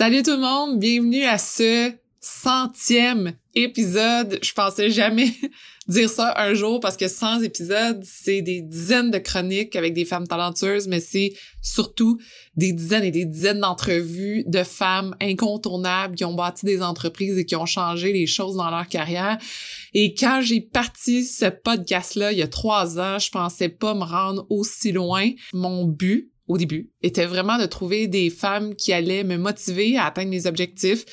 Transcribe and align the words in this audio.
Salut 0.00 0.22
tout 0.22 0.30
le 0.30 0.38
monde, 0.38 0.78
bienvenue 0.78 1.24
à 1.24 1.36
ce 1.36 1.92
centième 2.20 3.34
épisode. 3.54 4.38
Je 4.42 4.54
pensais 4.54 4.88
jamais 4.88 5.28
dire 5.88 6.08
ça 6.08 6.32
un 6.38 6.54
jour 6.54 6.80
parce 6.80 6.96
que 6.96 7.06
100 7.06 7.42
épisodes, 7.42 8.00
c'est 8.02 8.40
des 8.40 8.62
dizaines 8.62 9.10
de 9.10 9.18
chroniques 9.18 9.76
avec 9.76 9.92
des 9.92 10.06
femmes 10.06 10.26
talentueuses, 10.26 10.88
mais 10.88 11.00
c'est 11.00 11.34
surtout 11.60 12.18
des 12.56 12.72
dizaines 12.72 13.04
et 13.04 13.10
des 13.10 13.26
dizaines 13.26 13.60
d'entrevues 13.60 14.42
de 14.46 14.62
femmes 14.62 15.14
incontournables 15.20 16.14
qui 16.14 16.24
ont 16.24 16.32
bâti 16.32 16.64
des 16.64 16.80
entreprises 16.80 17.36
et 17.36 17.44
qui 17.44 17.56
ont 17.56 17.66
changé 17.66 18.14
les 18.14 18.26
choses 18.26 18.56
dans 18.56 18.70
leur 18.70 18.88
carrière. 18.88 19.36
Et 19.92 20.14
quand 20.14 20.40
j'ai 20.40 20.62
parti 20.62 21.24
ce 21.24 21.44
podcast-là 21.44 22.32
il 22.32 22.38
y 22.38 22.42
a 22.42 22.48
trois 22.48 22.98
ans, 22.98 23.18
je 23.18 23.30
pensais 23.30 23.68
pas 23.68 23.92
me 23.92 24.04
rendre 24.04 24.46
aussi 24.48 24.92
loin. 24.92 25.28
Mon 25.52 25.84
but, 25.84 26.29
au 26.50 26.58
début, 26.58 26.90
était 27.00 27.26
vraiment 27.26 27.58
de 27.58 27.66
trouver 27.66 28.08
des 28.08 28.28
femmes 28.28 28.74
qui 28.74 28.92
allaient 28.92 29.22
me 29.22 29.36
motiver 29.36 29.96
à 29.96 30.06
atteindre 30.06 30.30
mes 30.30 30.46
objectifs, 30.46 31.04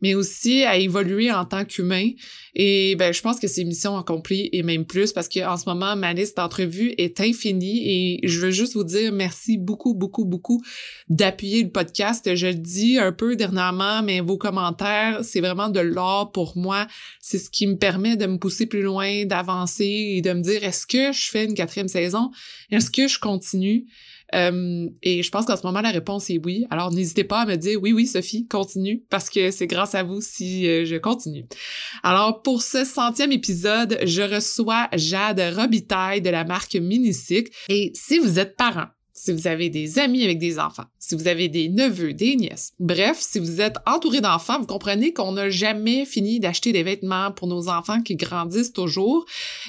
mais 0.00 0.14
aussi 0.14 0.62
à 0.62 0.76
évoluer 0.76 1.32
en 1.32 1.44
tant 1.44 1.64
qu'humain. 1.64 2.10
Et 2.54 2.94
ben, 2.94 3.12
je 3.12 3.20
pense 3.20 3.40
que 3.40 3.48
c'est 3.48 3.64
mission 3.64 3.96
accomplie 3.96 4.48
et 4.52 4.62
même 4.62 4.84
plus 4.84 5.12
parce 5.12 5.28
qu'en 5.28 5.56
ce 5.56 5.68
moment, 5.68 5.96
ma 5.96 6.12
liste 6.12 6.36
d'entrevues 6.36 6.94
est 6.96 7.20
infinie 7.20 8.20
et 8.22 8.28
je 8.28 8.38
veux 8.38 8.52
juste 8.52 8.74
vous 8.74 8.84
dire 8.84 9.10
merci 9.10 9.58
beaucoup, 9.58 9.94
beaucoup, 9.94 10.24
beaucoup 10.24 10.62
d'appuyer 11.08 11.64
le 11.64 11.70
podcast. 11.70 12.32
Je 12.32 12.46
le 12.46 12.54
dis 12.54 12.96
un 12.96 13.10
peu 13.10 13.34
dernièrement, 13.34 14.00
mais 14.04 14.20
vos 14.20 14.38
commentaires, 14.38 15.24
c'est 15.24 15.40
vraiment 15.40 15.70
de 15.70 15.80
l'or 15.80 16.30
pour 16.30 16.56
moi. 16.56 16.86
C'est 17.20 17.38
ce 17.38 17.50
qui 17.50 17.66
me 17.66 17.76
permet 17.76 18.16
de 18.16 18.26
me 18.26 18.38
pousser 18.38 18.66
plus 18.66 18.82
loin, 18.82 19.24
d'avancer 19.24 20.12
et 20.16 20.20
de 20.20 20.32
me 20.32 20.40
dire 20.40 20.62
est-ce 20.62 20.86
que 20.86 21.10
je 21.10 21.30
fais 21.30 21.46
une 21.46 21.54
quatrième 21.54 21.88
saison? 21.88 22.30
Est-ce 22.70 22.92
que 22.92 23.08
je 23.08 23.18
continue? 23.18 23.86
Euh, 24.34 24.88
et 25.02 25.22
je 25.22 25.30
pense 25.30 25.46
qu'en 25.46 25.56
ce 25.56 25.66
moment, 25.66 25.80
la 25.80 25.90
réponse 25.90 26.30
est 26.30 26.40
oui. 26.44 26.66
Alors, 26.70 26.92
n'hésitez 26.92 27.24
pas 27.24 27.42
à 27.42 27.46
me 27.46 27.56
dire 27.56 27.78
oui, 27.80 27.92
oui, 27.92 28.06
Sophie, 28.06 28.46
continue, 28.46 29.04
parce 29.10 29.30
que 29.30 29.50
c'est 29.50 29.66
grâce 29.66 29.94
à 29.94 30.02
vous 30.02 30.20
si 30.20 30.68
euh, 30.68 30.84
je 30.84 30.96
continue. 30.96 31.44
Alors, 32.02 32.42
pour 32.42 32.62
ce 32.62 32.84
centième 32.84 33.32
épisode, 33.32 33.98
je 34.04 34.22
reçois 34.22 34.88
Jade 34.92 35.42
Robitaille 35.56 36.20
de 36.20 36.30
la 36.30 36.44
marque 36.44 36.74
Minisic. 36.74 37.48
Et 37.68 37.92
si 37.94 38.18
vous 38.18 38.38
êtes 38.38 38.56
parent, 38.56 38.86
si 39.16 39.30
vous 39.30 39.46
avez 39.46 39.70
des 39.70 40.00
amis 40.00 40.24
avec 40.24 40.40
des 40.40 40.58
enfants, 40.58 40.86
si 40.98 41.14
vous 41.14 41.28
avez 41.28 41.48
des 41.48 41.68
neveux, 41.68 42.12
des 42.12 42.34
nièces, 42.34 42.72
bref, 42.80 43.18
si 43.20 43.38
vous 43.38 43.60
êtes 43.60 43.76
entouré 43.86 44.20
d'enfants, 44.20 44.58
vous 44.58 44.66
comprenez 44.66 45.12
qu'on 45.12 45.32
n'a 45.32 45.50
jamais 45.50 46.04
fini 46.04 46.40
d'acheter 46.40 46.72
des 46.72 46.82
vêtements 46.82 47.30
pour 47.30 47.46
nos 47.46 47.68
enfants 47.68 48.02
qui 48.02 48.16
grandissent 48.16 48.72
toujours. 48.72 49.24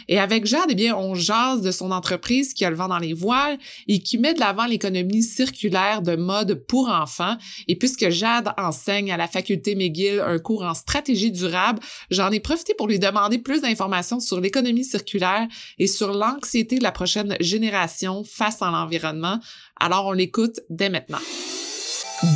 Et 0.07 0.17
avec 0.17 0.47
Jade, 0.47 0.69
eh 0.69 0.75
bien, 0.75 0.97
on 0.97 1.13
jase 1.13 1.61
de 1.61 1.69
son 1.69 1.91
entreprise 1.91 2.55
qui 2.55 2.65
a 2.65 2.71
le 2.71 2.75
vent 2.75 2.87
dans 2.87 2.97
les 2.97 3.13
voiles 3.13 3.59
et 3.87 3.99
qui 3.99 4.17
met 4.17 4.33
de 4.33 4.39
l'avant 4.39 4.65
l'économie 4.65 5.21
circulaire 5.21 6.01
de 6.01 6.15
mode 6.15 6.65
pour 6.67 6.89
enfants. 6.89 7.37
Et 7.67 7.75
puisque 7.75 8.09
Jade 8.09 8.51
enseigne 8.57 9.11
à 9.11 9.17
la 9.17 9.27
faculté 9.27 9.75
McGill 9.75 10.21
un 10.21 10.39
cours 10.39 10.63
en 10.63 10.73
stratégie 10.73 11.31
durable, 11.31 11.79
j'en 12.09 12.31
ai 12.31 12.39
profité 12.39 12.73
pour 12.73 12.87
lui 12.87 12.97
demander 12.97 13.37
plus 13.37 13.61
d'informations 13.61 14.19
sur 14.19 14.41
l'économie 14.41 14.83
circulaire 14.83 15.47
et 15.77 15.85
sur 15.85 16.13
l'anxiété 16.13 16.79
de 16.79 16.83
la 16.83 16.91
prochaine 16.91 17.37
génération 17.39 18.23
face 18.23 18.63
à 18.63 18.71
l'environnement 18.71 19.34
alors 19.79 20.07
on 20.07 20.11
l'écoute 20.11 20.59
dès 20.69 20.89
maintenant. 20.89 21.19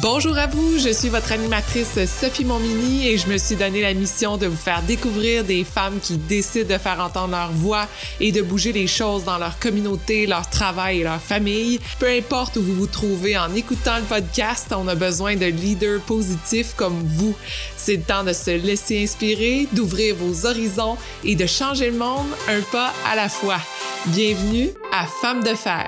Bonjour 0.02 0.38
à 0.38 0.46
vous, 0.46 0.78
je 0.78 0.90
suis 0.90 1.08
votre 1.08 1.32
animatrice 1.32 2.06
Sophie 2.06 2.44
Momini 2.44 3.08
et 3.08 3.18
je 3.18 3.28
me 3.28 3.38
suis 3.38 3.56
donné 3.56 3.82
la 3.82 3.94
mission 3.94 4.36
de 4.36 4.46
vous 4.46 4.56
faire 4.56 4.84
découvrir 4.84 5.46
des 5.46 5.64
femmes 5.64 6.00
qui 6.02 6.18
décident 6.18 6.68
de 6.68 6.78
faire 6.78 7.00
entendre 7.00 7.32
leur 7.32 7.52
voix 7.52 7.88
et 8.20 8.34
de 8.34 8.42
bouger 8.42 8.74
les 8.74 8.88
choses 8.88 9.24
dans 9.24 9.38
leur 9.38 9.58
communauté, 9.58 10.28
leur 10.28 10.50
travail 10.50 11.00
et 11.00 11.04
leur 11.04 11.22
famille. 11.22 11.80
Peu 11.98 12.10
importe 12.10 12.58
où 12.58 12.62
vous 12.62 12.76
vous 12.76 12.88
trouvez 12.88 13.38
en 13.38 13.54
écoutant 13.56 13.98
le 13.98 14.04
podcast, 14.04 14.68
on 14.78 14.88
a 14.90 14.96
besoin 14.96 15.38
de 15.38 15.46
leaders 15.46 16.02
positifs 16.02 16.74
comme 16.76 17.02
vous. 17.16 17.34
C'est 17.78 17.96
le 17.96 18.04
temps 18.04 18.26
de 18.26 18.34
se 18.34 18.52
laisser 18.52 19.02
inspirer, 19.02 19.68
d'ouvrir 19.72 20.16
vos 20.16 20.46
horizons 20.46 20.98
et 21.24 21.36
de 21.36 21.46
changer 21.46 21.90
le 21.90 21.98
monde 21.98 22.28
un 22.50 22.62
pas 22.72 22.94
à 23.10 23.16
la 23.16 23.30
fois. 23.30 23.60
Bienvenue 24.08 24.70
à 24.92 25.06
Femmes 25.22 25.44
de 25.44 25.56
fer. 25.56 25.88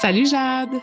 Salut 0.00 0.26
Jade. 0.26 0.80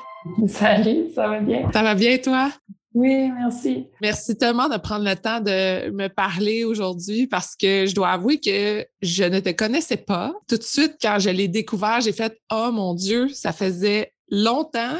Salut, 0.47 1.05
ça 1.15 1.29
va 1.29 1.39
bien? 1.39 1.71
Ça 1.71 1.83
va 1.83 1.95
bien 1.95 2.17
toi? 2.17 2.51
Oui, 2.93 3.29
merci. 3.31 3.87
Merci 4.01 4.35
tellement 4.35 4.67
de 4.67 4.77
prendre 4.77 5.05
le 5.05 5.15
temps 5.15 5.39
de 5.39 5.89
me 5.91 6.07
parler 6.09 6.65
aujourd'hui 6.65 7.25
parce 7.25 7.55
que 7.55 7.85
je 7.85 7.95
dois 7.95 8.09
avouer 8.09 8.41
que 8.41 8.85
je 9.01 9.23
ne 9.23 9.39
te 9.39 9.51
connaissais 9.51 9.97
pas. 9.97 10.33
Tout 10.49 10.57
de 10.57 10.63
suite, 10.63 10.97
quand 11.01 11.17
je 11.19 11.29
l'ai 11.29 11.47
découvert, 11.47 12.01
j'ai 12.01 12.11
fait 12.11 12.37
Oh 12.51 12.71
mon 12.73 12.93
Dieu, 12.93 13.29
ça 13.29 13.53
faisait 13.53 14.11
longtemps 14.29 14.97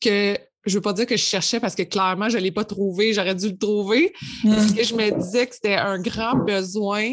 que 0.00 0.36
je 0.64 0.74
veux 0.74 0.80
pas 0.80 0.94
dire 0.94 1.06
que 1.06 1.16
je 1.16 1.22
cherchais 1.22 1.60
parce 1.60 1.74
que 1.74 1.82
clairement, 1.82 2.30
je 2.30 2.38
ne 2.38 2.42
l'ai 2.42 2.52
pas 2.52 2.64
trouvé, 2.64 3.12
j'aurais 3.12 3.34
dû 3.34 3.50
le 3.50 3.58
trouver. 3.58 4.14
Parce 4.44 4.72
que 4.72 4.82
je 4.82 4.94
me 4.94 5.10
disais 5.18 5.46
que 5.46 5.54
c'était 5.54 5.74
un 5.74 6.00
grand 6.00 6.36
besoin 6.36 7.12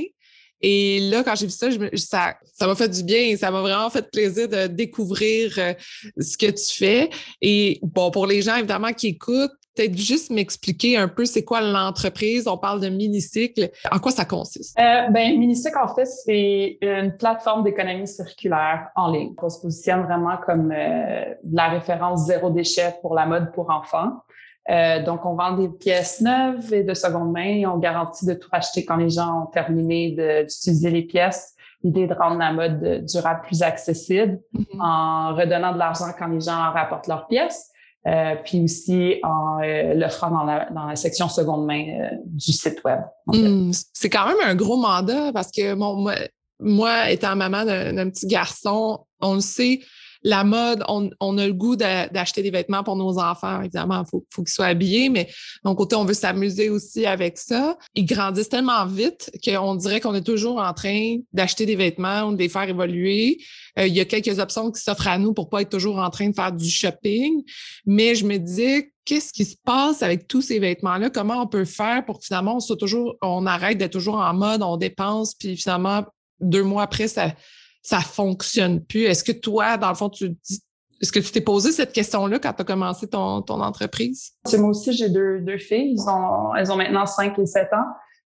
et 0.61 0.99
là, 1.09 1.23
quand 1.23 1.35
j'ai 1.35 1.45
vu 1.45 1.51
ça, 1.51 1.69
je 1.69 1.77
ça, 1.95 2.35
ça 2.53 2.67
m'a 2.67 2.75
fait 2.75 2.89
du 2.89 3.03
bien 3.03 3.19
et 3.19 3.37
ça 3.37 3.51
m'a 3.51 3.61
vraiment 3.61 3.89
fait 3.89 4.09
plaisir 4.11 4.47
de 4.49 4.67
découvrir 4.67 5.53
euh, 5.57 5.73
ce 6.19 6.37
que 6.37 6.51
tu 6.51 6.77
fais. 6.77 7.09
Et 7.41 7.79
bon, 7.81 8.11
pour 8.11 8.27
les 8.27 8.41
gens, 8.41 8.57
évidemment, 8.57 8.91
qui 8.91 9.07
écoutent, 9.07 9.51
peut-être 9.75 9.97
juste 9.97 10.29
m'expliquer 10.29 10.97
un 10.97 11.07
peu 11.07 11.25
c'est 11.25 11.43
quoi 11.43 11.61
l'entreprise. 11.61 12.47
On 12.47 12.57
parle 12.57 12.81
de 12.81 12.89
Minicycle. 12.89 13.69
En 13.91 13.99
quoi 13.99 14.11
ça 14.11 14.25
consiste? 14.25 14.77
Euh, 14.77 15.07
ben, 15.09 15.39
Minicycle, 15.39 15.77
en 15.81 15.93
fait, 15.93 16.05
c'est 16.05 16.77
une 16.81 17.15
plateforme 17.17 17.63
d'économie 17.63 18.07
circulaire 18.07 18.89
en 18.95 19.11
ligne. 19.11 19.33
On 19.41 19.49
se 19.49 19.61
positionne 19.61 20.03
vraiment 20.03 20.37
comme 20.45 20.73
euh, 20.75 21.33
la 21.51 21.69
référence 21.69 22.25
zéro 22.25 22.49
déchet 22.49 22.95
pour 23.01 23.15
la 23.15 23.25
mode 23.25 23.53
pour 23.53 23.69
enfants. 23.69 24.11
Euh, 24.69 25.03
donc, 25.03 25.25
on 25.25 25.35
vend 25.35 25.53
des 25.53 25.69
pièces 25.69 26.21
neuves 26.21 26.73
et 26.73 26.83
de 26.83 26.93
seconde 26.93 27.31
main 27.31 27.45
et 27.45 27.65
on 27.65 27.77
garantit 27.77 28.25
de 28.25 28.33
tout 28.33 28.49
racheter 28.51 28.85
quand 28.85 28.97
les 28.97 29.09
gens 29.09 29.43
ont 29.43 29.45
terminé 29.47 30.11
d'utiliser 30.11 30.91
les 30.91 31.03
pièces. 31.03 31.55
L'idée 31.83 32.07
de 32.07 32.13
rendre 32.13 32.37
la 32.37 32.51
mode 32.51 33.05
durable 33.05 33.41
plus 33.43 33.63
accessible 33.63 34.39
mm-hmm. 34.53 34.81
en 34.81 35.35
redonnant 35.35 35.73
de 35.73 35.77
l'argent 35.77 36.07
quand 36.17 36.27
les 36.27 36.41
gens 36.41 36.71
rapportent 36.71 37.07
leurs 37.07 37.27
pièces. 37.27 37.71
Euh, 38.07 38.35
puis 38.45 38.63
aussi 38.63 39.15
en 39.23 39.59
euh, 39.61 39.93
l'offrant 39.93 40.31
dans 40.31 40.45
la, 40.45 40.69
dans 40.71 40.85
la 40.85 40.95
section 40.95 41.27
seconde 41.27 41.65
main 41.65 41.85
euh, 41.89 42.15
du 42.23 42.53
site 42.53 42.81
web. 42.85 43.01
Mm, 43.27 43.71
c'est 43.93 44.09
quand 44.09 44.25
même 44.25 44.37
un 44.41 44.55
gros 44.55 44.77
mandat 44.77 45.33
parce 45.33 45.51
que 45.51 45.75
bon, 45.75 45.95
moi, 45.97 46.15
moi 46.61 47.09
étant 47.11 47.35
maman 47.35 47.65
d'un 47.65 48.09
petit 48.09 48.25
garçon, 48.25 49.05
on 49.19 49.33
le 49.35 49.41
sait, 49.41 49.81
la 50.23 50.43
mode, 50.43 50.83
on, 50.87 51.09
on 51.19 51.37
a 51.37 51.47
le 51.47 51.53
goût 51.53 51.75
d'acheter 51.75 52.41
des 52.41 52.51
vêtements 52.51 52.83
pour 52.83 52.95
nos 52.95 53.19
enfants. 53.19 53.61
Évidemment, 53.61 54.03
il 54.05 54.09
faut, 54.09 54.25
faut 54.29 54.43
qu'ils 54.43 54.53
soient 54.53 54.65
habillés, 54.65 55.09
mais 55.09 55.29
donc 55.63 55.77
côté, 55.77 55.95
on 55.95 56.05
veut 56.05 56.13
s'amuser 56.13 56.69
aussi 56.69 57.05
avec 57.05 57.37
ça. 57.37 57.77
Ils 57.95 58.05
grandissent 58.05 58.49
tellement 58.49 58.85
vite 58.85 59.31
qu'on 59.43 59.75
dirait 59.75 60.01
qu'on 60.01 60.15
est 60.15 60.25
toujours 60.25 60.59
en 60.59 60.73
train 60.73 61.17
d'acheter 61.31 61.65
des 61.65 61.75
vêtements, 61.75 62.31
de 62.31 62.37
les 62.37 62.49
faire 62.49 62.67
évoluer. 62.67 63.39
Euh, 63.77 63.87
il 63.87 63.93
y 63.93 63.99
a 63.99 64.05
quelques 64.05 64.39
options 64.39 64.71
qui 64.71 64.81
s'offrent 64.81 65.07
à 65.07 65.17
nous 65.17 65.33
pour 65.33 65.49
pas 65.49 65.61
être 65.61 65.69
toujours 65.69 65.99
en 65.99 66.09
train 66.09 66.29
de 66.29 66.35
faire 66.35 66.51
du 66.51 66.69
shopping. 66.69 67.43
Mais 67.85 68.15
je 68.15 68.25
me 68.25 68.37
disais, 68.37 68.91
qu'est-ce 69.05 69.31
qui 69.31 69.45
se 69.45 69.55
passe 69.63 70.03
avec 70.03 70.27
tous 70.27 70.41
ces 70.41 70.59
vêtements-là? 70.59 71.09
Comment 71.09 71.41
on 71.41 71.47
peut 71.47 71.65
faire 71.65 72.05
pour 72.05 72.19
que 72.19 72.25
finalement 72.25 72.57
on 72.57 72.59
soit 72.59 72.77
toujours, 72.77 73.15
on 73.21 73.45
arrête 73.45 73.77
d'être 73.77 73.93
toujours 73.93 74.17
en 74.17 74.33
mode, 74.33 74.61
on 74.61 74.77
dépense, 74.77 75.33
puis 75.33 75.55
finalement, 75.55 76.03
deux 76.41 76.63
mois 76.63 76.83
après, 76.83 77.07
ça, 77.07 77.33
ça 77.81 77.99
fonctionne 77.99 78.83
plus. 78.83 79.03
Est-ce 79.03 79.23
que 79.23 79.31
toi, 79.31 79.77
dans 79.77 79.89
le 79.89 79.95
fond, 79.95 80.09
tu 80.09 80.29
dis 80.29 80.63
est-ce 81.01 81.11
que 81.11 81.19
tu 81.19 81.31
t'es 81.31 81.41
posé 81.41 81.71
cette 81.71 81.93
question-là 81.93 82.39
quand 82.39 82.53
tu 82.53 82.61
as 82.61 82.65
commencé 82.65 83.07
ton, 83.07 83.41
ton 83.41 83.61
entreprise? 83.61 84.33
Moi 84.57 84.69
aussi, 84.69 84.91
j'ai 84.91 85.09
deux, 85.09 85.39
deux 85.39 85.57
filles. 85.57 85.95
ont, 86.07 86.53
elles 86.55 86.71
ont 86.71 86.75
maintenant 86.75 87.05
5 87.05 87.39
et 87.39 87.45
7 87.45 87.67
ans. 87.73 87.85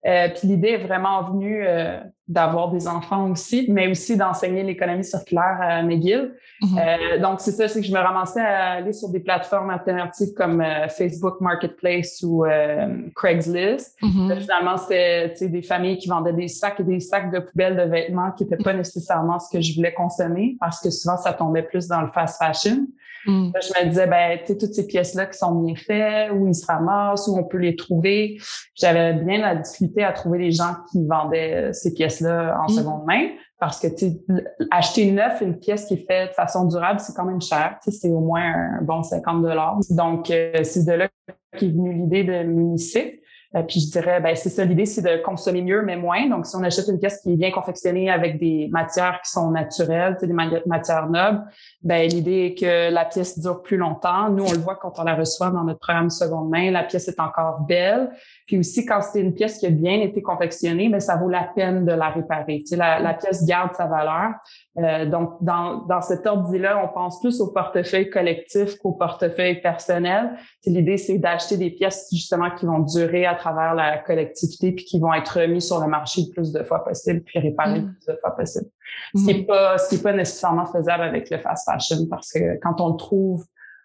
Euh, 0.07 0.29
puis 0.29 0.49
l'idée 0.49 0.69
est 0.69 0.87
vraiment 0.87 1.23
venue 1.23 1.65
euh, 1.67 1.99
d'avoir 2.29 2.71
des 2.71 2.87
enfants 2.87 3.31
aussi, 3.31 3.67
mais 3.71 3.89
aussi 3.89 4.17
d'enseigner 4.17 4.63
l'économie 4.63 5.03
circulaire 5.03 5.59
à 5.61 5.83
McGill. 5.83 6.35
Mhm. 6.61 6.79
euh, 6.79 7.19
donc 7.21 7.41
c'est 7.41 7.53
ça, 7.53 7.69
c'est 7.69 7.81
que 7.81 7.87
je 7.87 7.93
me 7.93 7.99
ramassais 7.99 8.41
à 8.41 8.73
aller 8.73 8.93
sur 8.93 9.09
des 9.09 9.21
plateformes 9.21 9.71
alternatives 9.71 10.35
comme 10.37 10.61
euh, 10.61 10.89
Facebook 10.89 11.41
Marketplace 11.41 12.23
ou 12.23 12.45
euh, 12.45 12.99
Craigslist. 13.17 13.97
Mhm. 14.03 14.41
finalement, 14.41 14.77
c'était 14.77 15.49
des 15.49 15.63
familles 15.63 15.97
qui 15.97 16.09
vendaient 16.09 16.35
des 16.35 16.49
sacs 16.49 16.81
et 16.81 16.85
des 16.85 17.01
sacs 17.01 17.33
de 17.33 17.39
poubelles 17.41 17.77
de 17.77 17.91
vêtements 17.91 18.31
qui 18.33 18.45
n'étaient 18.45 18.63
pas 18.63 18.75
nécessairement 18.75 19.39
ce 19.39 19.49
que 19.51 19.63
je 19.63 19.75
voulais 19.75 19.95
consommer 19.95 20.57
parce 20.61 20.81
que 20.81 20.91
souvent 20.91 21.17
ça 21.17 21.33
tombait 21.33 21.63
plus 21.63 21.89
dans 21.89 22.03
le 22.03 22.09
fast 22.09 22.39
fashion. 22.39 22.87
Mm. 23.27 23.53
Je 23.61 23.85
me 23.85 23.89
disais, 23.89 24.07
ben, 24.07 24.39
tu 24.39 24.47
sais, 24.47 24.59
toutes 24.59 24.75
ces 24.75 24.87
pièces-là 24.87 25.27
qui 25.27 25.39
sont 25.39 25.55
bien 25.63 25.75
faites, 25.75 26.31
où 26.33 26.47
ils 26.47 26.55
se 26.55 26.67
ramassent, 26.67 27.29
où 27.29 27.37
on 27.37 27.45
peut 27.45 27.59
les 27.59 27.77
trouver. 27.77 28.39
J'avais 28.75 29.15
bien 29.15 29.39
la 29.41 29.57
difficulté 29.57 30.05
à 30.05 30.13
trouver 30.13 30.39
des 30.39 30.53
gens 30.53 30.75
qui 30.91 31.07
vendaient 31.07 31.55
euh, 31.55 31.73
ces 31.73 31.95
pièces-là 31.95 32.59
en 32.61 32.71
mm. 32.71 32.77
seconde 32.77 33.07
main. 33.07 33.29
Parce 33.61 33.81
que, 33.81 33.89
tu 33.89 34.19
acheter 34.71 35.11
neuf 35.11 35.41
une 35.41 35.59
pièce 35.59 35.87
qui 35.87 35.95
est 35.95 36.07
faite 36.07 36.31
de 36.31 36.35
façon 36.35 36.67
durable, 36.67 37.01
c'est 37.01 37.15
quand 37.15 37.25
même 37.25 37.43
cher. 37.43 37.77
Tu 37.83 37.91
sais, 37.91 37.99
c'est 37.99 38.09
au 38.11 38.21
moins 38.21 38.43
un 38.43 38.83
bon 38.83 39.03
50 39.03 39.43
dollars. 39.43 39.79
Donc, 39.91 40.31
euh, 40.31 40.63
c'est 40.63 40.85
de 40.85 40.93
là 40.93 41.09
qu'est 41.57 41.69
venue 41.69 41.93
l'idée 41.93 42.23
de 42.23 42.45
Minicycle. 42.45 43.19
Euh, 43.59 43.63
puis 43.63 43.81
je 43.81 43.91
dirais, 43.91 44.21
ben 44.21 44.35
c'est 44.35 44.49
ça 44.49 44.65
l'idée, 44.65 44.87
c'est 44.87 45.03
de 45.03 45.23
consommer 45.23 45.63
mieux 45.63 45.83
mais 45.83 45.97
moins. 45.97 46.29
Donc 46.29 46.47
si 46.47 46.57
on 46.57 46.63
achète 46.63 46.89
une 46.89 46.99
pièce 46.99 47.21
qui 47.21 47.33
est 47.33 47.37
bien 47.37 47.51
confectionnée 47.51 48.11
avec 48.11 48.39
des 48.39 48.69
matières 48.71 49.21
qui 49.25 49.31
sont 49.31 49.51
naturelles, 49.51 50.17
des 50.21 50.33
matières 50.67 51.09
nobles, 51.09 51.43
ben 51.83 52.09
l'idée 52.09 52.47
est 52.47 52.55
que 52.55 52.93
la 52.93 53.05
pièce 53.05 53.39
dure 53.39 53.63
plus 53.63 53.77
longtemps. 53.77 54.31
Nous 54.31 54.45
on 54.45 54.53
le 54.53 54.59
voit 54.59 54.77
quand 54.77 54.99
on 54.99 55.05
la 55.05 55.15
reçoit 55.15 55.51
dans 55.51 55.65
notre 55.65 55.81
programme 55.81 56.11
seconde 56.11 56.51
main, 56.51 56.71
la 56.71 56.85
pièce 56.85 57.09
est 57.09 57.21
encore 57.21 57.61
belle. 57.61 58.11
Puis 58.49 58.59
aussi 58.59 58.87
quand 58.87 59.03
c'est 59.03 59.21
une 59.21 59.35
pièce 59.35 59.59
qui 59.59 59.67
a 59.67 59.71
bien 59.71 60.01
été 60.01 60.23
confectionnée, 60.23 60.87
mais 60.87 60.93
ben, 60.93 61.01
ça 61.01 61.17
vaut 61.17 61.29
la 61.29 61.45
peine 61.55 61.85
de 61.85 61.93
la 61.93 62.09
réparer. 62.09 62.61
Tu 62.61 62.69
sais, 62.69 62.77
la, 62.77 62.99
la 62.99 63.13
pièce 63.13 63.45
garde 63.45 63.75
sa 63.75 63.87
valeur. 63.87 64.33
Euh, 64.79 65.05
donc, 65.05 65.35
dans, 65.43 65.85
dans 65.87 66.01
cet 66.01 66.27
ordre-là, 66.27 66.83
on 66.83 66.89
pense 66.89 67.21
plus 67.21 67.43
au 67.43 67.53
portefeuille 67.53 68.09
collectif 68.09 68.79
qu'au 68.79 68.93
portefeuille 68.93 69.61
personnel. 69.61 70.31
L'idée, 70.65 70.97
c'est 70.97 71.19
d'acheter 71.19 71.59
des 71.59 71.71
pièces 71.71 72.09
justement 72.11 72.51
qui 72.51 72.65
vont 72.65 72.79
durer 72.79 73.27
à 73.27 73.35
travers 73.35 73.75
la 73.75 73.99
collectivité 73.99 74.73
puis 74.73 74.87
qui 74.87 74.99
vont 74.99 75.13
être 75.13 75.41
remis 75.41 75.61
sur 75.61 75.79
le 75.81 75.87
marché 75.87 76.23
le 76.27 76.33
plus 76.33 76.51
de 76.51 76.63
fois 76.63 76.83
possible 76.83 77.21
puis 77.21 77.39
réparés 77.41 77.81
le 77.81 77.87
mm. 77.87 77.95
plus 77.97 78.15
de 78.15 78.19
fois 78.19 78.35
possible. 78.35 78.71
Ce 79.15 79.27
qui 79.27 79.27
n'est 79.27 79.43
mm. 79.43 79.47
pas, 79.47 79.77
ce 79.77 79.91
qui 79.91 79.97
est 79.97 80.03
pas 80.03 80.15
nécessairement 80.15 80.65
faisable 80.65 81.03
avec 81.03 81.29
le 81.29 81.37
fast 81.37 81.71
fashion 81.71 82.07
parce 82.09 82.33
que 82.33 82.59
quand 82.63 82.81
on 82.81 82.93
le 82.93 82.97
trouve 82.97 83.45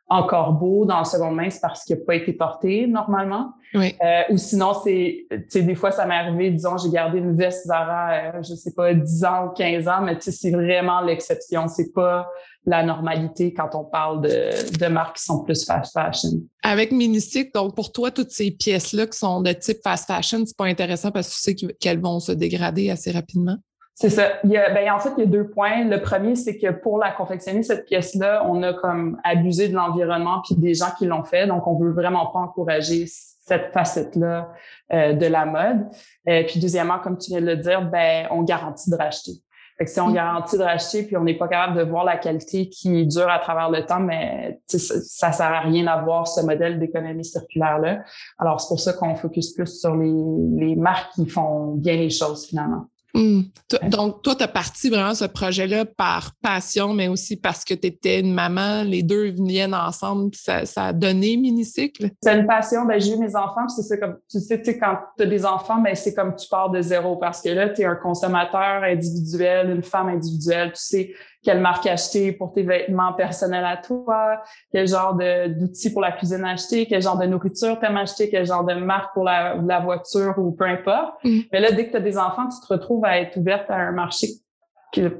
encore 0.10 0.54
beau 0.54 0.86
dans 0.86 1.00
le 1.00 1.06
second 1.06 1.32
main, 1.32 1.50
c'est 1.50 1.62
parce 1.62 1.84
qu'il 1.84 1.98
n'a 1.98 2.04
pas 2.06 2.16
été 2.16 2.34
porté 2.34 2.88
normalement. 2.88 3.54
Oui. 3.74 3.96
Euh, 4.04 4.22
ou 4.30 4.38
sinon, 4.38 4.74
c'est, 4.84 5.26
tu 5.30 5.44
sais, 5.48 5.62
des 5.64 5.76
fois, 5.76 5.92
ça 5.92 6.06
m'est 6.06 6.16
arrivé, 6.16 6.52
disons, 6.52 6.78
j'ai 6.78 6.90
gardé 6.90 7.18
une 7.18 7.36
veste 7.36 7.66
Zara, 7.66 8.12
euh, 8.12 8.44
je 8.44 8.54
sais 8.54 8.74
pas, 8.74 8.94
10 8.94 9.26
ans 9.26 9.48
ou 9.48 9.50
15 9.50 9.88
ans, 9.88 10.02
mais 10.02 10.16
tu 10.16 10.24
sais, 10.24 10.32
c'est 10.32 10.52
vraiment 10.52 11.02
l'exception. 11.02 11.68
C'est 11.68 11.92
pas 11.94 12.28
la 12.66 12.84
normalité 12.84 13.54
quand 13.54 13.70
on 13.74 13.84
parle 13.84 14.22
de, 14.22 14.78
de 14.78 14.88
marques 14.88 15.18
qui 15.18 15.24
sont 15.24 15.44
plus 15.44 15.66
fast 15.66 15.94
fashion. 15.94 16.42
Avec 16.62 16.92
Ministic, 16.92 17.54
donc 17.54 17.76
pour 17.76 17.92
toi, 17.92 18.12
toutes 18.12 18.32
ces 18.32 18.52
pièces-là 18.52 19.08
qui 19.08 19.18
sont 19.18 19.42
de 19.42 19.52
type 19.54 19.80
fast 19.84 20.06
fashion, 20.06 20.44
c'est 20.46 20.56
pas 20.56 20.66
intéressant 20.66 21.12
parce 21.12 21.30
que 21.30 21.34
tu 21.34 21.42
sais 21.42 21.74
qu'elles 21.80 22.00
vont 22.00 22.20
se 22.20 22.32
dégrader 22.32 22.90
assez 22.90 23.12
rapidement? 23.12 23.58
C'est 23.96 24.10
ça. 24.10 24.40
Il 24.44 24.50
y 24.50 24.58
a, 24.58 24.74
ben, 24.74 24.92
en 24.92 25.00
fait, 25.00 25.12
il 25.18 25.22
y 25.22 25.24
a 25.24 25.30
deux 25.30 25.48
points. 25.48 25.84
Le 25.86 26.02
premier, 26.02 26.36
c'est 26.36 26.58
que 26.58 26.72
pour 26.72 26.98
la 26.98 27.12
confectionner, 27.12 27.62
cette 27.62 27.86
pièce-là, 27.86 28.44
on 28.48 28.64
a 28.64 28.74
comme 28.74 29.20
abusé 29.24 29.68
de 29.68 29.76
l'environnement 29.76 30.42
puis 30.44 30.56
des 30.56 30.74
gens 30.74 30.90
qui 30.98 31.06
l'ont 31.06 31.24
fait. 31.24 31.46
Donc, 31.46 31.68
on 31.68 31.78
veut 31.78 31.92
vraiment 31.92 32.26
pas 32.28 32.40
encourager 32.40 33.06
cette 33.08 33.72
facette-là 33.72 34.52
euh, 34.94 35.14
de 35.14 35.26
la 35.28 35.46
mode. 35.46 35.88
Euh, 36.28 36.44
puis 36.48 36.60
deuxièmement, 36.60 37.00
comme 37.00 37.18
tu 37.18 37.32
viens 37.32 37.42
de 37.42 37.46
le 37.46 37.58
dire, 37.58 37.88
ben, 37.90 38.28
on 38.32 38.42
garantit 38.42 38.90
de 38.90 38.96
racheter. 38.96 39.34
Fait 39.78 39.86
que 39.86 39.92
si 39.92 40.00
on 40.00 40.10
mm. 40.10 40.14
garantit 40.14 40.58
de 40.58 40.64
racheter 40.64 41.04
puis 41.04 41.18
on 41.18 41.24
n'est 41.24 41.38
pas 41.38 41.48
capable 41.48 41.78
de 41.78 41.84
voir 41.84 42.04
la 42.04 42.18
qualité 42.18 42.70
qui 42.70 43.06
dure 43.06 43.30
à 43.30 43.40
travers 43.40 43.70
le 43.70 43.86
temps, 43.86 44.00
mais 44.00 44.60
ça, 44.68 44.96
ça 45.02 45.32
sert 45.32 45.52
à 45.52 45.62
rien 45.62 45.86
d'avoir 45.86 46.28
ce 46.28 46.42
modèle 46.42 46.80
d'économie 46.80 47.26
circulaire-là. 47.26 48.04
Alors, 48.40 48.62
c'est 48.62 48.68
pour 48.68 48.80
ça 48.80 48.94
qu'on 48.94 49.16
focus 49.16 49.54
plus 49.54 49.80
sur 49.80 49.96
les, 49.96 50.66
les 50.66 50.76
marques 50.76 51.14
qui 51.14 51.28
font 51.28 51.74
bien 51.74 51.96
les 51.96 52.10
choses 52.10 52.48
finalement. 52.48 52.86
Hmm. 53.16 53.42
Donc, 53.90 54.24
toi, 54.24 54.34
tu 54.34 54.44
as 54.44 54.48
parti 54.48 54.90
vraiment 54.90 55.14
ce 55.14 55.26
projet-là 55.26 55.86
par 55.86 56.32
passion, 56.42 56.94
mais 56.94 57.08
aussi 57.08 57.38
parce 57.38 57.64
que 57.64 57.76
tu 57.76 57.88
étais 57.88 58.20
une 58.20 58.34
maman. 58.34 58.84
Les 58.84 59.04
deux 59.04 59.26
viennent 59.26 59.76
ensemble, 59.76 60.32
puis 60.32 60.40
ça, 60.44 60.66
ça 60.66 60.86
a 60.86 60.94
donné 60.94 61.38
Minicycle? 61.38 62.10
C'est 62.24 62.40
une 62.40 62.48
passion. 62.48 62.86
Ben, 62.86 63.00
j'ai 63.00 63.14
eu 63.14 63.18
mes 63.18 63.36
enfants, 63.36 63.68
c'est 63.68 64.00
comme, 64.00 64.18
tu 64.30 64.40
sais, 64.40 64.58
tu 64.58 64.66
sais, 64.66 64.80
quand 64.80 64.98
tu 65.16 65.24
as 65.24 65.26
des 65.28 65.46
enfants, 65.46 65.80
ben, 65.80 65.96
c'est 65.96 66.16
comme 66.16 66.36
tu 66.36 66.48
pars 66.48 66.72
de 66.72 66.82
zéro 66.82 67.18
parce 67.18 67.42
que 67.42 67.50
là, 67.50 67.70
tu 67.70 67.82
es 67.82 67.86
un 67.86 67.96
consommateur 67.96 68.84
individuel, 68.84 69.70
une 69.70 69.84
femme 69.84 70.10
individuelle. 70.10 70.70
Tu 70.70 70.82
sais, 70.82 71.14
quelle 71.44 71.60
marque 71.60 71.86
acheter 71.88 72.32
pour 72.32 72.54
tes 72.54 72.64
vêtements 72.64 73.14
personnels 73.14 73.66
à 73.66 73.78
toi, 73.78 74.42
quel 74.72 74.88
genre 74.88 75.16
d'outils 75.16 75.92
pour 75.92 76.02
la 76.02 76.12
cuisine 76.12 76.46
acheter, 76.46 76.86
quel 76.86 77.02
genre 77.02 77.18
de 77.18 77.26
nourriture 77.26 77.80
t'aimes 77.80 77.98
acheter, 77.98 78.30
quel 78.30 78.46
genre 78.46 78.64
de 78.64 78.74
marque 78.76 79.14
pour 79.14 79.26
la, 79.26 79.56
la 79.56 79.80
voiture 79.80 80.34
ou 80.38 80.52
peu 80.52 80.66
importe. 80.66 81.16
Mm. 81.24 81.40
Mais 81.52 81.60
là, 81.60 81.72
dès 81.72 81.88
que 81.88 81.92
tu 81.92 81.98
as 81.98 82.02
des 82.02 82.18
enfants, 82.18 82.48
tu 82.48 82.66
te 82.66 82.74
retrouves 82.74 83.04
à 83.06 83.20
être 83.20 83.38
ouverte 83.38 83.70
à 83.70 83.76
un 83.76 83.92
marché 83.92 84.28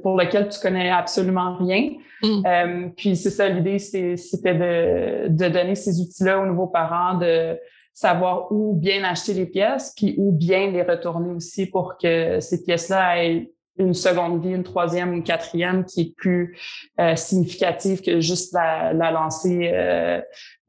pour 0.02 0.16
lequel 0.16 0.48
tu 0.48 0.60
connais 0.60 0.90
absolument 0.90 1.56
rien. 1.56 1.90
Mm. 2.22 2.42
Euh, 2.46 2.88
puis 2.96 3.16
c'est 3.16 3.30
ça, 3.30 3.48
l'idée, 3.48 3.78
c'était 3.78 4.54
de, 4.54 5.28
de 5.28 5.48
donner 5.48 5.74
ces 5.74 6.00
outils-là 6.00 6.40
aux 6.40 6.46
nouveaux 6.46 6.68
parents, 6.68 7.18
de 7.18 7.58
savoir 7.92 8.50
où 8.50 8.74
bien 8.74 9.04
acheter 9.04 9.34
les 9.34 9.46
pièces, 9.46 9.92
puis 9.96 10.14
où 10.18 10.32
bien 10.32 10.70
les 10.70 10.82
retourner 10.82 11.32
aussi 11.32 11.66
pour 11.66 11.96
que 11.96 12.40
ces 12.40 12.64
pièces-là 12.64 13.22
aient 13.22 13.50
une 13.78 13.94
seconde 13.94 14.42
vie, 14.42 14.52
une 14.52 14.62
troisième 14.62 15.10
ou 15.10 15.12
une 15.14 15.24
quatrième 15.24 15.84
qui 15.84 16.00
est 16.00 16.14
plus 16.16 16.56
euh, 17.00 17.16
significative 17.16 18.02
que 18.02 18.20
juste 18.20 18.52
la, 18.52 18.92
la 18.92 19.10
lancer 19.10 19.70
euh, 19.72 20.20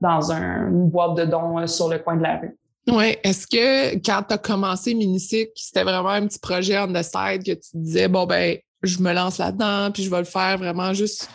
dans 0.01 0.31
un, 0.31 0.69
une 0.69 0.89
boîte 0.89 1.15
de 1.15 1.25
dons 1.25 1.59
euh, 1.59 1.67
sur 1.67 1.89
le 1.89 1.99
coin 1.99 2.15
de 2.15 2.23
la 2.23 2.39
rue. 2.39 2.57
Oui. 2.87 3.15
Est-ce 3.23 3.47
que 3.47 3.95
quand 3.95 4.23
tu 4.27 4.33
as 4.33 4.37
commencé 4.37 4.93
Minisic, 4.93 5.49
c'était 5.55 5.83
vraiment 5.83 6.09
un 6.09 6.27
petit 6.27 6.39
projet 6.39 6.77
on 6.79 6.87
the 6.87 7.01
que 7.03 7.53
tu 7.53 7.69
disais, 7.73 8.07
bon, 8.07 8.25
ben, 8.25 8.57
je 8.83 8.99
me 8.99 9.11
lance 9.13 9.39
là-dedans, 9.39 9.91
puis 9.91 10.03
je 10.03 10.11
vais 10.11 10.19
le 10.19 10.25
faire 10.25 10.57
vraiment 10.57 10.93
juste 10.93 11.29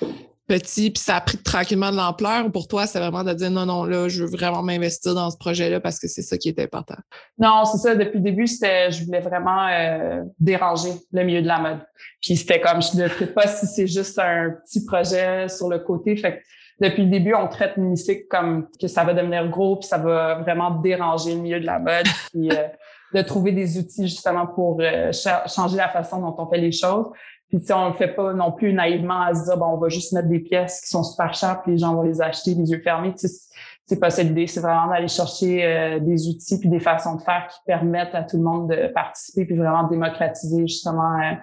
petit, 0.50 0.90
puis 0.90 1.00
ça 1.00 1.16
a 1.16 1.20
pris 1.20 1.38
tranquillement 1.38 1.92
de 1.92 1.96
l'ampleur 1.96 2.46
ou 2.46 2.50
pour 2.50 2.66
toi, 2.66 2.86
c'est 2.86 2.98
vraiment 2.98 3.22
de 3.22 3.32
dire 3.32 3.50
non, 3.50 3.66
non, 3.66 3.84
là, 3.84 4.08
je 4.08 4.24
veux 4.24 4.30
vraiment 4.30 4.62
m'investir 4.62 5.14
dans 5.14 5.30
ce 5.30 5.38
projet-là 5.38 5.78
parce 5.78 6.00
que 6.00 6.08
c'est 6.08 6.22
ça 6.22 6.36
qui 6.36 6.48
est 6.48 6.58
important? 6.58 6.96
Non, 7.38 7.64
c'est 7.64 7.78
ça. 7.78 7.94
Depuis 7.94 8.18
le 8.18 8.24
début, 8.24 8.48
c'était, 8.48 8.90
je 8.90 9.04
voulais 9.04 9.20
vraiment 9.20 9.68
euh, 9.68 10.22
déranger 10.40 10.90
le 11.12 11.22
milieu 11.22 11.40
de 11.40 11.46
la 11.46 11.60
mode. 11.60 11.78
Puis 12.20 12.36
c'était 12.36 12.60
comme, 12.60 12.82
je 12.82 13.00
ne 13.00 13.08
sais 13.08 13.26
pas 13.28 13.46
si 13.46 13.66
c'est 13.66 13.86
juste 13.86 14.18
un 14.18 14.56
petit 14.64 14.84
projet 14.84 15.48
sur 15.48 15.68
le 15.68 15.78
côté. 15.78 16.16
Fait 16.16 16.42
depuis 16.80 17.04
le 17.04 17.10
début, 17.10 17.34
on 17.34 17.46
traite 17.46 17.76
Mystique 17.76 18.26
comme 18.28 18.66
que 18.80 18.88
ça 18.88 19.04
va 19.04 19.14
devenir 19.14 19.48
gros, 19.48 19.76
puis 19.76 19.86
ça 19.86 19.98
va 19.98 20.40
vraiment 20.40 20.70
déranger 20.70 21.34
le 21.34 21.42
milieu 21.42 21.60
de 21.60 21.66
la 21.66 21.78
mode. 21.78 22.06
Puis, 22.32 22.50
euh, 22.50 22.66
de 23.12 23.22
trouver 23.22 23.52
des 23.52 23.78
outils 23.78 24.08
justement 24.08 24.46
pour 24.46 24.78
euh, 24.80 25.10
changer 25.46 25.76
la 25.76 25.88
façon 25.88 26.20
dont 26.20 26.34
on 26.38 26.48
fait 26.48 26.58
les 26.58 26.72
choses. 26.72 27.06
Puis 27.50 27.60
si 27.60 27.72
on 27.72 27.90
ne 27.90 27.94
fait 27.94 28.14
pas 28.14 28.32
non 28.32 28.52
plus 28.52 28.72
naïvement 28.72 29.20
à 29.20 29.34
se 29.34 29.44
dire 29.44 29.56
bon 29.56 29.66
on 29.66 29.76
va 29.76 29.88
juste 29.88 30.12
mettre 30.12 30.28
des 30.28 30.38
pièces 30.38 30.80
qui 30.82 30.88
sont 30.88 31.02
super 31.02 31.34
chères 31.34 31.62
puis 31.62 31.72
les 31.72 31.78
gens 31.78 31.94
vont 31.94 32.02
les 32.02 32.22
acheter 32.22 32.54
les 32.54 32.70
yeux 32.70 32.80
fermés. 32.80 33.12
C'est 33.16 33.98
pas 33.98 34.10
cette 34.10 34.28
idée, 34.28 34.46
c'est 34.46 34.60
vraiment 34.60 34.86
d'aller 34.86 35.08
chercher 35.08 35.64
euh, 35.64 35.98
des 35.98 36.28
outils 36.28 36.60
puis 36.60 36.68
des 36.68 36.78
façons 36.78 37.16
de 37.16 37.22
faire 37.22 37.48
qui 37.48 37.58
permettent 37.66 38.14
à 38.14 38.22
tout 38.22 38.36
le 38.36 38.44
monde 38.44 38.70
de 38.70 38.86
participer 38.94 39.44
puis 39.46 39.56
vraiment 39.56 39.88
démocratiser 39.88 40.60
justement 40.68 41.18
euh, 41.18 41.34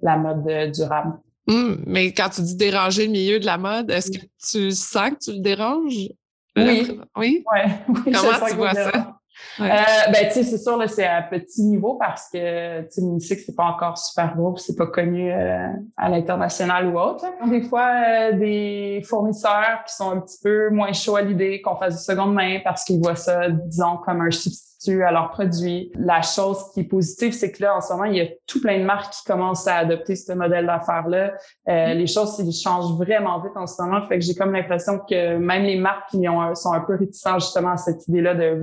la 0.00 0.16
mode 0.16 0.48
euh, 0.48 0.70
durable. 0.70 1.14
Hum, 1.48 1.82
mais 1.84 2.12
quand 2.12 2.28
tu 2.28 2.42
dis 2.42 2.56
déranger 2.56 3.06
le 3.06 3.12
milieu 3.12 3.40
de 3.40 3.46
la 3.46 3.58
mode, 3.58 3.90
est-ce 3.90 4.12
que 4.12 4.24
tu 4.50 4.70
sens 4.70 5.10
que 5.10 5.18
tu 5.18 5.32
le 5.32 5.40
déranges? 5.40 6.10
Oui. 6.56 7.00
Oui? 7.16 7.44
Ouais. 7.52 7.66
Comment 7.86 8.48
tu 8.48 8.54
vois 8.54 8.74
ça? 8.74 9.18
Euh, 9.60 9.64
ben, 9.64 10.28
tu 10.28 10.32
sais, 10.32 10.42
c'est 10.44 10.58
sûr, 10.58 10.76
là, 10.76 10.86
c'est 10.86 11.06
à 11.06 11.22
petit 11.22 11.62
niveau 11.62 11.94
parce 11.94 12.28
que, 12.30 12.82
tu 12.82 12.86
sais, 12.90 13.02
Munich, 13.02 13.24
c'est 13.24 13.54
pas 13.54 13.64
encore 13.64 13.96
super 13.98 14.36
gros, 14.36 14.56
c'est 14.56 14.76
pas 14.76 14.86
connu 14.86 15.32
euh, 15.32 15.68
à 15.96 16.08
l'international 16.08 16.86
ou 16.88 16.98
autre. 16.98 17.24
Des 17.48 17.62
fois, 17.62 17.88
euh, 18.08 18.32
des 18.32 19.02
fournisseurs 19.08 19.82
qui 19.86 19.94
sont 19.94 20.10
un 20.10 20.20
petit 20.20 20.38
peu 20.42 20.70
moins 20.70 20.92
chauds 20.92 21.16
à 21.16 21.22
l'idée 21.22 21.60
qu'on 21.62 21.76
fasse 21.76 21.96
du 21.96 22.02
seconde 22.02 22.34
main 22.34 22.58
parce 22.64 22.84
qu'ils 22.84 23.00
voient 23.00 23.16
ça, 23.16 23.48
disons, 23.48 23.98
comme 24.04 24.20
un 24.20 24.30
substitut 24.30 24.66
à 25.02 25.10
leurs 25.10 25.30
produits. 25.30 25.90
La 25.94 26.22
chose 26.22 26.58
qui 26.72 26.80
est 26.80 26.84
positive, 26.84 27.32
c'est 27.32 27.50
que 27.52 27.62
là, 27.62 27.76
en 27.76 27.80
ce 27.80 27.92
moment, 27.92 28.04
il 28.04 28.16
y 28.16 28.20
a 28.20 28.26
tout 28.46 28.60
plein 28.60 28.78
de 28.78 28.84
marques 28.84 29.12
qui 29.12 29.24
commencent 29.24 29.66
à 29.66 29.76
adopter 29.76 30.16
ce 30.16 30.32
modèle 30.32 30.66
d'affaires-là. 30.66 31.32
Euh, 31.68 31.94
mm. 31.94 31.98
les 31.98 32.06
choses 32.06 32.38
ils 32.38 32.52
changent 32.52 32.96
vraiment 32.96 33.40
vite 33.40 33.56
en 33.56 33.66
ce 33.66 33.80
moment. 33.82 34.06
Fait 34.08 34.18
que 34.18 34.24
j'ai 34.24 34.34
comme 34.34 34.52
l'impression 34.52 34.98
que 34.98 35.36
même 35.36 35.64
les 35.64 35.78
marques 35.78 36.10
qui 36.10 36.28
ont, 36.28 36.54
sont 36.54 36.72
un 36.72 36.80
peu 36.80 36.96
réticentes 36.96 37.40
justement 37.40 37.72
à 37.72 37.76
cette 37.76 38.06
idée-là 38.08 38.34
de 38.34 38.54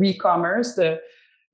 de 0.78 0.98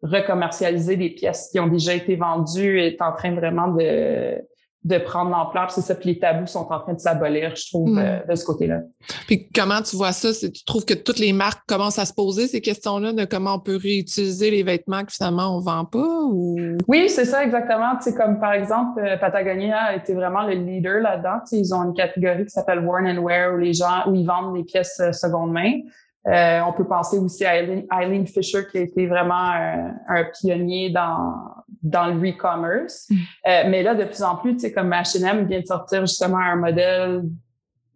recommercialiser 0.02 0.96
des 0.96 1.10
pièces 1.10 1.50
qui 1.52 1.60
ont 1.60 1.68
déjà 1.68 1.94
été 1.94 2.16
vendues, 2.16 2.80
est 2.80 3.02
en 3.02 3.14
train 3.14 3.34
vraiment 3.34 3.68
de 3.68 4.42
de 4.86 4.98
prendre 4.98 5.32
l'ampleur. 5.32 5.72
C'est 5.72 5.82
ça, 5.82 5.94
puis 5.94 6.14
les 6.14 6.20
tabous 6.20 6.48
sont 6.48 6.68
en 6.72 6.80
train 6.80 6.94
de 6.94 7.00
s'abolir, 7.00 7.54
je 7.56 7.68
trouve, 7.68 7.98
euh, 7.98 8.20
de 8.28 8.36
ce 8.36 8.46
côté-là. 8.46 8.80
Puis 9.28 9.50
comment 9.54 9.82
tu 9.82 9.98
vois 9.98 10.14
ça? 10.14 10.30
Tu 10.32 10.64
trouves 10.64 10.86
que 10.86 10.94
toutes 10.94 11.20
les 11.20 11.34
marques 11.34 11.62
commencent 11.68 12.00
à 12.00 12.06
se 12.06 12.14
poser 12.14 12.48
ces 12.48 12.62
questions-là 12.62 13.12
de 13.12 13.26
comment 13.26 13.56
on 13.56 13.60
peut 13.60 13.76
réutiliser 13.76 14.52
les 14.52 14.64
vêtements 14.64 15.04
que 15.04 15.12
finalement 15.12 15.56
on 15.56 15.60
vend 15.60 15.84
pas? 15.84 16.24
Ou... 16.32 16.78
Oui, 16.88 17.10
c'est 17.10 17.26
ça, 17.26 17.44
exactement. 17.44 17.98
Tu 17.98 18.04
sais, 18.04 18.16
comme 18.16 18.40
par 18.40 18.54
exemple, 18.54 19.02
euh, 19.02 19.18
Patagonia 19.18 19.78
a 19.78 19.96
été 19.96 20.14
vraiment 20.14 20.44
le 20.44 20.54
leader 20.54 21.02
là-dedans. 21.02 21.40
Tu 21.42 21.58
sais, 21.58 21.60
ils 21.60 21.74
ont 21.74 21.84
une 21.84 21.94
catégorie 21.94 22.46
qui 22.46 22.52
s'appelle 22.52 22.80
Worn 22.80 23.06
and 23.06 23.22
Wear 23.22 23.56
où 23.56 23.58
les 23.58 23.74
gens, 23.74 24.08
où 24.08 24.16
ils 24.16 24.26
vendent 24.26 24.56
des 24.56 24.64
pièces 24.64 25.00
euh, 25.02 25.12
seconde 25.12 25.52
main. 25.52 25.74
Euh, 26.28 26.62
on 26.68 26.74
peut 26.74 26.86
penser 26.86 27.18
aussi 27.18 27.46
à 27.46 27.58
Eileen, 27.58 28.28
Fisher 28.28 28.64
qui 28.70 28.78
a 28.78 28.82
été 28.82 29.08
vraiment 29.08 29.52
un, 30.08 30.24
pionnier 30.40 30.90
dans, 30.90 31.34
dans 31.82 32.08
le 32.08 32.30
e-commerce. 32.30 33.08
Mm. 33.10 33.16
Euh, 33.16 33.64
mais 33.68 33.84
là, 33.84 33.96
de 33.96 34.04
plus 34.04 34.22
en 34.22 34.36
plus, 34.36 34.54
tu 34.54 34.60
sais, 34.60 34.72
comme 34.74 34.92
H&M 34.92 35.46
vient 35.46 35.62
de 35.62 35.66
sortir 35.66 36.02
justement 36.02 36.38
un 36.38 36.58
modèle 36.58 37.24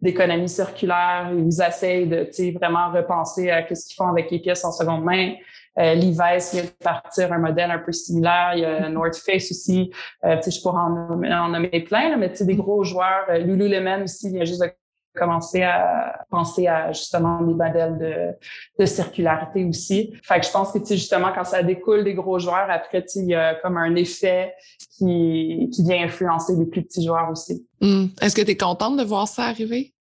d'économie 0.00 0.48
circulaire. 0.48 1.30
Ils 1.36 1.62
essayent 1.62 2.06
de, 2.06 2.24
tu 2.24 2.32
sais, 2.32 2.50
vraiment 2.50 2.90
repenser 2.90 3.50
à 3.50 3.62
qu'est-ce 3.62 3.86
qu'ils 3.86 3.96
font 3.96 4.08
avec 4.08 4.30
les 4.30 4.38
pièces 4.38 4.64
en 4.64 4.72
seconde 4.72 5.04
main. 5.04 5.34
Euh, 5.78 5.94
Levi's 5.94 6.54
vient 6.54 6.62
de 6.62 6.68
partir 6.82 7.32
un 7.32 7.38
modèle 7.38 7.70
un 7.70 7.78
peu 7.78 7.92
similaire. 7.92 8.52
Il 8.54 8.60
y 8.60 8.64
a 8.64 8.88
mm. 8.88 8.92
North 8.92 9.16
Face 9.16 9.50
aussi. 9.50 9.92
Euh, 10.24 10.36
tu 10.36 10.44
sais, 10.44 10.50
je 10.50 10.62
pourrais 10.62 10.82
en 10.82 10.90
nommer, 10.90 11.32
en 11.34 11.48
nommer 11.48 11.84
plein, 11.86 12.16
mais 12.16 12.30
tu 12.30 12.36
sais, 12.36 12.46
des 12.46 12.56
gros 12.56 12.84
joueurs. 12.84 13.26
Lululemon 13.28 14.04
aussi 14.04 14.30
vient 14.30 14.44
juste 14.44 14.62
de 14.62 14.70
commencer 15.14 15.62
à 15.62 16.24
penser 16.30 16.66
à 16.66 16.92
justement 16.92 17.40
des 17.40 17.54
modèles 17.54 17.98
de, 17.98 18.82
de 18.82 18.86
circularité 18.86 19.64
aussi. 19.64 20.12
Fait 20.22 20.40
que 20.40 20.46
je 20.46 20.50
pense 20.50 20.72
que 20.72 20.78
tu 20.78 20.86
sais, 20.86 20.96
justement 20.96 21.32
quand 21.34 21.44
ça 21.44 21.62
découle 21.62 22.04
des 22.04 22.14
gros 22.14 22.38
joueurs, 22.38 22.68
après 22.68 23.04
il 23.14 23.26
y 23.26 23.34
a 23.34 23.54
comme 23.54 23.76
un 23.76 23.94
effet 23.94 24.54
qui, 24.98 25.70
qui 25.72 25.82
vient 25.82 26.04
influencer 26.04 26.56
les 26.56 26.66
plus 26.66 26.82
petits 26.82 27.04
joueurs 27.04 27.30
aussi. 27.30 27.66
Hmm. 27.80 28.06
Est-ce 28.20 28.34
que 28.34 28.42
tu 28.42 28.50
es 28.50 28.56
contente 28.56 28.96
de 28.96 29.04
voir 29.04 29.28
ça 29.28 29.44
arriver? 29.44 29.93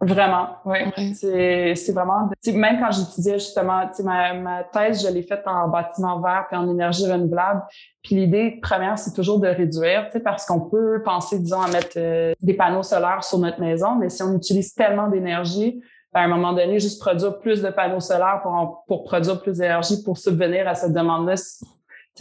Vraiment, 0.00 0.48
oui. 0.66 0.78
C'est, 1.14 1.74
c'est 1.74 1.92
vraiment... 1.92 2.28
Même 2.46 2.78
quand 2.78 2.92
j'étudiais 2.92 3.38
justement, 3.38 3.88
ma, 4.04 4.34
ma 4.34 4.64
thèse, 4.64 5.06
je 5.06 5.10
l'ai 5.10 5.22
faite 5.22 5.42
en 5.46 5.68
bâtiment 5.68 6.20
vert 6.20 6.44
puis 6.48 6.58
en 6.58 6.68
énergie 6.68 7.10
renouvelable. 7.10 7.62
Puis 8.02 8.14
l'idée 8.16 8.58
première, 8.62 8.98
c'est 8.98 9.14
toujours 9.14 9.40
de 9.40 9.48
réduire, 9.48 10.10
parce 10.22 10.44
qu'on 10.44 10.60
peut 10.60 11.02
penser, 11.02 11.38
disons, 11.38 11.62
à 11.62 11.68
mettre 11.68 11.96
euh, 11.96 12.34
des 12.42 12.52
panneaux 12.52 12.82
solaires 12.82 13.24
sur 13.24 13.38
notre 13.38 13.58
maison, 13.58 13.96
mais 13.96 14.10
si 14.10 14.22
on 14.22 14.36
utilise 14.36 14.74
tellement 14.74 15.08
d'énergie, 15.08 15.82
ben, 16.12 16.20
à 16.20 16.24
un 16.24 16.28
moment 16.28 16.52
donné, 16.52 16.78
juste 16.78 17.00
produire 17.00 17.38
plus 17.38 17.62
de 17.62 17.70
panneaux 17.70 18.00
solaires 18.00 18.40
pour, 18.42 18.84
pour 18.86 19.04
produire 19.04 19.40
plus 19.40 19.56
d'énergie 19.58 20.02
pour 20.02 20.18
subvenir 20.18 20.68
à 20.68 20.74
cette 20.74 20.92
demande-là, 20.92 21.36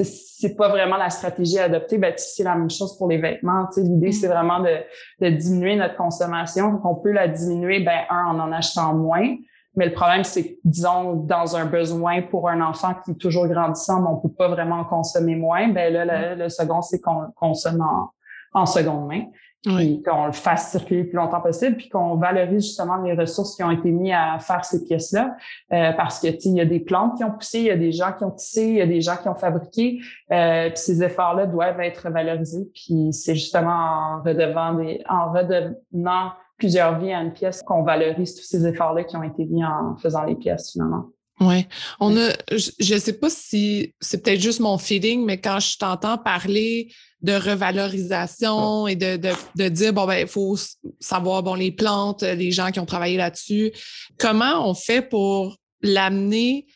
c'est 0.04 0.56
pas 0.56 0.70
vraiment 0.70 0.98
la 0.98 1.10
stratégie 1.10 1.58
à 1.60 1.66
adopter. 1.66 1.98
Ben, 1.98 2.14
c'est 2.18 2.44
la 2.44 2.56
même 2.56 2.70
chose 2.70 2.98
pour 2.98 3.08
les 3.08 3.18
vêtements. 3.18 3.68
L'idée, 3.78 4.12
c'est 4.12 4.28
mm. 4.28 4.32
vraiment 4.32 4.60
de, 4.60 4.78
de, 5.22 5.30
diminuer 5.30 5.76
notre 5.76 5.96
consommation. 5.96 6.82
On 6.84 6.96
peut 6.96 7.12
la 7.12 7.28
diminuer, 7.28 7.80
ben, 7.80 8.02
un, 8.10 8.26
en 8.26 8.40
en 8.40 8.52
achetant 8.52 8.94
moins. 8.94 9.36
Mais 9.78 9.88
le 9.88 9.94
problème, 9.94 10.24
c'est 10.24 10.58
disons, 10.64 11.16
dans 11.16 11.56
un 11.56 11.66
besoin 11.66 12.22
pour 12.22 12.50
un 12.50 12.62
enfant 12.62 12.94
qui 13.04 13.12
est 13.12 13.16
toujours 13.16 13.48
grandissant, 13.48 14.02
mais 14.02 14.08
on 14.10 14.18
peut 14.18 14.34
pas 14.34 14.48
vraiment 14.48 14.80
en 14.80 14.86
consommer 14.86 15.36
moins. 15.36 15.68
Ben 15.70 15.92
là, 15.92 16.06
le, 16.06 16.36
mm. 16.36 16.40
le 16.40 16.50
second, 16.50 16.82
c'est 16.82 17.00
qu'on 17.00 17.28
consomme 17.36 17.82
en, 17.82 18.12
en 18.54 18.66
seconde 18.66 19.08
main 19.08 19.24
oui. 19.66 20.02
qu'on 20.04 20.28
le 20.28 20.32
fasse 20.32 20.72
circuler 20.72 21.04
le 21.04 21.10
plus 21.10 21.18
longtemps 21.18 21.42
possible, 21.42 21.78
puis 21.78 21.90
qu'on 21.90 22.16
valorise 22.16 22.66
justement 22.66 22.98
les 22.98 23.14
ressources 23.14 23.56
qui 23.56 23.64
ont 23.64 23.72
été 23.72 23.92
mises 23.92 24.14
à 24.16 24.40
faire 24.40 24.64
ces 24.66 24.84
pièces-là, 24.84 25.36
euh, 25.74 25.92
parce 25.94 26.20
que 26.20 26.28
il 26.28 26.54
y 26.54 26.62
a 26.62 26.66
des 26.66 26.80
plantes 26.80 27.18
qui 27.18 27.24
ont 27.24 27.32
poussé, 27.32 27.60
il 27.60 27.66
y 27.66 27.72
a 27.72 27.78
des 27.78 27.92
gens 27.92 28.14
qui 28.18 28.24
ont 28.24 28.32
tissé, 28.32 28.68
il 28.68 28.78
y 28.78 28.82
a 28.82 28.88
des 28.88 29.02
gens 29.02 29.18
qui 29.18 29.28
ont 29.28 29.36
fabriqué, 29.36 30.00
euh, 30.32 30.70
puis 30.70 30.78
ces 30.78 31.04
efforts-là 31.04 31.46
doivent 31.48 31.80
être 31.82 32.10
valorisés, 32.10 32.70
puis 32.74 33.12
c'est 33.12 33.36
justement 33.36 33.72
en 33.72 34.22
redevant 34.24 34.74
des, 34.74 35.02
en 35.10 35.32
redonnant 35.32 36.32
plusieurs 36.58 37.00
vies 37.00 37.12
à 37.12 37.22
une 37.22 37.34
pièce 37.34 37.62
qu'on 37.62 37.84
valorise 37.84 38.36
tous 38.36 38.44
ces 38.44 38.66
efforts-là 38.66 39.04
qui 39.04 39.16
ont 39.18 39.24
été 39.24 39.46
mis 39.46 39.64
en 39.66 39.98
faisant 39.98 40.24
les 40.24 40.36
pièces 40.36 40.72
finalement. 40.72 41.10
Oui. 41.42 41.68
On 42.00 42.16
a, 42.16 42.30
je 42.50 42.94
ne 42.94 43.00
sais 43.00 43.20
pas 43.20 43.30
si 43.30 43.94
c'est 44.00 44.24
peut-être 44.24 44.40
juste 44.40 44.62
mon 44.62 44.78
feeling, 44.78 45.26
mais 45.26 45.40
quand 45.40 45.60
je 45.60 45.78
t'entends 45.78 46.18
parler 46.18 46.90
de 47.26 47.34
revalorisation 47.34 48.88
et 48.88 48.96
de, 48.96 49.18
de, 49.18 49.32
de 49.56 49.68
dire, 49.68 49.94
bon, 49.94 50.06
ben, 50.06 50.20
il 50.22 50.28
faut 50.28 50.56
savoir, 51.00 51.42
bon, 51.44 51.56
les 51.56 51.72
plantes, 51.72 52.22
les 52.22 52.52
gens 52.52 52.72
qui 52.72 52.80
ont 52.80 52.86
travaillé 52.86 53.18
là-dessus, 53.18 53.72
comment 54.20 54.70
on 54.70 54.74
fait 54.74 55.02
pour 55.02 55.58
l'amener 55.82 56.68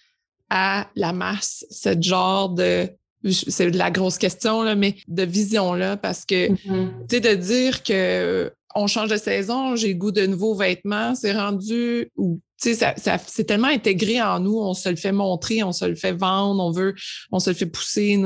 à 0.50 0.88
la 0.96 1.14
masse, 1.14 1.66
ce 1.70 1.90
genre 2.02 2.50
de, 2.50 2.90
c'est 3.32 3.70
de 3.70 3.78
la 3.78 3.92
grosse 3.92 4.18
question, 4.18 4.64
là, 4.64 4.76
mais 4.76 4.96
de 5.08 5.24
vision-là, 5.24 5.98
parce 5.98 6.26
que, 6.26 6.50
mm-hmm. 6.50 6.90
tu 7.08 7.16
sais, 7.16 7.20
de 7.20 7.36
dire 7.36 7.84
que 7.84 8.52
on 8.76 8.88
change 8.88 9.10
de 9.10 9.18
saison, 9.18 9.76
j'ai 9.76 9.96
goût 9.96 10.12
de 10.12 10.26
nouveaux 10.26 10.56
vêtements, 10.56 11.16
c'est 11.16 11.34
rendu, 11.34 12.12
ou 12.16 12.40
ça, 12.60 12.94
ça 12.98 13.18
c'est 13.26 13.46
tellement 13.46 13.68
intégré 13.68 14.22
en 14.22 14.40
nous, 14.40 14.58
on 14.58 14.74
se 14.74 14.90
le 14.90 14.96
fait 14.96 15.12
montrer, 15.12 15.64
on 15.64 15.72
se 15.72 15.86
le 15.86 15.96
fait 15.96 16.12
vendre, 16.12 16.64
on 16.64 16.72
veut, 16.72 16.94
on 17.32 17.40
se 17.40 17.50
le 17.50 17.56
fait 17.56 17.66
pousser. 17.66 18.22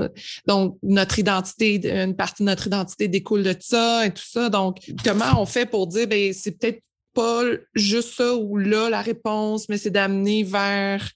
Donc, 0.47 0.77
notre 0.81 1.19
identité, 1.19 1.79
une 1.89 2.15
partie 2.15 2.43
de 2.43 2.47
notre 2.47 2.67
identité 2.67 3.07
découle 3.07 3.43
de 3.43 3.55
ça 3.59 4.05
et 4.05 4.11
tout 4.11 4.25
ça. 4.25 4.49
Donc, 4.49 4.77
comment 5.03 5.39
on 5.39 5.45
fait 5.45 5.65
pour 5.65 5.87
dire, 5.87 6.07
ben, 6.07 6.33
c'est 6.33 6.57
peut-être 6.57 6.81
pas 7.13 7.43
juste 7.75 8.15
ça 8.15 8.35
ou 8.35 8.57
là 8.57 8.89
la 8.89 9.01
réponse, 9.01 9.69
mais 9.69 9.77
c'est 9.77 9.91
d'amener 9.91 10.43
vers 10.43 11.07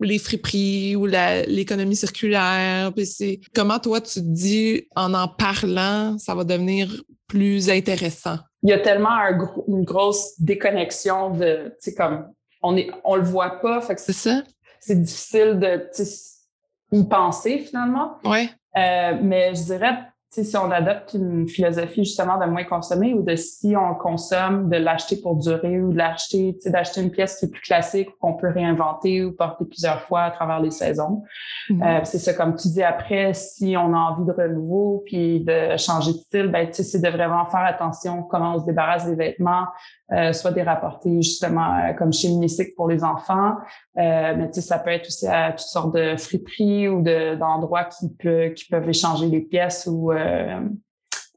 les 0.00 0.18
friperies 0.18 0.96
ou 0.96 1.06
l'économie 1.06 1.96
circulaire. 1.96 2.92
C'est 3.04 3.40
comment 3.54 3.78
toi 3.78 4.00
tu 4.00 4.14
te 4.14 4.20
dis 4.20 4.86
en 4.94 5.14
en 5.14 5.28
parlant, 5.28 6.16
ça 6.18 6.34
va 6.34 6.44
devenir 6.44 6.88
plus 7.26 7.70
intéressant? 7.70 8.38
Il 8.62 8.70
y 8.70 8.72
a 8.72 8.78
tellement 8.78 9.16
une 9.68 9.84
grosse 9.84 10.34
déconnexion 10.38 11.30
de, 11.30 11.68
tu 11.82 11.90
sais, 11.90 11.94
comme 11.94 12.26
on 12.62 12.76
est, 12.76 12.90
on 13.04 13.16
le 13.16 13.22
voit 13.22 13.60
pas. 13.60 13.80
Fait 13.80 13.94
que 13.94 14.00
c'est 14.00 14.12
ça. 14.12 14.42
C'est 14.80 15.00
difficile 15.00 15.58
de 15.58 15.88
y 16.92 17.04
penser 17.04 17.58
finalement. 17.58 18.18
Ouais. 18.24 18.50
Euh, 18.76 19.18
mais 19.20 19.54
je 19.54 19.62
dirais 19.64 19.98
si 20.34 20.56
on 20.56 20.70
adopte 20.70 21.12
une 21.12 21.46
philosophie 21.46 22.04
justement 22.04 22.38
de 22.38 22.46
moins 22.46 22.64
consommer 22.64 23.12
ou 23.12 23.22
de 23.22 23.36
si 23.36 23.74
on 23.76 23.94
consomme, 23.94 24.70
de 24.70 24.78
l'acheter 24.78 25.16
pour 25.20 25.36
durer 25.36 25.78
ou 25.80 25.92
de 25.92 25.98
l'acheter, 25.98 26.56
d'acheter 26.64 27.02
une 27.02 27.10
pièce 27.10 27.38
qui 27.38 27.44
est 27.44 27.50
plus 27.50 27.60
classique 27.60 28.08
qu'on 28.18 28.32
peut 28.32 28.48
réinventer 28.48 29.22
ou 29.22 29.32
porter 29.32 29.66
plusieurs 29.66 30.00
fois 30.02 30.22
à 30.22 30.30
travers 30.30 30.60
les 30.60 30.70
saisons. 30.70 31.22
Mm-hmm. 31.68 31.82
Euh, 31.82 32.00
c'est 32.04 32.18
ça, 32.18 32.32
comme 32.32 32.56
tu 32.56 32.68
dis 32.68 32.82
après, 32.82 33.34
si 33.34 33.76
on 33.76 33.92
a 33.92 33.98
envie 33.98 34.24
de 34.24 34.32
renouveau 34.32 35.02
puis 35.04 35.40
de 35.40 35.76
changer 35.76 36.12
de 36.12 36.18
style, 36.18 36.46
ben, 36.48 36.66
c'est 36.72 37.02
de 37.02 37.08
vraiment 37.08 37.44
faire 37.46 37.64
attention 37.64 38.22
comment 38.22 38.54
on 38.54 38.60
se 38.60 38.64
débarrasse 38.64 39.06
des 39.06 39.14
vêtements, 39.14 39.66
euh, 40.12 40.32
soit 40.32 40.52
des 40.52 40.62
rapportés 40.62 41.22
justement 41.22 41.74
euh, 41.74 41.92
comme 41.94 42.12
chez 42.12 42.28
Municic 42.28 42.74
pour 42.74 42.88
les 42.88 43.02
enfants, 43.02 43.56
euh, 43.98 44.34
mais 44.36 44.52
ça 44.52 44.78
peut 44.78 44.90
être 44.90 45.06
aussi 45.06 45.26
à 45.26 45.52
toutes 45.52 45.60
sortes 45.60 45.94
de 45.94 46.16
friperies 46.16 46.88
ou 46.88 47.02
d'endroits 47.02 47.84
qui, 47.84 48.08
peut, 48.18 48.52
qui 48.54 48.66
peuvent 48.66 48.88
échanger 48.88 49.26
les 49.26 49.40
pièces 49.40 49.88
ou 49.90 50.12
euh, 50.12 50.21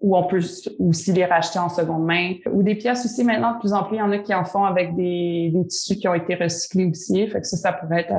ou 0.01 0.15
on 0.15 0.23
peut 0.27 0.41
aussi 0.79 1.13
les 1.13 1.25
racheter 1.25 1.57
en 1.57 1.69
seconde 1.69 2.05
main. 2.05 2.33
Ou 2.51 2.63
des 2.63 2.75
pièces 2.75 3.05
aussi 3.05 3.23
maintenant, 3.23 3.53
de 3.53 3.59
plus 3.59 3.73
en 3.73 3.83
plus, 3.83 3.95
il 3.95 3.99
y 3.99 4.01
en 4.01 4.11
a 4.11 4.19
qui 4.19 4.33
en 4.33 4.43
font 4.43 4.65
avec 4.65 4.95
des, 4.95 5.51
des 5.53 5.67
tissus 5.67 5.95
qui 5.95 6.07
ont 6.07 6.13
été 6.13 6.35
recyclés 6.35 6.85
aussi. 6.85 7.27
Fait 7.27 7.39
que 7.39 7.47
ça, 7.47 7.57
ça 7.57 7.73
pourrait 7.73 8.01
être 8.01 8.13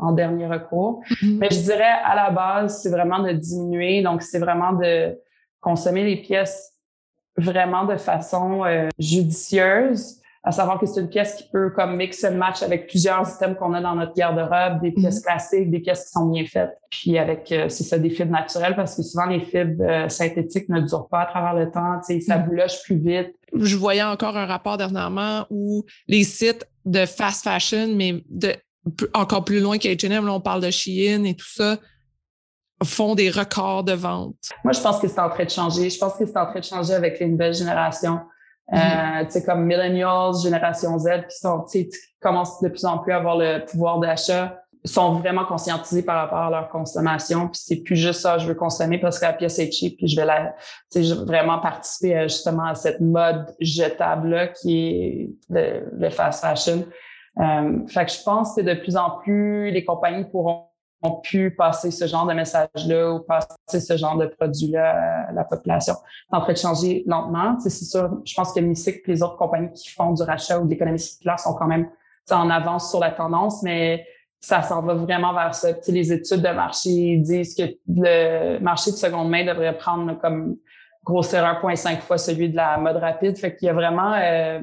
en, 0.00 0.12
dernier 0.12 0.46
recours. 0.46 1.00
Mm-hmm. 1.08 1.38
Mais 1.38 1.48
je 1.50 1.60
dirais, 1.60 1.94
à 2.04 2.14
la 2.14 2.30
base, 2.30 2.82
c'est 2.82 2.90
vraiment 2.90 3.20
de 3.20 3.32
diminuer. 3.32 4.02
Donc, 4.02 4.22
c'est 4.22 4.38
vraiment 4.38 4.72
de 4.72 5.16
consommer 5.60 6.04
les 6.04 6.16
pièces 6.16 6.74
vraiment 7.36 7.84
de 7.84 7.96
façon 7.96 8.64
euh, 8.64 8.88
judicieuse, 8.98 10.20
à 10.46 10.52
savoir 10.52 10.78
que 10.78 10.84
c'est 10.84 11.00
une 11.00 11.08
pièce 11.08 11.36
qui 11.36 11.44
peut 11.50 11.70
comme 11.70 11.96
mix 11.96 12.22
and 12.22 12.34
match 12.34 12.62
avec 12.62 12.86
plusieurs 12.86 13.26
items 13.34 13.56
qu'on 13.58 13.72
a 13.72 13.80
dans 13.80 13.94
notre 13.94 14.12
garde-robe, 14.12 14.82
des 14.82 14.92
pièces 14.92 15.20
mhm. 15.20 15.22
classiques, 15.22 15.70
des 15.70 15.80
pièces 15.80 16.04
qui 16.04 16.10
sont 16.10 16.26
bien 16.26 16.44
faites, 16.44 16.76
puis 16.90 17.16
avec 17.16 17.50
euh, 17.50 17.70
c'est 17.70 17.84
ça 17.84 17.98
des 17.98 18.10
fibres 18.10 18.32
naturelles 18.32 18.76
parce 18.76 18.94
que 18.94 19.02
souvent 19.02 19.24
les 19.24 19.40
fibres 19.40 19.82
euh, 19.82 20.08
synthétiques 20.10 20.68
ne 20.68 20.82
durent 20.82 21.08
pas 21.08 21.22
à 21.22 21.26
travers 21.26 21.54
le 21.54 21.70
temps, 21.70 21.98
tu 22.06 22.14
sais, 22.14 22.20
ça 22.20 22.36
mhm. 22.36 22.46
bouloche 22.46 22.82
plus 22.82 22.96
vite. 22.96 23.34
Je 23.54 23.76
voyais 23.76 24.02
encore 24.02 24.36
un 24.36 24.46
rapport 24.46 24.76
dernièrement 24.76 25.46
où 25.48 25.84
les 26.08 26.24
sites 26.24 26.68
de 26.84 27.06
fast 27.06 27.44
fashion, 27.44 27.88
mais 27.94 28.22
de 28.28 28.52
encore 29.14 29.46
plus 29.46 29.60
loin 29.60 29.78
qu'H&M, 29.78 30.26
là 30.26 30.34
on 30.34 30.40
parle 30.40 30.60
de 30.60 30.70
Shein 30.70 31.24
et 31.24 31.34
tout 31.34 31.48
ça, 31.48 31.78
font 32.82 33.14
des 33.14 33.30
records 33.30 33.84
de 33.84 33.92
vente? 33.92 34.36
Moi, 34.62 34.74
je 34.74 34.80
pense 34.80 34.98
que 34.98 35.08
c'est 35.08 35.20
en 35.20 35.30
train 35.30 35.44
de 35.44 35.50
changer. 35.50 35.88
Je 35.88 35.98
pense 35.98 36.14
que 36.18 36.26
c'est 36.26 36.36
en 36.36 36.44
train 36.44 36.60
de 36.60 36.64
changer 36.64 36.92
avec 36.92 37.18
les 37.18 37.26
nouvelles 37.26 37.54
générations. 37.54 38.20
Euh, 38.72 38.76
mm-hmm. 38.76 39.26
tu 39.26 39.32
sais, 39.32 39.44
comme 39.44 39.64
millennials, 39.64 40.34
génération 40.42 40.98
Z, 40.98 41.26
qui 41.28 41.36
sont, 41.36 41.64
tu 41.70 41.82
sais, 41.82 41.88
commencent 42.20 42.60
de 42.62 42.68
plus 42.68 42.84
en 42.84 42.98
plus 42.98 43.12
à 43.12 43.16
avoir 43.16 43.36
le 43.36 43.64
pouvoir 43.64 43.98
d'achat, 44.00 44.58
sont 44.86 45.14
vraiment 45.14 45.44
conscientisés 45.44 46.02
par 46.02 46.16
rapport 46.16 46.38
à 46.38 46.50
leur 46.50 46.68
consommation. 46.68 47.48
Puis 47.48 47.60
c'est 47.64 47.76
plus 47.82 47.96
juste 47.96 48.20
ça, 48.20 48.38
je 48.38 48.46
veux 48.46 48.54
consommer 48.54 48.98
parce 48.98 49.18
que 49.18 49.24
la 49.24 49.32
pièce 49.32 49.58
est 49.58 49.70
cheap, 49.72 49.96
puis 49.96 50.08
je 50.08 50.16
vais 50.16 50.26
la, 50.26 50.54
tu 50.92 51.04
sais, 51.04 51.14
vraiment 51.14 51.58
participer 51.58 52.22
justement 52.22 52.66
à 52.66 52.74
cette 52.74 53.00
mode 53.00 53.54
jetable 53.60 54.28
là 54.28 54.48
qui 54.48 54.78
est 54.78 55.30
le, 55.50 55.90
le 55.92 56.10
fast 56.10 56.42
fashion. 56.42 56.84
Euh, 57.40 57.86
fait 57.88 58.06
que 58.06 58.12
je 58.12 58.22
pense 58.22 58.54
que 58.54 58.60
de 58.60 58.74
plus 58.74 58.96
en 58.96 59.18
plus 59.22 59.70
les 59.70 59.84
compagnies 59.84 60.24
pourront 60.24 60.68
ont 61.04 61.20
pu 61.20 61.50
passer 61.50 61.90
ce 61.90 62.06
genre 62.06 62.26
de 62.26 62.34
message-là 62.34 63.12
ou 63.12 63.20
passer 63.20 63.80
ce 63.80 63.96
genre 63.96 64.16
de 64.16 64.26
produit-là 64.26 65.26
à 65.28 65.32
la 65.32 65.44
population. 65.44 65.94
C'est 66.30 66.36
en 66.36 66.40
train 66.40 66.52
de 66.52 66.58
changer 66.58 67.04
lentement. 67.06 67.58
C'est 67.60 67.70
sûr, 67.70 68.20
je 68.24 68.34
pense 68.34 68.52
que 68.52 68.60
MISIC 68.60 68.96
et 68.96 69.12
les 69.12 69.22
autres 69.22 69.36
compagnies 69.36 69.72
qui 69.72 69.90
font 69.90 70.12
du 70.12 70.22
rachat 70.22 70.58
ou 70.58 70.64
de 70.64 70.70
l'économie 70.70 70.98
circulaire 70.98 71.38
sont 71.38 71.54
quand 71.54 71.66
même 71.66 71.88
en 72.30 72.48
avance 72.50 72.90
sur 72.90 73.00
la 73.00 73.10
tendance, 73.10 73.62
mais 73.62 74.06
ça 74.40 74.62
s'en 74.62 74.82
va 74.82 74.94
vraiment 74.94 75.32
vers 75.32 75.54
ça. 75.54 75.68
les 75.88 76.12
études 76.12 76.42
de 76.42 76.50
marché 76.50 77.16
disent 77.18 77.54
que 77.54 77.62
le 77.88 78.58
marché 78.58 78.90
de 78.90 78.96
seconde 78.96 79.30
main 79.30 79.44
devrait 79.44 79.76
prendre 79.76 80.18
comme 80.20 80.56
grosseur 81.02 81.44
1,5 81.62 82.00
fois 82.00 82.18
celui 82.18 82.48
de 82.48 82.56
la 82.56 82.78
mode 82.78 82.96
rapide. 82.96 83.36
Fait 83.38 83.54
qu'il 83.54 83.66
y 83.66 83.68
a 83.70 83.74
vraiment 83.74 84.14
euh, 84.14 84.60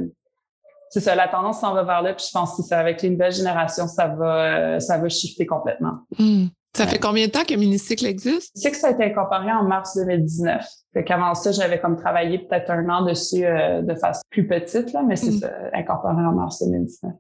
c'est 0.92 1.00
ça, 1.00 1.16
la 1.16 1.30
tendance 1.30 1.62
s'en 1.62 1.74
va 1.74 1.84
vers 1.84 2.02
là. 2.02 2.14
Puis 2.14 2.26
je 2.28 2.32
pense 2.32 2.56
que 2.56 2.64
c'est 2.64 2.76
avec 2.76 3.02
les 3.02 3.10
nouvelles 3.10 3.32
générations, 3.32 3.88
ça 3.88 4.08
va, 4.08 4.80
ça 4.82 4.98
va 4.98 5.08
shifter 5.08 5.46
complètement. 5.46 6.00
Hmm. 6.20 6.48
Ça 6.76 6.86
fait 6.86 7.00
combien 7.00 7.28
de 7.28 7.32
temps 7.32 7.44
que 7.44 7.54
Minicycle 7.54 8.06
existe? 8.06 8.52
C'est 8.56 8.72
que 8.72 8.78
ça 8.78 8.88
a 8.88 8.92
été 8.92 9.04
incorporé 9.04 9.52
en 9.52 9.64
mars 9.64 9.98
2019. 9.98 10.66
Fait 10.94 11.04
qu'avant 11.04 11.34
ça, 11.34 11.52
j'avais 11.52 11.80
comme 11.80 11.96
travaillé 11.98 12.40
peut-être 12.40 12.72
un 12.72 12.88
an 12.90 13.06
dessus 13.06 13.46
euh, 13.46 13.82
de 13.82 13.96
façon 13.96 14.22
plus 14.30 14.48
petite, 14.48 14.92
là, 14.94 15.02
mais 15.06 15.16
c'est 15.16 15.32
hmm. 15.32 15.50
incorporé 15.74 16.14
en 16.14 16.34
mars 16.34 16.62
2019. 16.62 17.14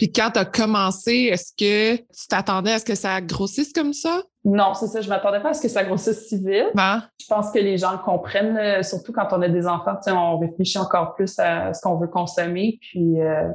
Puis 0.00 0.10
quand 0.10 0.30
tu 0.30 0.38
as 0.38 0.46
commencé, 0.46 1.28
est-ce 1.30 1.52
que 1.52 1.96
tu 1.96 2.26
t'attendais 2.26 2.72
à 2.72 2.78
ce 2.78 2.86
que 2.86 2.94
ça 2.94 3.20
grossisse 3.20 3.70
comme 3.70 3.92
ça? 3.92 4.22
Non, 4.46 4.72
c'est 4.72 4.86
ça. 4.86 5.02
Je 5.02 5.10
m'attendais 5.10 5.40
pas 5.40 5.50
à 5.50 5.52
ce 5.52 5.60
que 5.60 5.68
ça 5.68 5.84
grossisse 5.84 6.26
si 6.26 6.38
vite. 6.38 6.70
Ben. 6.74 7.02
Je 7.20 7.26
pense 7.28 7.50
que 7.50 7.58
les 7.58 7.76
gens 7.76 7.92
le 7.92 7.98
comprennent, 7.98 8.56
euh, 8.56 8.82
surtout 8.82 9.12
quand 9.12 9.28
on 9.32 9.42
a 9.42 9.48
des 9.50 9.66
enfants. 9.66 9.98
On 10.06 10.38
réfléchit 10.38 10.78
encore 10.78 11.14
plus 11.16 11.38
à 11.38 11.74
ce 11.74 11.82
qu'on 11.82 11.96
veut 11.96 12.06
consommer. 12.06 12.78
Puis 12.80 13.20
euh, 13.20 13.50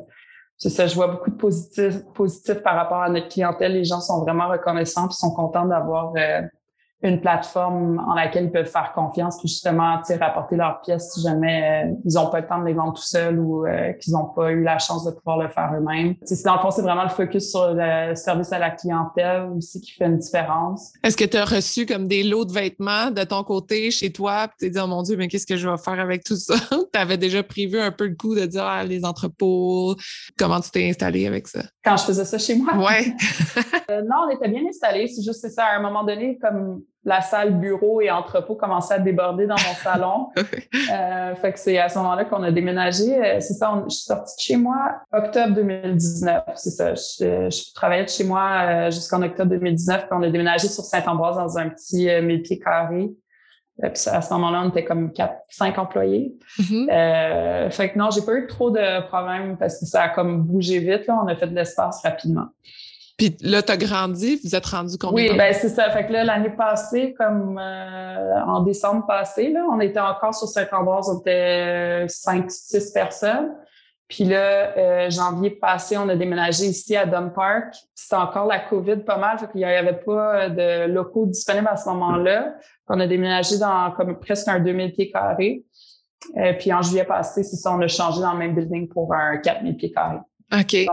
c'est 0.59 0.69
ça, 0.69 0.85
je 0.85 0.93
vois 0.93 1.07
beaucoup 1.07 1.31
de 1.31 1.35
positifs, 1.35 2.05
positifs 2.13 2.61
par 2.61 2.75
rapport 2.75 3.01
à 3.01 3.09
notre 3.09 3.29
clientèle. 3.29 3.73
Les 3.73 3.83
gens 3.83 3.99
sont 3.99 4.21
vraiment 4.21 4.47
reconnaissants 4.47 5.09
et 5.09 5.13
sont 5.13 5.33
contents 5.33 5.65
d'avoir 5.65 6.13
euh, 6.15 6.43
une 7.03 7.21
plateforme 7.21 7.99
en 8.07 8.15
laquelle 8.15 8.45
ils 8.45 8.51
peuvent 8.51 8.69
faire 8.69 8.91
confiance 8.93 9.37
puis 9.39 9.47
justement 9.47 10.01
rapporter 10.19 10.55
leurs 10.55 10.81
pièces 10.81 11.13
si 11.13 11.21
jamais 11.21 11.85
euh, 11.85 11.93
ils 12.05 12.13
n'ont 12.13 12.29
pas 12.29 12.41
le 12.41 12.47
temps 12.47 12.59
de 12.59 12.65
les 12.65 12.73
vendre 12.73 12.93
tout 12.93 13.03
seuls 13.03 13.39
ou 13.39 13.65
euh, 13.65 13.93
qu'ils 13.93 14.13
n'ont 14.13 14.25
pas 14.25 14.51
eu 14.51 14.63
la 14.63 14.79
chance 14.79 15.03
de 15.05 15.11
pouvoir 15.11 15.37
le 15.37 15.49
faire 15.49 15.71
eux-mêmes. 15.75 16.15
Dans 16.45 16.55
le 16.55 16.59
fond, 16.59 16.71
c'est 16.71 16.81
vraiment 16.81 17.03
le 17.03 17.09
focus 17.09 17.51
sur 17.51 17.73
le 17.73 18.15
service 18.15 18.51
à 18.51 18.59
la 18.59 18.71
clientèle 18.71 19.49
aussi 19.55 19.81
qui 19.81 19.91
fait 19.91 20.05
une 20.05 20.17
différence. 20.17 20.93
Est-ce 21.03 21.17
que 21.17 21.25
tu 21.25 21.37
as 21.37 21.45
reçu 21.45 21.85
comme 21.85 22.07
des 22.07 22.23
lots 22.23 22.45
de 22.45 22.51
vêtements 22.51 23.11
de 23.11 23.23
ton 23.23 23.43
côté 23.43 23.91
chez 23.91 24.11
toi 24.11 24.47
puis 24.47 24.55
tu 24.59 24.65
t'es 24.65 24.69
dit, 24.71 24.79
oh 24.81 24.87
mon 24.87 25.03
Dieu, 25.03 25.17
mais 25.17 25.27
qu'est-ce 25.27 25.45
que 25.45 25.57
je 25.57 25.69
vais 25.69 25.77
faire 25.77 25.99
avec 25.99 26.23
tout 26.23 26.35
ça? 26.35 26.55
tu 26.93 26.99
avais 26.99 27.17
déjà 27.17 27.43
prévu 27.43 27.79
un 27.79 27.91
peu 27.91 28.07
le 28.07 28.15
coup 28.15 28.35
de 28.35 28.45
dire 28.45 28.63
ah, 28.63 28.83
les 28.83 29.05
entrepôts, 29.05 29.95
comment 30.37 30.59
tu 30.59 30.71
t'es 30.71 30.89
installé 30.89 31.27
avec 31.27 31.47
ça? 31.47 31.61
Quand 31.83 31.97
je 31.97 32.05
faisais 32.05 32.25
ça 32.25 32.37
chez 32.37 32.55
moi? 32.55 32.75
Ouais. 32.77 33.13
Euh, 33.91 34.01
non, 34.01 34.25
on 34.25 34.29
était 34.31 34.47
bien 34.49 34.63
installés. 34.67 35.07
C'est 35.07 35.21
juste 35.21 35.47
ça, 35.49 35.65
à 35.65 35.77
un 35.77 35.81
moment 35.81 36.03
donné, 36.03 36.39
comme 36.41 36.81
la 37.05 37.21
salle 37.21 37.59
bureau 37.59 38.01
et 38.01 38.09
entrepôt 38.09 38.55
commençait 38.55 38.95
à 38.95 38.99
déborder 38.99 39.45
dans 39.45 39.55
mon 39.55 39.75
salon. 39.75 40.29
euh, 40.37 41.35
fait 41.35 41.53
que 41.53 41.59
c'est 41.59 41.77
à 41.77 41.87
ce 41.87 41.99
moment-là 41.99 42.25
qu'on 42.25 42.41
a 42.41 42.51
déménagé. 42.51 43.15
Euh, 43.15 43.39
c'est 43.39 43.53
ça, 43.53 43.83
je 43.87 43.93
suis 43.93 44.05
sortie 44.05 44.35
de 44.35 44.41
chez 44.41 44.57
moi 44.57 44.95
octobre 45.13 45.53
2019. 45.53 46.43
C'est 46.55 46.71
ça. 46.71 46.93
Je, 46.95 47.73
travaillais 47.73 48.05
de 48.05 48.09
chez 48.09 48.23
moi 48.23 48.49
euh, 48.63 48.91
jusqu'en 48.91 49.21
octobre 49.21 49.51
2019. 49.51 50.07
Puis 50.07 50.09
on 50.11 50.23
a 50.23 50.29
déménagé 50.29 50.67
sur 50.67 50.83
Saint-Ambroise 50.83 51.35
dans 51.35 51.57
un 51.59 51.69
petit 51.69 52.09
euh, 52.09 52.23
mille 52.23 52.41
pieds 52.41 52.59
carrés. 52.59 53.11
Puis 53.77 54.09
à 54.09 54.21
ce 54.21 54.33
moment-là, 54.33 54.63
on 54.65 54.69
était 54.69 54.85
comme 54.85 55.11
quatre, 55.11 55.35
cinq 55.49 55.77
employés. 55.77 56.33
Euh, 56.71 57.69
fait 57.69 57.91
que 57.91 57.99
non, 57.99 58.09
j'ai 58.09 58.21
pas 58.21 58.33
eu 58.35 58.47
trop 58.47 58.71
de 58.71 59.05
problèmes 59.07 59.57
parce 59.57 59.79
que 59.79 59.85
ça 59.85 60.03
a 60.03 60.09
comme 60.09 60.43
bougé 60.43 60.79
vite. 60.79 61.07
Là. 61.07 61.19
On 61.21 61.27
a 61.27 61.35
fait 61.35 61.47
de 61.47 61.55
l'espace 61.55 62.01
rapidement. 62.01 62.47
Puis 63.17 63.37
là, 63.41 63.61
tu 63.61 63.71
as 63.71 63.77
grandi, 63.77 64.39
vous 64.43 64.55
êtes 64.55 64.65
rendu 64.65 64.97
combien? 64.97 65.31
Oui, 65.31 65.37
ben 65.37 65.53
c'est 65.53 65.69
ça. 65.69 65.89
Fait 65.91 66.05
que 66.05 66.11
là, 66.11 66.25
l'année 66.25 66.49
passée, 66.49 67.15
comme 67.17 67.57
euh, 67.57 68.41
en 68.45 68.61
décembre 68.61 69.05
passé, 69.05 69.49
là, 69.49 69.65
on 69.71 69.79
était 69.79 69.99
encore 69.99 70.35
sur 70.35 70.47
Saint-Ambroise, 70.47 71.09
on 71.09 71.19
était 71.21 72.05
cinq, 72.09 72.51
six 72.51 72.91
personnes. 72.91 73.55
Puis 74.07 74.25
là, 74.25 74.77
euh, 74.77 75.09
janvier 75.09 75.51
passé, 75.51 75.97
on 75.97 76.07
a 76.09 76.15
déménagé 76.15 76.65
ici 76.65 76.95
à 76.95 77.05
Dun 77.05 77.29
Park. 77.29 77.73
C'était 77.95 78.17
encore 78.17 78.45
la 78.45 78.59
COVID 78.59 78.97
pas 78.97 79.17
mal, 79.17 79.39
fait 79.39 79.47
qu'il 79.47 79.61
n'y 79.61 79.65
avait 79.65 79.99
pas 80.05 80.49
de 80.49 80.85
locaux 80.87 81.25
disponibles 81.25 81.69
à 81.69 81.77
ce 81.77 81.89
moment-là. 81.89 82.55
On 82.87 82.99
a 82.99 83.07
déménagé 83.07 83.57
dans 83.57 83.91
comme 83.91 84.19
presque 84.19 84.47
un 84.47 84.59
2000 84.59 84.91
pieds 84.91 85.09
carrés. 85.09 85.63
Euh, 86.37 86.53
puis 86.53 86.71
en 86.73 86.81
juillet 86.81 87.03
passé, 87.03 87.43
c'est 87.43 87.55
ça, 87.55 87.71
on 87.71 87.81
a 87.81 87.87
changé 87.87 88.19
dans 88.21 88.33
le 88.33 88.39
même 88.39 88.55
building 88.55 88.87
pour 88.89 89.13
un 89.13 89.37
4000 89.37 89.77
pieds 89.77 89.91
carrés. 89.91 90.19
OK. 90.53 90.73
ouais. 90.73 90.87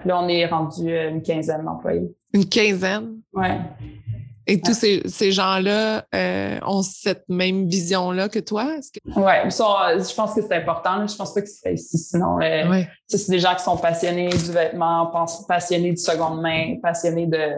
Puis 0.00 0.08
là, 0.08 0.20
on 0.20 0.28
est 0.28 0.46
rendu 0.46 0.88
une 0.88 1.22
quinzaine 1.22 1.64
d'employés. 1.64 2.14
Une 2.32 2.48
quinzaine? 2.48 3.20
Ouais. 3.32 3.60
Et 4.46 4.60
tous 4.60 4.74
ces, 4.74 5.02
ces 5.06 5.32
gens-là 5.32 6.04
euh, 6.14 6.58
ont 6.66 6.82
cette 6.82 7.24
même 7.30 7.66
vision-là 7.66 8.28
que 8.28 8.38
toi? 8.40 8.76
Que... 8.92 9.00
Oui, 9.16 9.32
je 9.50 10.14
pense 10.14 10.34
que 10.34 10.42
c'est 10.42 10.54
important. 10.54 11.06
Je 11.06 11.16
pense 11.16 11.32
pas 11.32 11.40
qu'ils 11.40 11.50
seraient 11.50 11.74
ici 11.74 11.96
sinon. 11.96 12.38
Euh, 12.42 12.82
C'est 13.06 13.30
des 13.30 13.38
gens 13.38 13.54
qui 13.54 13.62
sont 13.62 13.78
passionnés 13.78 14.28
du 14.28 14.52
vêtement, 14.52 15.10
passionnés 15.48 15.92
du 15.92 15.96
seconde 15.96 16.42
main, 16.42 16.76
passionnés 16.82 17.26
de, 17.26 17.48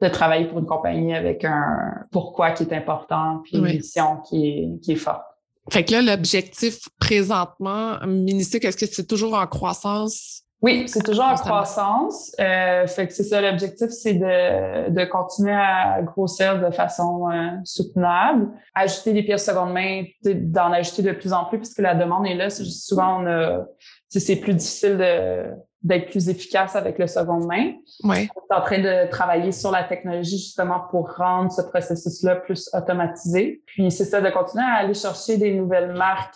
de 0.00 0.08
travailler 0.08 0.46
pour 0.46 0.60
une 0.60 0.66
compagnie 0.66 1.12
avec 1.12 1.44
un 1.44 2.04
pourquoi 2.12 2.52
qui 2.52 2.62
est 2.62 2.72
important, 2.72 3.40
puis 3.42 3.56
une 3.56 3.64
mission 3.64 4.18
qui 4.28 4.46
est, 4.46 4.80
qui 4.82 4.92
est 4.92 4.96
forte. 4.96 5.24
Fait 5.72 5.84
que 5.84 5.90
là, 5.90 6.02
l'objectif 6.02 6.88
présentement, 7.00 7.98
Ministre, 8.06 8.58
est-ce 8.62 8.76
que 8.76 8.86
c'est 8.86 9.08
toujours 9.08 9.34
en 9.34 9.48
croissance 9.48 10.44
oui, 10.66 10.88
c'est 10.88 11.02
toujours 11.02 11.24
en 11.24 11.34
croissance. 11.36 12.34
Euh, 12.40 12.86
fait 12.88 13.06
que 13.06 13.12
c'est 13.12 13.22
ça 13.22 13.40
l'objectif, 13.40 13.88
c'est 13.90 14.14
de, 14.14 14.90
de 14.90 15.04
continuer 15.04 15.54
à 15.54 16.02
grossir 16.02 16.60
de 16.60 16.70
façon 16.72 17.30
euh, 17.30 17.50
soutenable, 17.64 18.48
ajouter 18.74 19.12
des 19.12 19.22
pièces 19.22 19.46
seconde 19.46 19.72
main, 19.72 20.02
d'en 20.24 20.72
ajouter 20.72 21.02
de 21.02 21.12
plus 21.12 21.32
en 21.32 21.44
plus 21.44 21.58
puisque 21.58 21.78
la 21.78 21.94
demande 21.94 22.26
est 22.26 22.34
là. 22.34 22.50
Souvent, 22.50 23.22
on 23.22 23.26
a, 23.26 23.64
c'est 24.08 24.36
plus 24.36 24.54
difficile 24.54 24.98
de 24.98 25.44
d'être 25.82 26.10
plus 26.10 26.28
efficace 26.28 26.74
avec 26.74 26.98
le 26.98 27.06
seconde 27.06 27.46
main. 27.46 27.74
Oui. 28.02 28.28
On 28.34 28.54
est 28.54 28.58
en 28.58 28.60
train 28.60 28.80
de 28.80 29.08
travailler 29.08 29.52
sur 29.52 29.70
la 29.70 29.84
technologie 29.84 30.36
justement 30.36 30.80
pour 30.90 31.14
rendre 31.14 31.52
ce 31.52 31.62
processus-là 31.62 32.36
plus 32.36 32.68
automatisé. 32.72 33.62
Puis 33.66 33.92
c'est 33.92 34.04
ça, 34.04 34.20
de 34.20 34.28
continuer 34.30 34.64
à 34.64 34.78
aller 34.78 34.94
chercher 34.94 35.36
des 35.36 35.54
nouvelles 35.54 35.92
marques 35.92 36.34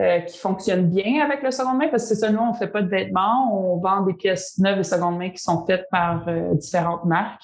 euh, 0.00 0.20
qui 0.20 0.38
fonctionnent 0.38 0.88
bien 0.88 1.22
avec 1.22 1.42
le 1.42 1.50
seconde 1.50 1.76
main 1.76 1.88
parce 1.88 2.04
que 2.04 2.08
c'est 2.10 2.14
ça, 2.14 2.30
nous, 2.30 2.40
on 2.40 2.54
fait 2.54 2.68
pas 2.68 2.80
de 2.80 2.88
vêtements, 2.88 3.52
on 3.52 3.76
vend 3.80 4.00
des 4.00 4.14
pièces 4.14 4.56
neuves 4.58 4.78
et 4.78 4.82
seconde 4.82 5.18
main 5.18 5.28
qui 5.28 5.42
sont 5.42 5.66
faites 5.66 5.86
par 5.90 6.26
euh, 6.26 6.54
différentes 6.54 7.04
marques. 7.04 7.42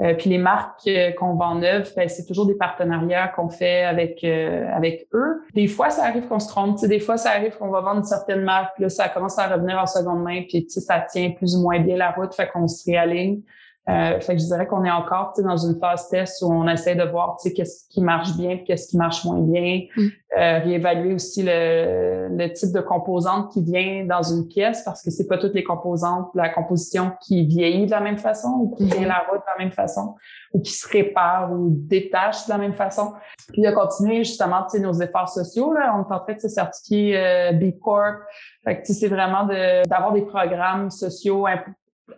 Euh, 0.00 0.14
puis 0.14 0.30
les 0.30 0.38
marques 0.38 0.88
qu'on 1.18 1.34
vend 1.34 1.56
neuves, 1.56 1.92
ben, 1.96 2.08
c'est 2.08 2.26
toujours 2.26 2.46
des 2.46 2.54
partenariats 2.54 3.26
qu'on 3.28 3.48
fait 3.48 3.82
avec 3.82 4.22
avec 4.22 5.08
eux. 5.14 5.42
Des 5.52 5.66
fois, 5.66 5.90
ça 5.90 6.04
arrive 6.04 6.28
qu'on 6.28 6.38
se 6.38 6.48
trompe. 6.48 6.80
Des 6.80 7.00
fois, 7.00 7.16
ça 7.16 7.30
arrive 7.30 7.56
qu'on 7.58 7.70
va 7.70 7.80
vendre 7.80 7.98
une 7.98 8.04
certaine 8.04 8.42
marque, 8.42 8.74
puis 8.74 8.84
là, 8.84 8.88
ça 8.88 9.08
commence 9.08 9.36
à 9.38 9.48
revenir 9.48 9.76
en 9.76 9.86
seconde 9.86 10.22
main, 10.22 10.42
puis 10.48 10.64
ça 10.68 11.00
tient 11.00 11.32
plus 11.32 11.56
ou 11.56 11.62
moins 11.62 11.80
bien 11.80 11.96
la 11.96 12.12
route, 12.12 12.32
fait 12.34 12.48
qu'on 12.48 12.68
se 12.68 12.88
réaligne. 12.88 13.40
Euh, 13.88 14.20
fait 14.20 14.36
que 14.36 14.42
je 14.42 14.46
dirais 14.46 14.66
qu'on 14.66 14.84
est 14.84 14.90
encore 14.90 15.32
dans 15.38 15.56
une 15.56 15.78
phase 15.80 16.08
test 16.10 16.42
où 16.42 16.52
on 16.52 16.68
essaie 16.68 16.94
de 16.94 17.02
voir 17.02 17.38
qu'est-ce 17.42 17.88
qui 17.88 18.02
marche 18.02 18.36
bien 18.36 18.58
qu'est-ce 18.58 18.88
qui 18.88 18.98
marche 18.98 19.24
moins 19.24 19.40
bien. 19.40 19.80
Mm. 19.96 20.06
Euh, 20.38 20.58
réévaluer 20.60 21.14
aussi 21.14 21.42
le, 21.42 22.28
le, 22.30 22.52
type 22.52 22.72
de 22.72 22.80
composante 22.80 23.50
qui 23.52 23.64
vient 23.64 24.04
dans 24.04 24.22
une 24.22 24.46
pièce 24.46 24.82
parce 24.84 25.02
que 25.02 25.10
c'est 25.10 25.26
pas 25.26 25.38
toutes 25.38 25.54
les 25.54 25.64
composantes, 25.64 26.28
la 26.34 26.50
composition 26.50 27.10
qui 27.22 27.46
vieillit 27.46 27.86
de 27.86 27.90
la 27.90 28.00
même 28.00 28.18
façon 28.18 28.48
ou 28.60 28.76
qui 28.76 28.86
tient 28.86 29.00
mm-hmm. 29.00 29.08
la 29.08 29.24
route 29.28 29.40
de 29.40 29.58
la 29.58 29.64
même 29.64 29.72
façon 29.72 30.14
ou 30.52 30.60
qui 30.60 30.72
se 30.72 30.86
répare 30.88 31.52
ou 31.52 31.70
détache 31.70 32.46
de 32.46 32.50
la 32.50 32.58
même 32.58 32.74
façon. 32.74 33.12
Puis 33.52 33.62
de 33.62 33.70
continuer 33.70 34.24
justement 34.24 34.66
nos 34.78 34.92
efforts 34.92 35.28
sociaux. 35.28 35.72
Là. 35.72 35.94
On 35.96 36.08
est 36.08 36.14
en 36.14 36.20
train 36.20 36.34
de 36.34 36.40
se 36.40 36.48
certifier 36.48 37.16
euh, 37.16 37.52
B 37.52 37.78
Corp. 37.80 38.18
Fait 38.64 38.82
que 38.82 38.92
c'est 38.92 39.08
vraiment 39.08 39.46
d'avoir 39.46 40.12
des 40.12 40.22
programmes 40.22 40.90
sociaux 40.90 41.46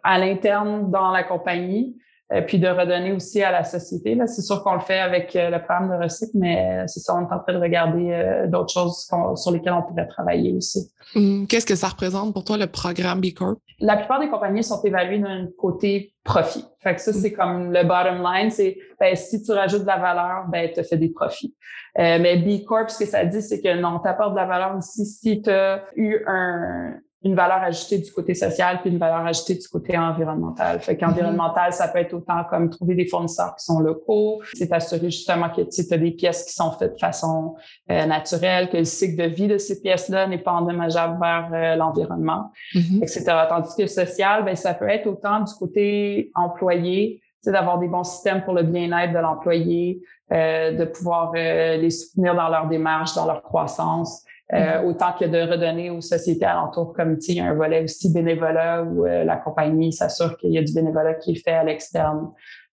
à 0.02 0.18
l'interne 0.18 0.90
dans 0.90 1.10
la 1.10 1.22
compagnie, 1.22 1.96
euh, 2.32 2.40
puis 2.40 2.58
de 2.58 2.68
redonner 2.68 3.12
aussi 3.12 3.42
à 3.42 3.50
la 3.50 3.62
société. 3.62 4.14
Là, 4.14 4.26
c'est 4.26 4.40
sûr 4.40 4.62
qu'on 4.62 4.74
le 4.74 4.80
fait 4.80 5.00
avec 5.00 5.36
euh, 5.36 5.50
le 5.50 5.58
programme 5.58 5.90
de 5.90 6.02
recycle, 6.02 6.32
mais 6.34 6.80
euh, 6.80 6.84
c'est 6.86 7.00
ça, 7.00 7.14
on 7.14 7.28
est 7.28 7.32
en 7.32 7.40
train 7.40 7.52
de 7.52 7.58
regarder 7.58 8.46
d'autres 8.48 8.72
choses 8.72 9.06
sur 9.36 9.50
lesquelles 9.50 9.74
on 9.74 9.82
pourrait 9.82 10.06
travailler 10.06 10.54
aussi. 10.54 10.90
Hum, 11.14 11.46
qu'est-ce 11.46 11.66
que 11.66 11.74
ça 11.74 11.88
représente 11.88 12.32
pour 12.32 12.44
toi 12.44 12.56
le 12.56 12.68
programme 12.68 13.20
B 13.20 13.34
Corp? 13.36 13.58
La 13.80 13.96
plupart 13.96 14.20
des 14.20 14.28
compagnies 14.28 14.64
sont 14.64 14.80
évaluées 14.82 15.18
d'un 15.18 15.46
côté 15.58 16.14
profit. 16.24 16.64
Fait 16.82 16.94
que 16.94 17.00
ça 17.00 17.12
c'est 17.12 17.32
comme 17.32 17.72
le 17.72 17.82
bottom 17.82 18.22
line, 18.22 18.50
c'est 18.50 18.78
ben, 18.98 19.14
si 19.14 19.42
tu 19.42 19.52
rajoutes 19.52 19.82
de 19.82 19.86
la 19.86 19.98
valeur, 19.98 20.46
ben 20.48 20.70
tu 20.72 20.82
fais 20.84 20.96
des 20.96 21.10
profits. 21.10 21.54
mais 21.96 22.36
B 22.38 22.64
Corp, 22.64 22.88
ce 22.88 23.00
que 23.00 23.06
ça 23.06 23.24
dit, 23.24 23.42
c'est 23.42 23.60
que 23.60 23.78
non, 23.78 23.98
tu 23.98 24.08
apportes 24.08 24.32
de 24.32 24.38
la 24.38 24.46
valeur 24.46 24.76
aussi 24.76 25.04
si 25.04 25.42
tu 25.42 25.50
as 25.50 25.82
eu 25.96 26.24
un 26.26 26.94
une 27.24 27.34
valeur 27.34 27.58
ajoutée 27.58 27.98
du 27.98 28.10
côté 28.10 28.34
social 28.34 28.80
puis 28.80 28.90
une 28.90 28.98
valeur 28.98 29.24
ajoutée 29.24 29.54
du 29.54 29.68
côté 29.68 29.96
environnemental. 29.96 30.80
Fait 30.80 30.96
qu'environnemental, 30.96 31.70
mm-hmm. 31.70 31.76
ça 31.76 31.88
peut 31.88 31.98
être 31.98 32.14
autant 32.14 32.44
comme 32.50 32.68
trouver 32.68 32.94
des 32.94 33.06
fournisseurs 33.06 33.54
qui 33.56 33.64
sont 33.64 33.80
locaux, 33.80 34.42
c'est 34.54 34.72
assurer 34.72 35.10
justement 35.10 35.48
que 35.50 35.62
tu 35.62 35.94
as 35.94 35.98
des 35.98 36.10
pièces 36.10 36.44
qui 36.44 36.52
sont 36.52 36.72
faites 36.72 36.94
de 36.94 36.98
façon 36.98 37.54
euh, 37.90 38.06
naturelle, 38.06 38.68
que 38.70 38.78
le 38.78 38.84
cycle 38.84 39.22
de 39.22 39.28
vie 39.28 39.46
de 39.46 39.58
ces 39.58 39.80
pièces-là 39.80 40.26
n'est 40.26 40.38
pas 40.38 40.52
endommageable 40.52 41.18
vers 41.20 41.50
euh, 41.52 41.76
l'environnement, 41.76 42.50
mm-hmm. 42.74 43.02
etc. 43.02 43.24
Tandis 43.48 43.74
que 43.76 43.86
social, 43.86 44.44
ben 44.44 44.56
ça 44.56 44.74
peut 44.74 44.88
être 44.88 45.06
autant 45.06 45.40
du 45.40 45.52
côté 45.54 46.30
employé, 46.34 47.20
d'avoir 47.44 47.78
des 47.78 47.88
bons 47.88 48.04
systèmes 48.04 48.44
pour 48.44 48.54
le 48.54 48.62
bien-être 48.62 49.12
de 49.12 49.18
l'employé, 49.18 50.00
euh, 50.32 50.72
de 50.72 50.84
pouvoir 50.84 51.32
les 51.32 51.90
soutenir 51.90 52.36
dans 52.36 52.48
leur 52.48 52.68
démarche, 52.68 53.14
dans 53.16 53.26
leur 53.26 53.42
croissance, 53.42 54.24
euh, 54.54 54.58
mm-hmm. 54.58 54.84
autant 54.86 55.12
que 55.18 55.24
de 55.24 55.50
redonner 55.50 55.88
aux 55.88 56.02
sociétés 56.02 56.44
alentours, 56.44 56.92
comme 56.92 57.16
il 57.26 57.34
y 57.34 57.40
a 57.40 57.46
un 57.46 57.54
volet 57.54 57.84
aussi 57.84 58.12
bénévolat 58.12 58.82
où 58.82 59.06
euh, 59.06 59.24
la 59.24 59.36
compagnie 59.36 59.94
s'assure 59.94 60.36
qu'il 60.36 60.52
y 60.52 60.58
a 60.58 60.62
du 60.62 60.74
bénévolat 60.74 61.14
qui 61.14 61.32
est 61.32 61.42
fait 61.42 61.52
à 61.52 61.64
l'externe 61.64 62.30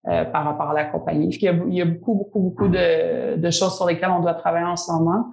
euh, 0.10 0.26
par 0.26 0.44
rapport 0.44 0.72
à 0.72 0.74
la 0.74 0.86
compagnie. 0.86 1.30
Il 1.30 1.42
y, 1.42 1.48
a, 1.48 1.54
il 1.68 1.74
y 1.74 1.82
a 1.82 1.86
beaucoup, 1.86 2.15
beaucoup, 2.15 2.39
beaucoup 2.39 2.68
de, 2.68 3.38
de, 3.38 3.50
choses 3.50 3.78
sur 3.78 3.88
lesquelles 3.88 4.10
on 4.10 4.20
doit 4.20 4.34
travailler 4.34 4.65
en 4.65 4.76
ce 4.76 4.92
moment. 4.92 5.28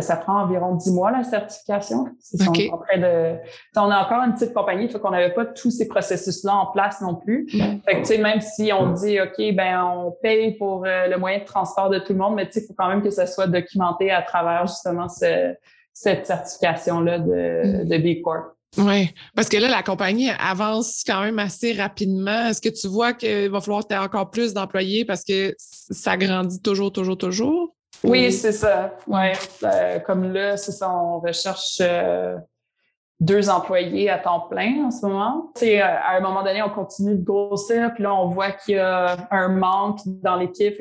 ça 0.00 0.16
prend 0.16 0.42
environ 0.42 0.74
dix 0.74 0.92
mois 0.92 1.12
la 1.12 1.22
certification. 1.22 2.08
Okay. 2.48 2.68
On, 2.72 2.98
de, 2.98 3.36
on 3.76 3.88
a 3.88 4.04
encore 4.04 4.24
une 4.24 4.32
petite 4.32 4.54
compagnie, 4.54 4.88
fait 4.88 4.98
qu'on 4.98 5.12
n'avait 5.12 5.34
pas 5.34 5.44
tous 5.44 5.70
ces 5.70 5.86
processus-là 5.86 6.52
en 6.52 6.66
place 6.72 7.00
non 7.00 7.14
plus. 7.14 7.46
Mm-hmm. 7.46 7.82
Fait 7.84 7.94
que, 7.94 7.98
tu 8.00 8.06
sais, 8.06 8.18
même 8.18 8.40
si 8.40 8.72
on 8.72 8.92
dit 8.92 9.20
OK, 9.20 9.54
ben 9.54 9.84
on 9.84 10.16
paye 10.20 10.56
pour 10.58 10.84
le 10.84 11.16
moyen 11.16 11.38
de 11.38 11.44
transport 11.44 11.90
de 11.90 12.00
tout 12.00 12.12
le 12.12 12.18
monde, 12.18 12.34
mais 12.34 12.48
il 12.52 12.62
faut 12.62 12.74
quand 12.76 12.88
même 12.88 13.02
que 13.02 13.10
ça 13.10 13.28
soit 13.28 13.46
documenté 13.46 14.10
à 14.10 14.22
travers 14.22 14.66
justement 14.66 15.08
ce, 15.08 15.54
cette 15.96 16.26
certification-là 16.26 17.18
de, 17.20 17.84
mm. 17.84 17.88
de 17.88 17.96
B 17.96 18.22
Corp. 18.22 18.52
Oui, 18.76 19.14
parce 19.34 19.48
que 19.48 19.56
là, 19.56 19.68
la 19.68 19.82
compagnie 19.82 20.28
avance 20.38 21.02
quand 21.06 21.22
même 21.22 21.38
assez 21.38 21.72
rapidement. 21.72 22.48
Est-ce 22.48 22.60
que 22.60 22.68
tu 22.68 22.86
vois 22.88 23.14
qu'il 23.14 23.48
va 23.48 23.62
falloir 23.62 23.82
que 23.82 23.88
tu 23.88 23.94
aies 23.94 23.98
encore 23.98 24.30
plus 24.30 24.52
d'employés 24.52 25.06
parce 25.06 25.24
que 25.24 25.54
ça 25.58 26.18
grandit 26.18 26.60
toujours, 26.60 26.92
toujours, 26.92 27.16
toujours? 27.16 27.74
Oui, 28.04 28.30
c'est 28.30 28.52
ça. 28.52 28.94
Oui. 29.06 29.28
Euh, 29.62 29.98
comme 30.00 30.30
là, 30.34 30.58
c'est 30.58 30.72
ça, 30.72 30.92
on 30.92 31.20
recherche 31.20 31.78
euh, 31.80 32.36
deux 33.18 33.48
employés 33.48 34.10
à 34.10 34.18
temps 34.18 34.40
plein 34.40 34.84
en 34.86 34.90
ce 34.90 35.06
moment. 35.06 35.50
C'est 35.56 35.80
euh, 35.80 35.86
à 35.86 36.16
un 36.16 36.20
moment 36.20 36.42
donné, 36.42 36.62
on 36.62 36.68
continue 36.68 37.16
de 37.16 37.24
grossir, 37.24 37.92
puis 37.94 38.02
là, 38.02 38.14
on 38.14 38.28
voit 38.28 38.52
qu'il 38.52 38.76
y 38.76 38.78
a 38.78 39.16
un 39.30 39.48
manque 39.48 40.00
dans 40.04 40.36
l'équipe. 40.36 40.74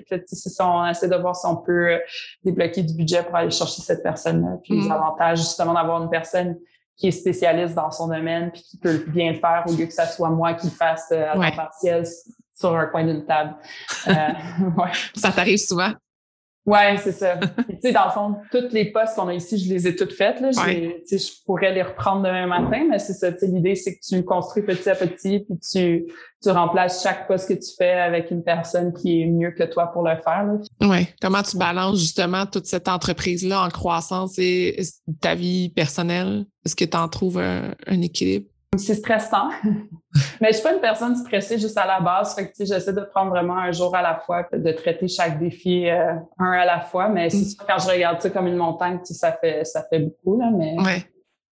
On 0.60 0.86
essaie 0.88 1.08
de 1.08 1.16
voir 1.16 1.36
si 1.36 1.46
on 1.46 1.56
peut 1.56 2.00
débloquer 2.44 2.84
du 2.84 2.94
budget 2.94 3.24
pour 3.24 3.36
aller 3.36 3.52
chercher 3.52 3.82
cette 3.82 4.04
personne-là. 4.04 4.58
Puis 4.64 4.82
les 4.82 4.88
mm. 4.88 4.92
avantages, 4.92 5.40
justement, 5.40 5.74
d'avoir 5.74 6.04
une 6.04 6.10
personne 6.10 6.58
qui 6.98 7.08
est 7.08 7.12
spécialiste 7.12 7.76
dans 7.76 7.92
son 7.92 8.08
domaine 8.08 8.52
puis 8.52 8.62
qui 8.62 8.78
peut 8.78 9.04
bien 9.08 9.34
le 9.34 9.40
faire 9.40 9.64
au 9.68 9.72
lieu 9.74 9.86
que 9.86 9.94
ça 9.94 10.06
soit 10.06 10.30
moi 10.30 10.54
qui 10.54 10.68
le 10.68 10.74
fasse 10.74 11.12
à 11.12 11.34
temps 11.34 11.56
partiel 11.56 12.06
sur 12.54 12.76
un 12.76 12.86
coin 12.86 13.04
d'une 13.04 13.26
table. 13.26 13.56
ouais. 14.08 14.92
Ça 15.14 15.32
t'arrive 15.32 15.58
souvent? 15.58 15.92
Ouais, 16.66 16.98
c'est 16.98 17.12
ça. 17.12 17.38
tu 17.70 17.80
sais, 17.80 17.92
dans 17.92 18.06
le 18.06 18.12
fond, 18.12 18.36
toutes 18.52 18.74
les 18.74 18.92
postes 18.92 19.16
qu'on 19.16 19.28
a 19.28 19.34
ici, 19.34 19.58
je 19.58 19.72
les 19.72 19.88
ai 19.88 19.96
toutes 19.96 20.14
faites. 20.14 20.42
Là. 20.42 20.52
Je 20.52 21.44
pourrais 21.46 21.72
les 21.74 21.84
reprendre 21.84 22.24
demain 22.24 22.48
matin, 22.48 22.88
mais 22.90 22.98
c'est 22.98 23.14
ça. 23.14 23.30
L'idée, 23.44 23.76
c'est 23.76 23.96
que 23.96 24.00
tu 24.08 24.24
construis 24.24 24.64
petit 24.64 24.90
à 24.90 24.96
petit, 24.96 25.40
puis 25.40 25.60
tu, 25.60 26.06
tu 26.42 26.50
remplaces 26.50 27.04
chaque 27.04 27.28
poste 27.28 27.50
que 27.50 27.54
tu 27.54 27.76
fais 27.78 27.94
avec 27.94 28.32
une 28.32 28.44
personne 28.44 28.94
qui 28.94 29.22
est 29.22 29.28
mieux 29.28 29.52
que 29.52 29.64
toi 29.64 29.88
pour 29.88 30.02
le 30.02 30.16
faire. 30.16 30.48
Oui. 30.82 31.08
Comment 31.22 31.44
tu 31.44 31.58
balances 31.58 32.00
justement 32.00 32.46
toute 32.48 32.66
cette 32.66 32.88
entreprise-là 32.88 33.64
en 33.64 33.70
croissance 33.70 34.40
et 34.40 34.82
ta 35.22 35.36
vie 35.36 35.70
personnelle? 35.70 36.46
Est-ce 36.66 36.76
que 36.76 36.86
tu 36.86 36.98
en 36.98 37.08
trouves 37.08 37.38
un 37.38 38.02
équilibre? 38.02 38.48
C'est 38.78 38.96
stressant, 38.96 39.50
mais 40.42 40.50
je 40.50 40.54
suis 40.54 40.64
pas 40.64 40.74
une 40.74 40.82
personne 40.82 41.16
stressée 41.16 41.58
juste 41.58 41.78
à 41.78 41.86
la 41.86 42.00
base. 42.00 42.36
Fait 42.36 42.48
que 42.48 42.54
j'essaie 42.60 42.94
de 42.94 43.02
prendre 43.02 43.32
vraiment 43.32 43.58
un 43.58 43.72
jour 43.72 43.96
à 43.96 44.02
la 44.02 44.16
fois, 44.16 44.46
de 44.52 44.72
traiter 44.72 45.08
chaque 45.08 45.40
défi 45.40 45.90
euh, 45.90 46.14
un 46.38 46.52
à 46.52 46.66
la 46.66 46.82
fois. 46.82 47.10
Mais 47.10 47.30
c'est 47.30 47.38
mm. 47.38 47.46
sûr 47.46 47.66
quand 47.68 47.80
je 47.80 47.90
regarde 47.90 48.22
ça 48.22 48.30
comme 48.30 48.48
une 48.48 48.58
montagne, 48.58 49.00
ça 49.04 49.32
fait 49.34 49.64
ça 49.66 49.84
fait 49.90 50.00
beaucoup 50.00 50.40
là. 50.40 50.50
Mais 50.52 50.76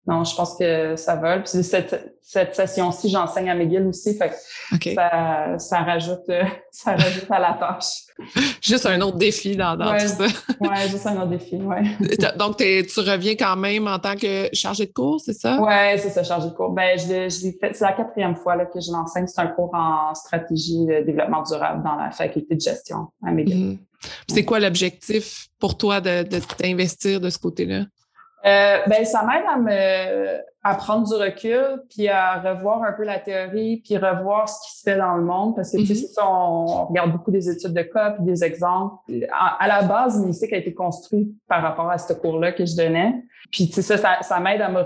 non, 0.06 0.24
je 0.24 0.34
pense 0.34 0.56
que 0.56 0.96
ça 0.96 1.14
va. 1.16 1.40
Puis 1.40 1.62
cette, 1.62 2.16
cette 2.22 2.54
session-ci, 2.54 3.10
j'enseigne 3.10 3.50
à 3.50 3.54
McGill 3.54 3.86
aussi, 3.86 4.16
fait 4.16 4.30
que 4.80 4.94
ça, 4.94 5.58
ça, 5.58 5.80
rajoute, 5.80 6.28
euh, 6.30 6.42
ça 6.70 6.96
rajoute 6.96 7.30
à 7.30 7.38
la 7.38 7.52
tâche. 7.52 8.06
Juste 8.62 8.86
un 8.86 8.98
autre 9.02 9.18
défi 9.18 9.56
dans, 9.56 9.76
dans 9.76 9.92
tout 9.98 10.08
ça. 10.08 10.26
oui, 10.60 10.68
juste 10.90 11.06
un 11.06 11.16
autre 11.18 11.28
défi, 11.28 11.60
oui. 11.60 12.16
Donc, 12.38 12.56
tu 12.56 13.00
reviens 13.00 13.34
quand 13.34 13.56
même 13.56 13.86
en 13.88 13.98
tant 13.98 14.16
que 14.16 14.48
chargé 14.54 14.86
de 14.86 14.92
cours, 14.92 15.20
c'est 15.20 15.34
ça? 15.34 15.58
Oui, 15.60 15.98
c'est 15.98 16.10
ça, 16.10 16.24
chargé 16.24 16.48
de 16.48 16.54
cours. 16.54 16.70
Ben, 16.70 16.98
je, 16.98 17.28
je 17.28 17.50
fait, 17.60 17.74
c'est 17.74 17.84
la 17.84 17.92
quatrième 17.92 18.36
fois 18.36 18.56
là, 18.56 18.64
que 18.64 18.80
je 18.80 18.90
l'enseigne. 18.90 19.26
C'est 19.26 19.40
un 19.40 19.48
cours 19.48 19.74
en 19.74 20.14
stratégie 20.14 20.86
de 20.86 21.04
développement 21.04 21.42
durable 21.42 21.84
dans 21.84 21.96
la 21.96 22.10
faculté 22.10 22.54
de 22.54 22.60
gestion 22.60 23.08
à 23.22 23.32
McGill. 23.32 23.72
Mm-hmm. 23.72 23.78
C'est 24.28 24.44
quoi 24.46 24.60
l'objectif 24.60 25.48
pour 25.58 25.76
toi 25.76 26.00
de, 26.00 26.22
de 26.22 26.38
t'investir 26.56 27.20
de 27.20 27.28
ce 27.28 27.38
côté-là? 27.38 27.84
Euh, 28.46 28.78
ben, 28.86 29.04
ça 29.04 29.22
m'aide 29.24 29.44
à 29.46 29.58
me 29.58 30.40
à 30.62 30.74
prendre 30.74 31.06
du 31.06 31.14
recul, 31.14 31.82
puis 31.88 32.08
à 32.08 32.38
revoir 32.38 32.82
un 32.82 32.92
peu 32.92 33.04
la 33.04 33.18
théorie, 33.18 33.80
puis 33.82 33.96
revoir 33.96 34.46
ce 34.48 34.60
qui 34.66 34.78
se 34.78 34.82
fait 34.82 34.96
dans 34.96 35.16
le 35.16 35.24
monde, 35.24 35.56
parce 35.56 35.72
que 35.72 35.78
tu 35.78 35.86
sais, 35.86 36.06
mm-hmm. 36.06 36.26
on, 36.26 36.86
regarde 36.86 37.12
beaucoup 37.12 37.30
des 37.30 37.48
études 37.48 37.72
de 37.72 37.82
cas, 37.82 38.10
puis 38.10 38.24
des 38.24 38.44
exemples. 38.44 38.96
À, 39.32 39.66
la 39.66 39.82
base, 39.82 40.22
Mystique 40.24 40.52
a 40.52 40.58
été 40.58 40.74
construit 40.74 41.34
par 41.48 41.62
rapport 41.62 41.88
à 41.90 41.96
ce 41.96 42.12
cours-là 42.12 42.52
que 42.52 42.66
je 42.66 42.76
donnais. 42.76 43.24
Puis 43.50 43.68
tu 43.68 43.80
sais, 43.80 43.96
ça, 43.96 44.18
ça, 44.20 44.40
m'aide 44.40 44.60
à 44.60 44.68
me 44.68 44.82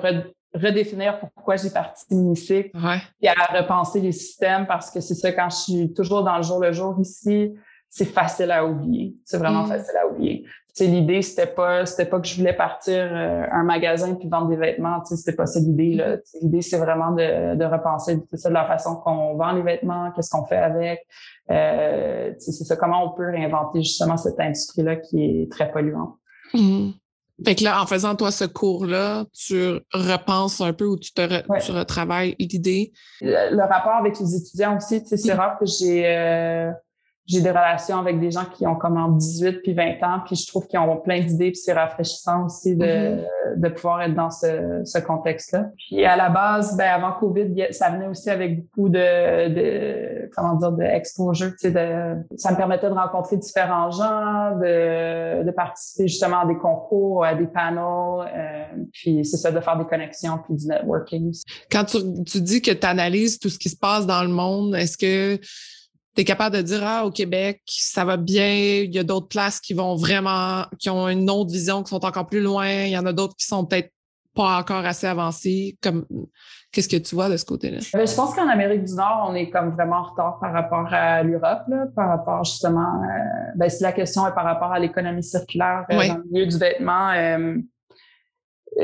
redéfinir 0.54 1.18
pourquoi 1.18 1.56
j'ai 1.56 1.70
parti 1.70 2.14
Mystique, 2.14 2.72
ouais. 2.74 2.98
puis 3.18 3.28
à 3.28 3.60
repenser 3.60 4.00
les 4.00 4.12
systèmes, 4.12 4.68
parce 4.68 4.92
que 4.92 5.00
c'est 5.00 5.14
ça, 5.14 5.32
quand 5.32 5.50
je 5.50 5.56
suis 5.56 5.92
toujours 5.92 6.22
dans 6.22 6.36
le 6.36 6.44
jour 6.44 6.60
le 6.60 6.70
jour 6.70 6.96
ici, 7.00 7.52
c'est 7.90 8.04
facile 8.04 8.52
à 8.52 8.64
oublier. 8.64 9.16
C'est 9.24 9.38
vraiment 9.38 9.64
mm. 9.64 9.68
facile 9.68 9.96
à 10.00 10.06
oublier 10.06 10.44
l'idée 10.80 11.22
c'était 11.22 11.46
pas 11.46 11.86
c'était 11.86 12.06
pas 12.06 12.20
que 12.20 12.26
je 12.26 12.36
voulais 12.36 12.52
partir 12.52 13.08
euh, 13.12 13.44
un 13.50 13.62
magasin 13.62 14.14
puis 14.14 14.28
vendre 14.28 14.48
des 14.48 14.56
vêtements 14.56 15.04
c'était 15.04 15.34
pas 15.36 15.46
ça 15.46 15.60
l'idée 15.60 15.94
là 15.94 16.16
l'idée 16.42 16.62
c'est 16.62 16.78
vraiment 16.78 17.12
de, 17.12 17.54
de 17.54 17.64
repenser 17.64 18.20
ça 18.32 18.48
de 18.48 18.54
la 18.54 18.66
façon 18.66 18.96
qu'on 18.96 19.36
vend 19.36 19.52
les 19.52 19.62
vêtements 19.62 20.10
qu'est-ce 20.12 20.30
qu'on 20.30 20.44
fait 20.46 20.56
avec 20.56 21.06
euh, 21.50 22.32
c'est 22.38 22.52
ça 22.52 22.76
comment 22.76 23.04
on 23.04 23.16
peut 23.16 23.30
réinventer 23.30 23.82
justement 23.82 24.16
cette 24.16 24.40
industrie 24.40 24.82
là 24.82 24.96
qui 24.96 25.42
est 25.42 25.52
très 25.52 25.70
polluante 25.70 26.16
mmh. 26.54 26.90
Fait 27.44 27.56
que 27.56 27.64
là, 27.64 27.82
en 27.82 27.86
faisant 27.86 28.14
toi 28.14 28.30
ce 28.30 28.44
cours-là, 28.44 29.24
tu 29.32 29.80
repenses 29.92 30.60
un 30.60 30.72
peu 30.72 30.84
ou 30.84 30.96
tu, 30.96 31.12
te 31.12 31.42
tu 31.64 31.72
retravailles 31.72 32.36
l'idée? 32.38 32.92
Le, 33.20 33.60
rapport 33.60 33.94
avec 33.94 34.20
les 34.20 34.36
étudiants 34.36 34.76
aussi, 34.76 35.02
c'est 35.04 35.34
mmh. 35.34 35.36
rare 35.36 35.58
que 35.58 35.66
j'ai 35.66 36.06
euh, 36.06 36.70
j'ai 37.26 37.40
des 37.40 37.50
relations 37.50 37.98
avec 37.98 38.20
des 38.20 38.30
gens 38.30 38.44
qui 38.44 38.66
ont 38.66 38.74
comme 38.74 38.98
en 38.98 39.08
18 39.08 39.62
puis 39.62 39.72
20 39.72 40.02
ans, 40.02 40.20
puis 40.26 40.36
je 40.36 40.46
trouve 40.46 40.66
qu'ils 40.66 40.78
ont 40.78 40.96
plein 40.98 41.20
d'idées, 41.20 41.52
puis 41.52 41.56
c'est 41.56 41.72
rafraîchissant 41.72 42.46
aussi 42.46 42.76
de, 42.76 42.84
mm-hmm. 42.84 43.60
de 43.60 43.68
pouvoir 43.70 44.02
être 44.02 44.14
dans 44.14 44.30
ce, 44.30 44.82
ce 44.84 44.98
contexte-là. 44.98 45.70
Puis 45.76 46.04
à 46.04 46.16
la 46.16 46.28
base, 46.28 46.76
ben 46.76 46.90
avant 46.90 47.12
Covid, 47.12 47.66
ça 47.70 47.90
venait 47.90 48.08
aussi 48.08 48.28
avec 48.28 48.60
beaucoup 48.60 48.88
de, 48.88 49.48
de 49.48 50.30
comment 50.36 50.54
dire, 50.54 50.72
de 50.72 50.82
exposure, 50.82 51.50
tu 51.52 51.68
sais, 51.68 51.70
de, 51.70 52.36
ça 52.36 52.52
me 52.52 52.56
permettait 52.56 52.88
de 52.88 52.94
rencontrer 52.94 53.38
différents 53.38 53.90
gens, 53.90 54.58
de, 54.58 55.44
de 55.44 55.50
participer 55.50 56.08
justement 56.08 56.40
à 56.40 56.46
des 56.46 56.58
concours, 56.58 57.24
à 57.24 57.34
des 57.34 57.46
panels, 57.46 58.28
euh, 58.34 58.64
puis 58.92 59.24
c'est 59.24 59.38
ça, 59.38 59.50
de 59.50 59.60
faire 59.60 59.78
des 59.78 59.86
connexions 59.86 60.38
puis 60.44 60.56
du 60.56 60.66
networking. 60.66 61.32
Quand 61.70 61.84
tu, 61.84 61.98
tu 62.24 62.40
dis 62.40 62.60
que 62.60 62.70
tu 62.70 62.86
analyses 62.86 63.38
tout 63.38 63.48
ce 63.48 63.58
qui 63.58 63.70
se 63.70 63.76
passe 63.76 64.06
dans 64.06 64.22
le 64.22 64.28
monde, 64.28 64.74
est-ce 64.74 64.98
que 64.98 65.40
tu 66.14 66.22
es 66.22 66.24
capable 66.24 66.56
de 66.56 66.62
dire 66.62 66.80
Ah, 66.84 67.06
au 67.06 67.10
Québec, 67.10 67.62
ça 67.66 68.04
va 68.04 68.16
bien, 68.16 68.54
il 68.54 68.94
y 68.94 68.98
a 68.98 69.04
d'autres 69.04 69.28
places 69.28 69.60
qui 69.60 69.74
vont 69.74 69.96
vraiment, 69.96 70.64
qui 70.78 70.90
ont 70.90 71.08
une 71.08 71.28
autre 71.30 71.50
vision, 71.50 71.82
qui 71.82 71.90
sont 71.90 72.04
encore 72.04 72.26
plus 72.26 72.40
loin, 72.40 72.68
il 72.68 72.90
y 72.90 72.98
en 72.98 73.06
a 73.06 73.12
d'autres 73.12 73.36
qui 73.36 73.46
sont 73.46 73.64
peut-être 73.64 73.90
pas 74.34 74.58
encore 74.58 74.84
assez 74.84 75.06
avancées. 75.06 75.78
Comme 75.82 76.04
qu'est-ce 76.72 76.88
que 76.88 76.96
tu 76.96 77.14
vois 77.14 77.28
de 77.28 77.36
ce 77.36 77.44
côté-là? 77.44 77.78
Ben, 77.92 78.06
je 78.06 78.14
pense 78.14 78.34
qu'en 78.34 78.48
Amérique 78.48 78.84
du 78.84 78.94
Nord, 78.94 79.28
on 79.30 79.34
est 79.34 79.48
comme 79.50 79.70
vraiment 79.70 79.98
en 79.98 80.02
retard 80.10 80.38
par 80.40 80.52
rapport 80.52 80.92
à 80.92 81.22
l'Europe, 81.22 81.62
par 81.94 82.08
rapport 82.08 82.44
justement 82.44 83.02
euh, 83.02 83.52
ben, 83.56 83.70
si 83.70 83.82
la 83.82 83.92
question 83.92 84.26
est 84.26 84.34
par 84.34 84.44
rapport 84.44 84.72
à 84.72 84.78
l'économie 84.78 85.22
circulaire 85.22 85.84
euh, 85.90 86.08
dans 86.08 86.16
le 86.16 86.24
milieu 86.30 86.46
du 86.46 86.58
vêtement. 86.58 87.10
Euh, 87.10 87.56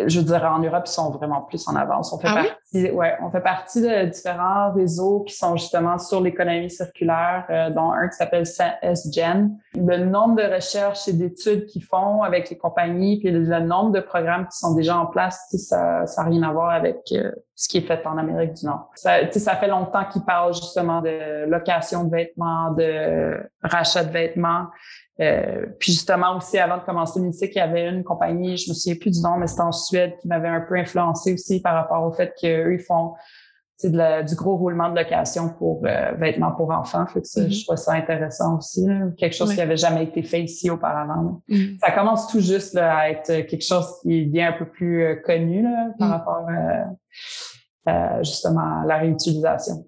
je 0.07 0.19
veux 0.21 0.25
dire, 0.25 0.45
en 0.45 0.59
Europe, 0.59 0.85
ils 0.87 0.91
sont 0.91 1.11
vraiment 1.11 1.43
plus 1.43 1.67
en 1.69 1.75
avance. 1.75 2.13
On 2.13 2.19
fait, 2.19 2.29
ah 2.29 2.45
partie, 2.45 2.91
ouais, 2.91 3.17
on 3.23 3.31
fait 3.31 3.41
partie 3.41 3.83
de 3.83 4.07
différents 4.07 4.73
réseaux 4.73 5.21
qui 5.21 5.35
sont 5.35 5.57
justement 5.57 5.99
sur 5.99 6.21
l'économie 6.21 6.71
circulaire, 6.71 7.45
euh, 7.51 7.71
dont 7.71 7.91
un 7.93 8.09
qui 8.09 8.17
s'appelle 8.17 8.47
SGEN. 8.47 9.57
Le 9.75 10.05
nombre 10.05 10.37
de 10.37 10.55
recherches 10.55 11.09
et 11.09 11.13
d'études 11.13 11.67
qu'ils 11.67 11.85
font 11.85 12.23
avec 12.23 12.51
les 12.51 12.59
compagnies, 12.59 13.19
puis 13.19 13.31
le, 13.31 13.61
nombre 13.61 13.93
de 13.93 14.01
programmes 14.01 14.47
qui 14.49 14.59
sont 14.59 14.75
déjà 14.75 14.97
en 14.97 15.07
place, 15.07 15.47
ça 15.51 16.05
n'a 16.05 16.23
rien 16.23 16.43
à 16.43 16.53
voir 16.53 16.71
avec 16.71 16.99
euh, 17.13 17.33
ce 17.55 17.69
qui 17.69 17.79
est 17.79 17.83
fait 17.83 18.07
en 18.07 18.17
Amérique 18.17 18.55
du 18.55 18.67
Nord. 18.67 18.91
Ça, 18.95 19.31
ça 19.31 19.57
fait 19.57 19.69
longtemps 19.69 20.05
qu'ils 20.05 20.23
parlent 20.23 20.55
justement 20.55 21.03
de 21.03 21.47
location 21.47 22.05
de 22.05 22.11
vêtements, 22.11 22.73
de 22.73 23.39
rachat 23.63 24.05
de 24.05 24.13
vêtements. 24.13 24.67
Euh, 25.21 25.67
puis 25.79 25.93
justement 25.93 26.37
aussi, 26.37 26.59
avant 26.59 26.79
de 26.79 26.83
commencer 26.83 27.21
Mystique, 27.21 27.53
il 27.55 27.59
y 27.59 27.63
avait 27.63 27.89
une 27.89 28.05
compagnie, 28.05 28.57
je 28.57 28.71
me 28.71 28.75
souviens 28.75 28.97
plus 28.99 29.11
du 29.11 29.21
nom, 29.21 29.37
mais 29.37 29.47
c'était 29.47 29.63
en 29.63 29.73
Suède, 29.73 30.15
qui 30.21 30.29
m'avait 30.29 30.49
un 30.49 30.63
peu 30.63 30.77
influencé 30.77 31.35
aussi 31.35 31.61
par 31.61 31.75
rapport 31.75 32.05
au 32.05 32.13
fait 32.13 32.33
qu'eux, 32.41 32.75
ils 32.75 32.81
font 32.83 33.15
de 33.83 34.29
du 34.29 34.35
gros 34.35 34.57
roulement 34.57 34.91
de 34.91 34.97
location 34.97 35.49
pour 35.59 35.83
euh, 35.87 36.13
vêtements 36.19 36.53
pour 36.53 36.71
enfants. 36.71 37.07
Fait 37.07 37.21
que 37.21 37.27
ça, 37.27 37.43
mm-hmm. 37.43 37.61
je 37.61 37.65
trouve 37.65 37.77
ça 37.77 37.93
intéressant 37.95 38.59
aussi. 38.59 38.87
quelque 39.17 39.35
chose 39.35 39.53
qui 39.53 39.59
n'avait 39.59 39.77
jamais 39.77 40.05
été 40.05 40.23
fait 40.23 40.43
ici 40.43 40.71
auparavant. 40.71 41.41
Mm-hmm. 41.49 41.79
Ça 41.79 41.93
commence 41.93 42.29
tout 42.29 42.41
juste 42.41 42.75
là, 42.75 42.97
à 42.97 43.11
être 43.11 43.47
quelque 43.47 43.65
chose 43.65 43.87
qui 44.03 44.27
bien 44.27 44.51
un 44.51 44.53
peu 44.53 44.67
plus 44.67 45.03
euh, 45.03 45.17
connu 45.17 45.63
là, 45.63 45.89
par 45.99 46.09
mm. 46.09 46.13
rapport 46.13 46.47
euh, 47.89 48.19
justement 48.23 48.83
à 48.83 48.87
la 48.87 48.99
réutilisation. 48.99 49.87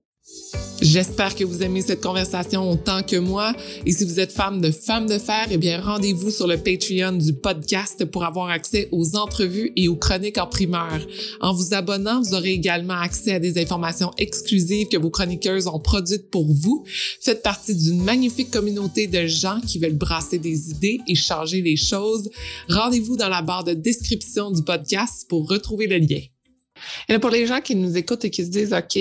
J'espère 0.82 1.36
que 1.36 1.44
vous 1.44 1.62
aimez 1.62 1.80
cette 1.80 2.02
conversation 2.02 2.68
autant 2.68 3.04
que 3.04 3.16
moi. 3.16 3.54
Et 3.86 3.92
si 3.92 4.04
vous 4.04 4.18
êtes 4.18 4.32
femme 4.32 4.60
de 4.60 4.72
femmes 4.72 5.06
de 5.06 5.18
fer, 5.18 5.46
eh 5.50 5.56
bien, 5.56 5.80
rendez-vous 5.80 6.30
sur 6.30 6.48
le 6.48 6.58
Patreon 6.58 7.12
du 7.12 7.34
podcast 7.34 8.04
pour 8.04 8.24
avoir 8.24 8.48
accès 8.48 8.88
aux 8.90 9.14
entrevues 9.16 9.72
et 9.76 9.86
aux 9.86 9.94
chroniques 9.94 10.38
en 10.38 10.48
primeur. 10.48 10.98
En 11.40 11.52
vous 11.52 11.72
abonnant, 11.72 12.20
vous 12.20 12.34
aurez 12.34 12.50
également 12.50 12.94
accès 12.94 13.32
à 13.32 13.38
des 13.38 13.62
informations 13.62 14.10
exclusives 14.18 14.88
que 14.88 14.96
vos 14.96 15.10
chroniqueuses 15.10 15.68
ont 15.68 15.78
produites 15.78 16.30
pour 16.30 16.52
vous. 16.52 16.84
Faites 17.20 17.42
partie 17.42 17.76
d'une 17.76 18.02
magnifique 18.02 18.50
communauté 18.50 19.06
de 19.06 19.26
gens 19.26 19.60
qui 19.60 19.78
veulent 19.78 19.92
brasser 19.96 20.38
des 20.38 20.70
idées 20.70 21.00
et 21.06 21.14
changer 21.14 21.62
les 21.62 21.76
choses. 21.76 22.28
Rendez-vous 22.68 23.16
dans 23.16 23.28
la 23.28 23.42
barre 23.42 23.64
de 23.64 23.74
description 23.74 24.50
du 24.50 24.62
podcast 24.62 25.26
pour 25.28 25.48
retrouver 25.48 25.86
le 25.86 25.98
lien. 25.98 26.22
Et 27.08 27.20
pour 27.20 27.30
les 27.30 27.46
gens 27.46 27.60
qui 27.60 27.76
nous 27.76 27.96
écoutent 27.96 28.24
et 28.24 28.30
qui 28.30 28.44
se 28.44 28.50
disent, 28.50 28.72
OK, 28.72 28.98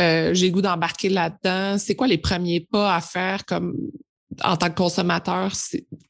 euh, 0.00 0.34
j'ai 0.34 0.50
goût 0.50 0.62
d'embarquer 0.62 1.08
là-dedans. 1.08 1.78
C'est 1.78 1.94
quoi 1.94 2.06
les 2.06 2.18
premiers 2.18 2.60
pas 2.60 2.94
à 2.94 3.00
faire 3.00 3.44
comme 3.44 3.74
en 4.44 4.56
tant 4.56 4.68
que 4.68 4.76
consommateur? 4.76 5.52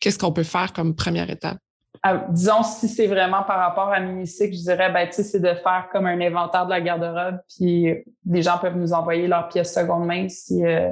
Qu'est-ce 0.01 0.19
qu'on 0.19 0.33
peut 0.33 0.43
faire 0.43 0.73
comme 0.73 0.95
première 0.95 1.31
étape? 1.31 1.59
ah, 2.03 2.27
disons, 2.31 2.63
si 2.63 2.89
c'est 2.89 3.07
vraiment 3.07 3.43
par 3.43 3.59
rapport 3.59 3.89
à 3.93 4.01
Minicycle, 4.01 4.55
je 4.55 4.63
dirais, 4.63 4.93
ben, 4.93 5.09
c'est 5.11 5.41
de 5.41 5.55
faire 5.55 5.89
comme 5.93 6.07
un 6.07 6.21
inventaire 6.21 6.65
de 6.67 6.71
la 6.71 6.81
garde-robe, 6.81 7.39
puis 7.49 7.95
les 8.27 8.43
gens 8.43 8.59
peuvent 8.59 8.77
nous 8.77 8.93
envoyer 8.93 9.27
leurs 9.27 9.49
pièces 9.49 9.75
seconde 9.75 10.07
main 10.07 10.29
si, 10.29 10.65
euh, 10.65 10.91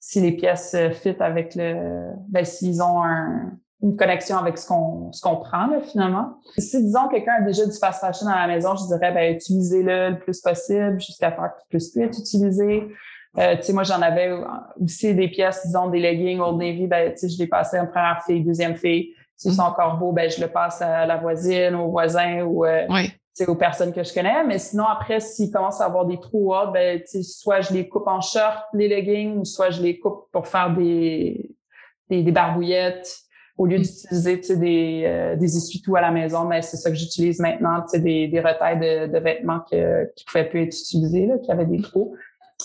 si 0.00 0.20
les 0.20 0.32
pièces 0.32 0.74
euh, 0.74 0.90
fit 0.90 1.16
avec 1.20 1.54
le, 1.54 2.10
ben, 2.28 2.44
s'ils 2.44 2.82
ont 2.82 3.02
un, 3.02 3.52
une 3.82 3.96
connexion 3.96 4.36
avec 4.36 4.58
ce 4.58 4.66
qu'on 4.66 5.12
ce 5.12 5.20
qu'on 5.20 5.36
prend 5.36 5.66
là, 5.68 5.80
finalement. 5.80 6.40
Si 6.56 6.82
disons 6.82 7.08
quelqu'un 7.08 7.34
a 7.34 7.40
déjà 7.42 7.64
du 7.64 7.76
fast 7.76 8.00
fashion 8.00 8.26
à 8.26 8.46
la 8.46 8.52
maison, 8.52 8.74
je 8.74 8.86
dirais 8.86 9.12
ben 9.12 9.36
utilisez-le 9.36 10.10
le 10.10 10.18
plus 10.18 10.40
possible 10.40 11.00
jusqu'à 11.00 11.30
faire 11.30 11.52
qu'il 11.56 11.68
puisse 11.68 11.90
plus 11.90 12.02
être 12.02 12.18
utilisé. 12.18 12.88
Euh, 13.38 13.56
tu 13.56 13.62
sais, 13.62 13.72
moi, 13.72 13.84
j'en 13.84 14.00
avais 14.00 14.32
aussi 14.80 15.14
des 15.14 15.28
pièces, 15.28 15.64
disons, 15.64 15.88
des 15.88 16.00
leggings 16.00 16.40
Old 16.40 16.58
Navy, 16.58 16.86
ben, 16.86 17.12
tu 17.12 17.18
sais, 17.18 17.28
je 17.28 17.38
les 17.38 17.46
passais 17.46 17.78
en 17.78 17.86
première 17.86 18.22
fille, 18.24 18.42
deuxième 18.42 18.74
fille. 18.74 19.14
S'ils 19.36 19.52
sont 19.52 19.62
encore 19.62 19.98
beaux, 19.98 20.12
ben, 20.12 20.28
je 20.28 20.40
le 20.40 20.48
passe 20.48 20.82
à 20.82 21.06
la 21.06 21.18
voisine, 21.18 21.74
au 21.76 21.90
voisin 21.90 22.42
ou 22.42 22.64
euh, 22.64 22.86
aux 23.46 23.54
personnes 23.54 23.92
que 23.92 24.02
je 24.02 24.12
connais. 24.12 24.42
Mais 24.44 24.58
sinon, 24.58 24.84
après, 24.84 25.20
s'ils 25.20 25.52
commencent 25.52 25.80
à 25.80 25.84
avoir 25.84 26.06
des 26.06 26.18
trous 26.18 26.52
hauts, 26.52 26.72
ben, 26.72 27.00
soit 27.06 27.60
je 27.60 27.74
les 27.74 27.88
coupe 27.88 28.08
en 28.08 28.20
short, 28.20 28.64
les 28.72 28.88
leggings, 28.88 29.36
ou 29.36 29.44
soit 29.44 29.70
je 29.70 29.82
les 29.82 30.00
coupe 30.00 30.24
pour 30.32 30.48
faire 30.48 30.74
des, 30.74 31.54
des, 32.10 32.22
des 32.22 32.32
barbouillettes 32.32 33.27
au 33.58 33.66
lieu 33.66 33.78
mm. 33.78 33.82
d'utiliser 33.82 34.36
des, 34.56 35.02
euh, 35.04 35.36
des 35.36 35.56
essuie-tout 35.56 35.94
à 35.96 36.00
la 36.00 36.12
maison, 36.12 36.44
mais 36.44 36.62
c'est 36.62 36.76
ça 36.76 36.90
que 36.90 36.96
j'utilise 36.96 37.40
maintenant, 37.40 37.84
des, 37.92 38.28
des 38.28 38.40
retails 38.40 38.78
de, 38.78 39.12
de 39.12 39.18
vêtements 39.18 39.60
que, 39.70 40.10
qui 40.14 40.24
pouvaient 40.24 40.48
plus 40.48 40.62
être 40.62 40.78
utilisés, 40.78 41.26
là, 41.26 41.38
qui 41.38 41.50
avaient 41.50 41.66
des 41.66 41.82
trous. 41.82 42.14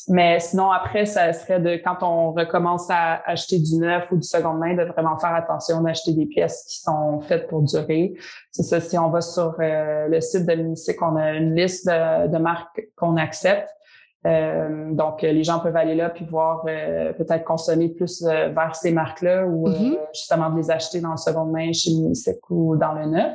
Mais 0.07 0.39
sinon, 0.39 0.71
après, 0.71 1.05
ça 1.05 1.33
serait 1.33 1.59
de 1.59 1.75
quand 1.75 1.97
on 2.01 2.31
recommence 2.31 2.87
à 2.89 3.21
acheter 3.29 3.59
du 3.59 3.77
neuf 3.77 4.11
ou 4.11 4.17
du 4.17 4.27
seconde 4.27 4.57
main, 4.59 4.75
de 4.75 4.83
vraiment 4.83 5.19
faire 5.19 5.35
attention 5.35 5.81
d'acheter 5.81 6.13
des 6.13 6.25
pièces 6.25 6.65
qui 6.67 6.79
sont 6.79 7.21
faites 7.21 7.47
pour 7.47 7.61
durer. 7.61 8.13
C'est 8.51 8.63
ça, 8.63 8.81
si 8.81 8.97
on 8.97 9.09
va 9.09 9.21
sur 9.21 9.55
euh, 9.59 10.07
le 10.07 10.19
site 10.19 10.47
de 10.47 10.53
l'UNICEF, 10.53 10.95
on 11.01 11.15
a 11.15 11.33
une 11.33 11.55
liste 11.55 11.85
de, 11.85 12.27
de 12.27 12.37
marques 12.39 12.87
qu'on 12.95 13.17
accepte. 13.17 13.69
Euh, 14.25 14.91
donc, 14.93 15.21
les 15.21 15.43
gens 15.43 15.59
peuvent 15.59 15.75
aller 15.75 15.95
là 15.95 16.09
puis 16.09 16.25
voir 16.25 16.63
euh, 16.67 17.11
peut-être 17.13 17.43
consommer 17.43 17.89
plus 17.89 18.23
vers 18.23 18.75
ces 18.75 18.91
marques-là 18.91 19.45
ou 19.45 19.67
mm-hmm. 19.67 19.97
justement 20.13 20.49
de 20.49 20.57
les 20.57 20.71
acheter 20.71 21.01
dans 21.01 21.11
le 21.11 21.17
seconde 21.17 21.51
main 21.51 21.73
chez 21.73 21.89
l'UNICEF 21.89 22.37
ou 22.49 22.77
dans 22.77 22.93
le 22.93 23.05
neuf 23.05 23.33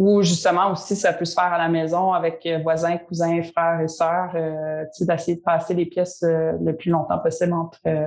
ou 0.00 0.22
justement 0.22 0.72
aussi 0.72 0.96
ça 0.96 1.12
peut 1.12 1.26
se 1.26 1.34
faire 1.34 1.52
à 1.52 1.58
la 1.58 1.68
maison 1.68 2.12
avec 2.12 2.44
euh, 2.46 2.58
voisins, 2.62 2.96
cousins, 2.96 3.42
frères 3.42 3.82
et 3.82 3.88
sœurs, 3.88 4.32
euh, 4.34 4.84
d'essayer 4.98 5.36
de 5.36 5.42
passer 5.42 5.74
les 5.74 5.84
pièces 5.84 6.22
euh, 6.22 6.52
le 6.62 6.74
plus 6.74 6.90
longtemps 6.90 7.18
possible 7.18 7.52
entre 7.52 7.80
euh, 7.86 8.06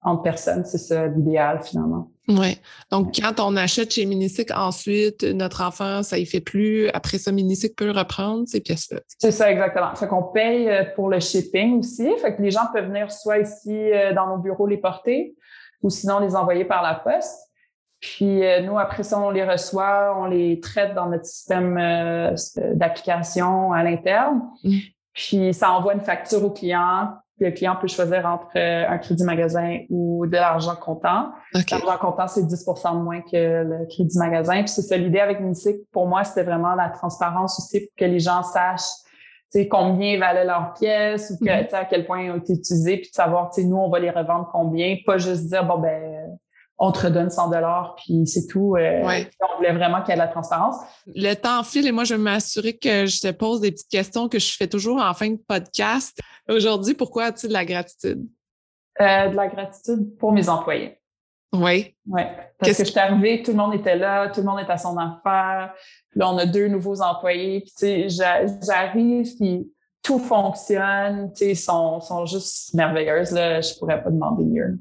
entre 0.00 0.22
personnes, 0.22 0.64
c'est 0.64 0.78
ça 0.78 1.06
l'idéal 1.06 1.60
finalement. 1.62 2.10
Oui. 2.26 2.58
Donc 2.90 3.14
quand 3.14 3.38
on 3.40 3.54
achète 3.56 3.92
chez 3.92 4.06
Minisic, 4.06 4.50
ensuite 4.50 5.22
notre 5.24 5.62
enfant 5.62 6.02
ça 6.02 6.18
y 6.18 6.24
fait 6.24 6.40
plus, 6.40 6.88
après 6.88 7.18
ça 7.18 7.32
Minisic 7.32 7.76
peut 7.76 7.90
reprendre 7.90 8.44
ces 8.46 8.60
pièces-là. 8.60 9.00
C'est 9.18 9.30
ça 9.30 9.50
exactement. 9.50 9.94
Fait 9.94 10.08
qu'on 10.08 10.22
paye 10.22 10.70
pour 10.94 11.08
le 11.08 11.20
shipping 11.20 11.80
aussi, 11.80 12.08
fait 12.22 12.36
que 12.36 12.42
les 12.42 12.50
gens 12.50 12.66
peuvent 12.72 12.86
venir 12.86 13.12
soit 13.12 13.38
ici 13.38 13.90
dans 14.14 14.28
nos 14.28 14.38
bureaux 14.38 14.66
les 14.66 14.78
porter 14.78 15.34
ou 15.82 15.90
sinon 15.90 16.18
les 16.18 16.34
envoyer 16.34 16.64
par 16.64 16.82
la 16.82 16.94
poste. 16.94 17.38
Puis 18.04 18.44
euh, 18.44 18.60
nous, 18.60 18.78
après 18.78 19.02
ça, 19.02 19.18
on 19.18 19.30
les 19.30 19.44
reçoit, 19.44 20.14
on 20.18 20.26
les 20.26 20.60
traite 20.60 20.94
dans 20.94 21.06
notre 21.06 21.24
système 21.24 21.78
euh, 21.78 22.34
d'application 22.74 23.72
à 23.72 23.82
l'interne. 23.82 24.42
Mm. 24.62 24.78
Puis 25.14 25.54
ça 25.54 25.72
envoie 25.72 25.94
une 25.94 26.02
facture 26.02 26.44
au 26.44 26.50
client. 26.50 27.14
Puis 27.36 27.46
le 27.46 27.52
client 27.52 27.76
peut 27.80 27.88
choisir 27.88 28.26
entre 28.26 28.48
euh, 28.56 28.88
un 28.88 28.98
crédit 28.98 29.24
magasin 29.24 29.80
ou 29.90 30.24
de 30.26 30.32
l'argent 30.32 30.76
comptant. 30.76 31.30
L'argent 31.52 31.98
comptant, 32.00 32.28
c'est 32.28 32.46
10 32.46 32.64
de 32.64 33.02
moins 33.02 33.20
que 33.20 33.64
le 33.64 33.86
crédit 33.86 34.18
magasin. 34.18 34.60
Puis 34.60 34.68
c'est 34.68 34.82
ça 34.82 34.96
l'idée 34.96 35.20
avec 35.20 35.40
Minicycle. 35.40 35.80
Pour 35.92 36.06
moi, 36.06 36.22
c'était 36.22 36.44
vraiment 36.44 36.74
la 36.74 36.90
transparence 36.90 37.58
aussi 37.58 37.80
pour 37.80 37.96
que 37.96 38.04
les 38.04 38.20
gens 38.20 38.42
sachent 38.42 39.04
combien 39.68 40.18
valaient 40.18 40.44
leurs 40.44 40.74
pièces 40.74 41.30
ou 41.30 41.44
que, 41.44 41.50
mm-hmm. 41.50 41.74
à 41.74 41.84
quel 41.84 42.04
point 42.06 42.22
ils 42.22 42.30
ont 42.30 42.36
été 42.36 42.54
utilisés, 42.54 42.96
puis 42.98 43.10
de 43.10 43.14
savoir, 43.14 43.50
nous, 43.58 43.76
on 43.76 43.88
va 43.88 44.00
les 44.00 44.10
revendre 44.10 44.48
combien, 44.52 44.96
pas 45.06 45.18
juste 45.18 45.46
dire, 45.46 45.64
bon, 45.64 45.78
ben 45.78 46.23
on 46.78 46.92
te 46.92 47.06
redonne 47.06 47.30
100 47.30 47.50
dollars 47.50 47.94
puis 47.96 48.26
c'est 48.26 48.46
tout. 48.46 48.76
Euh, 48.76 49.02
on 49.04 49.56
voulait 49.56 49.72
vraiment 49.72 50.00
qu'il 50.02 50.10
y 50.10 50.12
ait 50.12 50.20
de 50.20 50.26
la 50.26 50.28
transparence. 50.28 50.76
Le 51.06 51.34
temps 51.34 51.62
file 51.62 51.86
et 51.86 51.92
moi, 51.92 52.04
je 52.04 52.14
vais 52.14 52.20
m'assurer 52.20 52.76
que 52.76 53.06
je 53.06 53.20
te 53.20 53.30
pose 53.30 53.60
des 53.60 53.70
petites 53.70 53.90
questions 53.90 54.28
que 54.28 54.38
je 54.38 54.56
fais 54.56 54.66
toujours 54.66 55.00
en 55.00 55.14
fin 55.14 55.30
de 55.30 55.38
podcast. 55.48 56.18
Aujourd'hui, 56.48 56.94
pourquoi 56.94 57.24
as-tu 57.26 57.48
de 57.48 57.52
la 57.52 57.64
gratitude? 57.64 58.26
Euh, 59.00 59.28
de 59.28 59.36
la 59.36 59.48
gratitude 59.48 60.16
pour 60.18 60.32
mes 60.32 60.48
employés. 60.48 60.98
Oui. 61.52 61.94
Oui. 62.08 62.22
Parce 62.58 62.76
que 62.76 62.84
je 62.84 62.90
suis 62.90 62.98
arrivée, 62.98 63.42
tout 63.42 63.52
le 63.52 63.56
monde 63.56 63.74
était 63.74 63.96
là, 63.96 64.28
tout 64.28 64.40
le 64.40 64.46
monde 64.46 64.58
est 64.58 64.70
à 64.70 64.76
son 64.76 64.96
affaire. 64.96 65.72
Là, 66.14 66.30
on 66.30 66.38
a 66.38 66.46
deux 66.46 66.66
nouveaux 66.66 67.00
employés. 67.00 67.60
Puis, 67.60 67.72
tu 67.78 68.08
sais, 68.10 68.26
j'arrive, 68.60 69.36
puis 69.36 69.70
tout 70.02 70.18
fonctionne. 70.18 71.32
Tu 71.32 71.38
sais, 71.38 71.50
ils 71.52 71.56
sont, 71.56 72.00
sont 72.00 72.26
juste 72.26 72.74
merveilleuses. 72.74 73.30
Là. 73.30 73.60
Je 73.60 73.74
pourrais 73.78 74.02
pas 74.02 74.10
demander 74.10 74.44
mieux. 74.44 74.78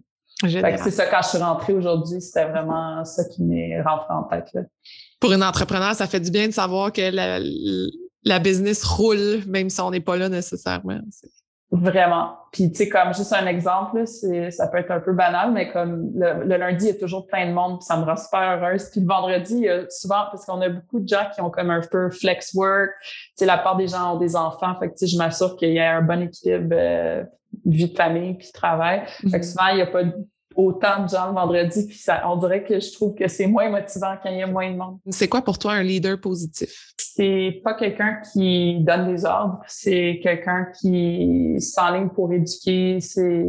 C'est 0.49 0.91
ça, 0.91 1.05
quand 1.05 1.21
je 1.21 1.29
suis 1.29 1.37
rentrée 1.37 1.73
aujourd'hui, 1.73 2.21
c'était 2.21 2.45
vraiment 2.45 3.03
ça 3.05 3.23
qui 3.25 3.43
m'est 3.43 3.81
rentré 3.81 4.13
en 4.13 4.23
tête. 4.23 4.49
Pour 5.19 5.31
une 5.31 5.43
entrepreneur, 5.43 5.93
ça 5.95 6.07
fait 6.07 6.19
du 6.19 6.31
bien 6.31 6.47
de 6.47 6.53
savoir 6.53 6.91
que 6.91 7.11
la, 8.25 8.39
business 8.39 8.83
roule, 8.83 9.43
même 9.47 9.69
si 9.69 9.79
on 9.81 9.91
n'est 9.91 10.01
pas 10.01 10.17
là 10.17 10.29
nécessairement. 10.29 10.99
Vraiment. 11.71 12.37
Puis, 12.51 12.69
tu 12.69 12.77
sais, 12.77 12.89
comme 12.89 13.15
juste 13.15 13.33
un 13.33 13.47
exemple, 13.47 14.05
ça 14.05 14.67
peut 14.67 14.77
être 14.77 14.91
un 14.91 14.99
peu 14.99 15.11
banal, 15.11 15.51
mais 15.51 15.71
comme 15.71 16.11
le, 16.13 16.55
lundi, 16.57 16.85
il 16.85 16.93
y 16.93 16.95
a 16.95 16.99
toujours 16.99 17.25
plein 17.25 17.47
de 17.47 17.53
monde, 17.53 17.79
puis 17.79 17.85
ça 17.85 17.97
me 17.97 18.03
rend 18.03 18.15
super 18.15 18.41
heureuse. 18.41 18.89
Puis 18.91 19.01
le 19.01 19.07
vendredi, 19.07 19.55
il 19.55 19.63
y 19.63 19.69
a 19.69 19.89
souvent, 19.89 20.25
parce 20.29 20.45
qu'on 20.45 20.61
a 20.61 20.69
beaucoup 20.69 20.99
de 20.99 21.07
gens 21.07 21.25
qui 21.33 21.41
ont 21.41 21.49
comme 21.49 21.71
un 21.71 21.81
peu 21.81 22.11
flex 22.11 22.53
work, 22.53 22.91
tu 23.01 23.07
sais, 23.37 23.45
la 23.47 23.57
part 23.57 23.75
des 23.75 23.87
gens 23.87 24.15
ont 24.15 24.19
des 24.19 24.35
enfants, 24.35 24.75
fait 24.79 24.89
que, 24.89 24.93
tu 24.93 24.99
sais, 24.99 25.07
je 25.07 25.17
m'assure 25.17 25.55
qu'il 25.55 25.73
y 25.73 25.79
a 25.79 25.95
un 25.95 26.03
bon 26.03 26.21
équilibre 26.21 26.75
euh, 26.77 27.23
vie 27.65 27.89
de 27.89 27.95
famille 27.95 28.35
puis 28.35 28.51
travail. 28.51 29.03
Fait 29.07 29.23
que 29.23 29.37
mm-hmm. 29.37 29.43
souvent, 29.43 29.67
il 29.69 29.75
n'y 29.77 29.81
a 29.81 29.87
pas 29.87 30.03
autant 30.55 31.03
de 31.03 31.09
gens 31.09 31.27
le 31.27 31.33
vendredi, 31.33 31.87
puis 31.87 31.97
ça, 31.97 32.23
on 32.29 32.37
dirait 32.37 32.63
que 32.63 32.79
je 32.79 32.93
trouve 32.93 33.15
que 33.15 33.27
c'est 33.27 33.47
moins 33.47 33.69
motivant 33.69 34.15
quand 34.21 34.29
il 34.29 34.37
y 34.37 34.41
a 34.43 34.47
moins 34.47 34.71
de 34.71 34.77
monde. 34.77 34.97
C'est 35.09 35.27
quoi 35.27 35.41
pour 35.41 35.57
toi 35.57 35.73
un 35.73 35.83
leader 35.83 36.19
positif? 36.19 36.93
C'est 36.97 37.61
pas 37.63 37.73
quelqu'un 37.75 38.19
qui 38.31 38.79
donne 38.83 39.13
des 39.13 39.25
ordres, 39.25 39.59
c'est 39.67 40.19
quelqu'un 40.23 40.67
qui 40.79 41.55
s'enligne 41.59 42.09
pour 42.09 42.31
éduquer 42.33 42.99
c'est 42.99 43.45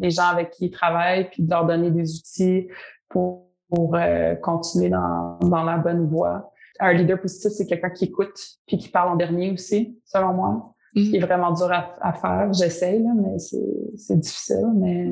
les 0.00 0.10
gens 0.10 0.28
avec 0.32 0.50
qui 0.50 0.66
il 0.66 0.70
travaille, 0.70 1.28
puis 1.30 1.42
de 1.42 1.50
leur 1.50 1.66
donner 1.66 1.90
des 1.90 2.16
outils 2.16 2.68
pour, 3.08 3.48
pour 3.68 3.94
euh, 3.94 4.34
continuer 4.36 4.88
dans, 4.88 5.38
dans 5.40 5.62
la 5.62 5.78
bonne 5.78 6.08
voie. 6.08 6.50
Un 6.80 6.92
leader 6.94 7.20
positif, 7.20 7.52
c'est 7.52 7.66
quelqu'un 7.66 7.90
qui 7.90 8.06
écoute, 8.06 8.38
puis 8.66 8.78
qui 8.78 8.88
parle 8.88 9.10
en 9.10 9.16
dernier 9.16 9.52
aussi, 9.52 9.98
selon 10.04 10.32
moi. 10.32 10.74
Mm 10.94 11.14
est 11.14 11.20
vraiment 11.20 11.52
dur 11.52 11.72
à, 11.72 11.96
à 12.02 12.12
faire. 12.12 12.52
J'essaye, 12.52 13.02
mais 13.02 13.38
c'est 13.38 14.20
difficile, 14.20 14.72
mais 14.74 15.08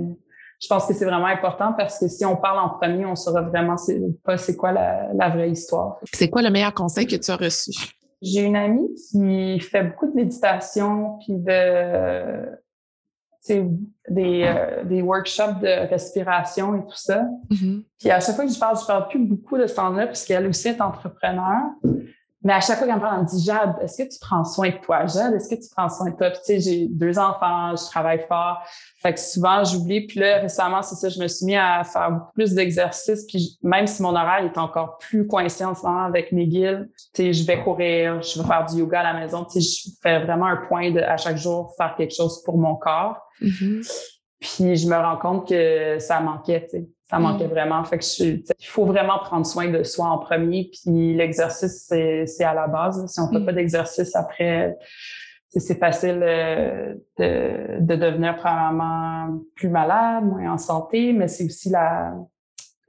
je 0.60 0.68
pense 0.68 0.86
que 0.86 0.92
c'est 0.92 1.06
vraiment 1.06 1.26
important 1.26 1.72
parce 1.76 1.98
que 1.98 2.06
si 2.06 2.24
on 2.24 2.36
parle 2.36 2.58
en 2.58 2.68
premier, 2.70 3.06
on 3.06 3.16
saura 3.16 3.40
vraiment 3.40 3.76
pas 4.24 4.36
c'est 4.36 4.56
quoi 4.56 4.72
la, 4.72 5.08
la, 5.14 5.30
vraie 5.30 5.50
histoire. 5.50 5.98
C'est 6.12 6.28
quoi 6.28 6.42
le 6.42 6.50
meilleur 6.50 6.74
conseil 6.74 7.06
que 7.06 7.16
tu 7.16 7.30
as 7.30 7.36
reçu? 7.36 7.70
J'ai 8.20 8.42
une 8.42 8.56
amie 8.56 8.94
qui 9.10 9.58
fait 9.60 9.84
beaucoup 9.84 10.06
de 10.06 10.14
méditation 10.14 11.18
puis 11.20 11.34
de 11.36 12.60
des, 13.48 14.42
euh, 14.44 14.84
des 14.84 15.00
workshops 15.00 15.60
de 15.62 15.88
respiration 15.88 16.76
et 16.76 16.80
tout 16.80 16.96
ça. 16.96 17.24
Mm-hmm. 17.50 17.84
Puis 17.98 18.10
à 18.10 18.20
chaque 18.20 18.36
fois 18.36 18.44
que 18.44 18.52
je 18.52 18.58
parle, 18.58 18.78
je 18.78 18.86
parle 18.86 19.08
plus 19.08 19.18
beaucoup 19.18 19.56
de 19.56 19.66
ce 19.66 19.74
temps-là 19.74 20.06
puisqu'elle 20.06 20.46
aussi 20.46 20.68
est 20.68 20.80
entrepreneur. 20.80 21.70
Mais 22.42 22.54
à 22.54 22.60
chaque 22.60 22.78
fois 22.78 22.86
qu'elle 22.86 22.96
me 22.96 23.00
parle, 23.00 23.16
elle 23.18 23.24
me 23.24 23.28
dit 23.28 23.44
Jade, 23.44 23.76
est-ce 23.82 24.02
que 24.02 24.08
tu 24.08 24.18
prends 24.18 24.44
soin 24.44 24.70
de 24.70 24.78
toi? 24.78 25.04
Jade, 25.06 25.34
est-ce 25.34 25.48
que 25.48 25.60
tu 25.60 25.68
prends 25.76 25.90
soin 25.90 26.10
de 26.10 26.16
toi? 26.16 26.30
Puis 26.30 26.38
tu 26.38 26.44
sais, 26.46 26.60
j'ai 26.60 26.86
deux 26.88 27.18
enfants, 27.18 27.76
je 27.76 27.84
travaille 27.90 28.24
fort. 28.26 28.62
Fait 29.02 29.12
que 29.12 29.20
souvent, 29.20 29.62
j'oublie. 29.62 30.06
Puis 30.06 30.20
là, 30.20 30.38
récemment, 30.38 30.80
c'est 30.80 30.94
ça, 30.94 31.10
je 31.10 31.20
me 31.20 31.28
suis 31.28 31.44
mis 31.44 31.56
à 31.56 31.84
faire 31.84 32.10
beaucoup 32.10 32.32
plus 32.32 32.54
d'exercices. 32.54 33.26
Puis 33.26 33.58
même 33.62 33.86
si 33.86 34.00
mon 34.02 34.14
horaire 34.16 34.42
est 34.44 34.56
encore 34.56 34.96
plus 34.98 35.26
coincé 35.26 35.64
en 35.66 35.74
ce 35.74 35.82
moment 35.82 36.04
avec 36.04 36.32
McGill, 36.32 36.88
tu 37.14 37.22
sais, 37.22 37.32
je 37.34 37.46
vais 37.46 37.62
courir, 37.62 38.22
je 38.22 38.40
vais 38.40 38.48
faire 38.48 38.64
du 38.64 38.78
yoga 38.78 39.00
à 39.00 39.12
la 39.12 39.20
maison. 39.20 39.44
Tu 39.44 39.60
sais, 39.60 39.84
je 39.84 39.90
fais 40.02 40.24
vraiment 40.24 40.46
un 40.46 40.56
point 40.66 40.90
de, 40.92 41.00
à 41.00 41.18
chaque 41.18 41.36
jour, 41.36 41.74
faire 41.76 41.94
quelque 41.94 42.14
chose 42.14 42.42
pour 42.42 42.56
mon 42.56 42.76
corps. 42.76 43.18
Mm-hmm. 43.42 44.16
Puis 44.40 44.76
je 44.76 44.88
me 44.88 44.96
rends 44.96 45.18
compte 45.18 45.48
que 45.48 45.98
ça 45.98 46.20
manquait, 46.20 46.62
tu 46.70 46.78
sais. 46.78 46.88
Ça 47.10 47.18
manquait 47.18 47.48
mm. 47.48 47.50
vraiment. 47.50 47.82
Fait 47.82 47.98
que 47.98 48.04
je, 48.04 48.24
il 48.24 48.66
faut 48.66 48.86
vraiment 48.86 49.18
prendre 49.18 49.44
soin 49.44 49.68
de 49.68 49.82
soi 49.82 50.06
en 50.06 50.18
premier. 50.18 50.70
Puis 50.72 51.12
l'exercice, 51.12 51.86
c'est 51.88 52.44
à 52.44 52.54
la 52.54 52.68
base. 52.68 53.04
Si 53.12 53.18
on 53.18 53.28
fait 53.28 53.40
mm. 53.40 53.46
pas 53.46 53.52
d'exercice 53.52 54.14
après, 54.14 54.78
c'est 55.48 55.80
facile 55.80 56.20
euh, 56.22 56.94
de, 57.18 57.80
de, 57.80 57.96
devenir 57.96 58.36
probablement 58.36 59.40
plus 59.56 59.68
malade, 59.68 60.24
moins 60.24 60.52
en 60.52 60.58
santé, 60.58 61.12
mais 61.12 61.26
c'est 61.26 61.44
aussi 61.44 61.68
la, 61.68 62.14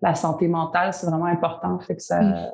la 0.04 0.14
santé 0.14 0.48
mentale, 0.48 0.94
c'est 0.94 1.08
vraiment 1.08 1.26
important. 1.26 1.80
Fait 1.80 1.96
que 1.96 2.04
ça, 2.04 2.22
mm. 2.22 2.52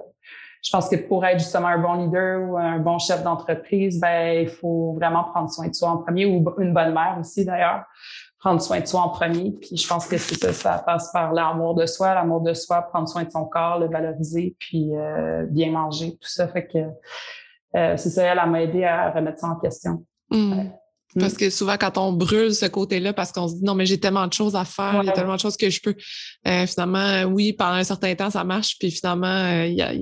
je 0.64 0.72
pense 0.72 0.88
que 0.88 0.96
pour 0.96 1.26
être 1.26 1.40
justement 1.40 1.68
un 1.68 1.80
bon 1.80 1.96
leader 1.96 2.50
ou 2.50 2.58
un 2.58 2.80
bon 2.80 2.98
chef 2.98 3.24
d'entreprise, 3.24 4.00
ben 4.00 4.44
il 4.44 4.48
faut 4.48 4.94
vraiment 4.94 5.26
prendre 5.26 5.52
soin 5.52 5.68
de 5.68 5.76
soi 5.76 5.90
en 5.90 5.98
premier 5.98 6.26
ou 6.26 6.46
une 6.60 6.74
bonne 6.74 6.94
mère 6.94 7.18
aussi 7.20 7.44
d'ailleurs 7.44 7.84
prendre 8.39 8.62
soin 8.62 8.80
de 8.80 8.86
soi 8.86 9.02
en 9.02 9.10
premier. 9.10 9.52
Puis 9.52 9.78
je 9.78 9.88
pense 9.88 10.08
que 10.08 10.17
c'est 10.17 10.36
ça, 10.36 10.54
ça 10.54 10.84
passe 10.86 11.12
par 11.12 11.34
l'amour 11.34 11.76
de 11.76 11.86
soi, 11.86 12.13
l'amour 12.13 12.41
de 12.41 12.54
soi, 12.54 12.82
prendre 12.84 13.08
soin 13.08 13.23
de 13.23 13.32
son 13.32 13.45
corps, 13.45 13.80
le 13.80 13.89
valoriser, 13.89 14.56
puis 14.60 14.95
euh, 14.95 15.45
bien 15.50 15.71
manger, 15.71 16.12
tout 16.21 16.30
ça. 16.30 16.47
Fait 16.47 16.67
que 16.67 16.78
euh, 17.76 17.97
c'est 17.97 18.10
ça, 18.10 18.23
elle 18.23 18.50
m'a 18.50 18.62
aidé 18.62 18.84
à 18.84 19.12
remettre 19.12 19.39
ça 19.39 19.47
en 19.47 19.56
question. 19.56 20.06
Mmh. 20.30 20.69
Parce 21.19 21.34
que 21.34 21.50
souvent, 21.50 21.78
quand 21.80 21.97
on 21.97 22.12
brûle 22.12 22.54
ce 22.54 22.67
côté-là, 22.67 23.12
parce 23.12 23.32
qu'on 23.32 23.47
se 23.47 23.56
dit 23.56 23.63
non, 23.63 23.73
mais 23.73 23.86
j'ai 23.86 24.00
tellement 24.00 24.28
de 24.28 24.34
choses 24.34 24.56
à 24.56 24.65
faire, 24.65 25.00
il 25.02 25.08
y 25.08 25.10
a 25.10 25.13
tellement 25.13 25.36
de 25.36 25.39
choses 25.39 25.58
que 25.58 25.69
je 25.69 25.82
peux. 25.82 25.95
finalement, 26.67 27.23
oui, 27.23 27.54
pendant 27.54 27.73
un 27.73 27.84
certain 27.84 28.13
temps, 28.13 28.30
ça 28.30 28.43
marche, 28.43 28.78
puis 28.78 28.91
finalement, 28.91 29.63
il 29.63 29.73
y 29.73 29.82
a, 29.82 29.93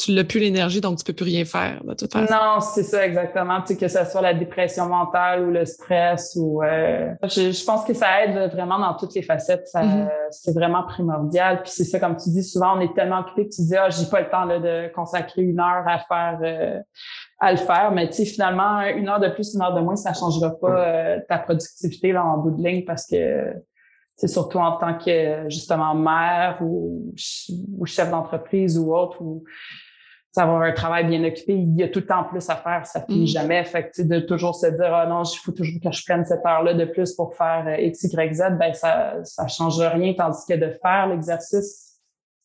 tu 0.00 0.12
n'as 0.12 0.24
plus 0.24 0.40
l'énergie, 0.40 0.80
donc 0.80 0.98
tu 0.98 1.04
peux 1.04 1.12
plus 1.12 1.24
rien 1.24 1.44
faire 1.44 1.82
de 1.84 1.92
toute 1.92 2.12
façon. 2.12 2.32
Non, 2.32 2.60
c'est 2.60 2.82
ça 2.82 3.04
exactement. 3.04 3.60
Tu 3.60 3.74
sais, 3.74 3.76
que 3.76 3.88
ce 3.88 4.04
soit 4.10 4.22
la 4.22 4.32
dépression 4.32 4.86
mentale 4.86 5.44
ou 5.44 5.50
le 5.50 5.66
stress 5.66 6.36
ou 6.40 6.62
euh, 6.62 7.12
je, 7.24 7.64
pense 7.64 7.84
que 7.84 7.92
ça 7.92 8.24
aide 8.24 8.50
vraiment 8.50 8.78
dans 8.78 8.94
toutes 8.94 9.14
les 9.14 9.22
facettes. 9.22 9.68
Mm-hmm. 9.74 10.08
C'est 10.30 10.54
vraiment 10.54 10.84
primordial. 10.84 11.62
Puis 11.62 11.72
c'est 11.74 11.84
ça, 11.84 12.00
comme 12.00 12.16
tu 12.16 12.30
dis, 12.30 12.42
souvent 12.42 12.78
on 12.78 12.80
est 12.80 12.94
tellement 12.94 13.20
occupé 13.20 13.48
que 13.48 13.54
tu 13.54 13.62
dis 13.62 13.76
ah 13.76 13.90
j'ai 13.90 14.06
pas 14.06 14.22
le 14.22 14.30
temps 14.30 14.44
là, 14.44 14.58
de 14.58 14.92
consacrer 14.94 15.42
une 15.42 15.60
heure 15.60 15.84
à 15.86 15.98
faire 15.98 16.38
euh, 16.42 16.80
à 17.38 17.52
le 17.52 17.58
faire. 17.58 17.92
Mais 17.92 18.08
tu 18.08 18.16
sais, 18.16 18.24
finalement, 18.24 18.80
une 18.80 19.08
heure 19.08 19.20
de 19.20 19.28
plus, 19.28 19.54
une 19.54 19.62
heure 19.62 19.74
de 19.74 19.80
moins, 19.80 19.96
ça 19.96 20.14
changera 20.14 20.50
pas 20.58 20.88
euh, 20.88 21.18
ta 21.28 21.38
productivité 21.38 22.12
là, 22.12 22.24
en 22.24 22.38
bout 22.38 22.52
de 22.52 22.62
ligne 22.62 22.84
parce 22.86 23.06
que 23.06 23.54
c'est 24.20 24.28
surtout 24.28 24.58
en 24.58 24.76
tant 24.76 24.98
que 24.98 25.48
justement 25.48 25.94
mère 25.94 26.58
ou, 26.60 27.14
ou 27.78 27.86
chef 27.86 28.10
d'entreprise 28.10 28.78
ou 28.78 28.94
autre 28.94 29.22
ou 29.22 29.44
avoir 30.36 30.62
un 30.62 30.72
travail 30.72 31.06
bien 31.06 31.24
occupé, 31.24 31.54
il 31.54 31.76
y 31.76 31.82
a 31.82 31.88
tout 31.88 32.00
le 32.00 32.06
temps 32.06 32.24
plus 32.24 32.48
à 32.48 32.56
faire, 32.56 32.86
ça 32.86 33.04
finit 33.04 33.24
mm. 33.24 33.26
jamais. 33.26 33.64
Fait 33.64 33.90
que, 33.90 34.02
de 34.02 34.20
toujours 34.20 34.54
se 34.54 34.66
dire, 34.66 34.94
ah 34.94 35.06
non, 35.06 35.24
il 35.24 35.38
faut 35.38 35.52
toujours 35.52 35.80
que 35.82 35.90
je 35.90 36.04
prenne 36.04 36.24
cette 36.24 36.44
heure-là 36.46 36.74
de 36.74 36.84
plus 36.84 37.12
pour 37.14 37.34
faire 37.34 37.64
euh, 37.66 37.82
X, 37.82 38.04
Y, 38.04 38.34
Z, 38.34 38.42
ben, 38.58 38.72
ça, 38.74 39.14
ça 39.24 39.48
change 39.48 39.80
rien. 39.80 40.14
Tandis 40.14 40.38
que 40.48 40.54
de 40.54 40.72
faire 40.80 41.08
l'exercice, 41.08 41.98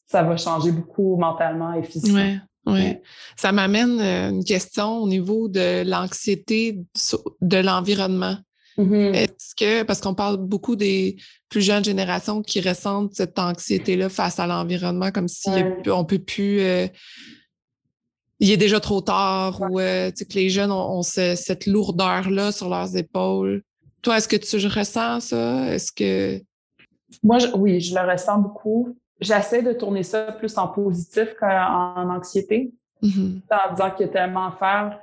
ça 0.08 0.24
va 0.24 0.36
changer 0.38 0.72
beaucoup 0.72 1.16
mentalement 1.18 1.74
et 1.74 1.84
physiquement. 1.84 2.20
Ouais. 2.20 2.40
Oui, 2.68 2.98
ça 3.36 3.52
m'amène 3.52 4.02
euh, 4.02 4.30
une 4.32 4.44
question 4.44 4.98
au 4.98 5.08
niveau 5.08 5.48
de 5.48 5.88
l'anxiété 5.88 6.80
de 7.42 7.58
l'environnement. 7.58 8.38
Mm-hmm. 8.80 9.14
Est-ce 9.14 9.56
que, 9.56 9.84
parce 9.84 10.02
qu'on 10.02 10.16
parle 10.16 10.38
beaucoup 10.38 10.76
des 10.76 11.16
plus 11.50 11.62
jeunes 11.62 11.86
générations 11.86 12.42
qui 12.42 12.62
ressentent 12.62 13.14
cette 13.14 13.38
anxiété-là 13.38 14.10
face 14.10 14.40
à 14.40 14.48
l'environnement, 14.48 15.12
comme 15.12 15.28
si 15.28 15.50
on 15.88 16.00
ne 16.00 16.04
peut 16.04 16.20
plus 16.20 16.60
euh, 16.62 16.88
il 18.40 18.52
est 18.52 18.58
déjà 18.58 18.80
trop 18.80 19.02
tard 19.02 19.62
ou 19.62 19.80
euh, 19.80 20.12
que 20.12 20.34
les 20.34 20.50
jeunes 20.50 20.72
ont, 20.72 21.02
cette 21.04 21.66
lourdeur-là 21.66 22.52
sur 22.52 22.70
leurs 22.70 22.96
épaules. 22.96 23.62
Toi, 24.02 24.18
est-ce 24.18 24.28
que 24.28 24.36
tu 24.36 24.68
ressens 24.68 25.20
ça? 25.22 25.74
Est-ce 25.74 25.92
que. 25.92 26.42
Moi, 27.24 27.38
oui, 27.56 27.80
je 27.80 27.96
le 27.96 28.10
ressens 28.10 28.40
beaucoup. 28.40 28.96
J'essaie 29.22 29.62
de 29.62 29.72
tourner 29.72 30.04
ça 30.04 30.34
plus 30.34 30.58
en 30.58 30.68
positif 30.68 31.34
qu'en 31.40 32.10
anxiété, 32.10 32.74
mm-hmm. 33.02 33.42
en 33.50 33.74
disant 33.74 33.92
qu'il 33.92 34.06
y 34.06 34.10
a 34.10 34.12
tellement 34.12 34.48
à 34.48 34.52
faire. 34.52 35.00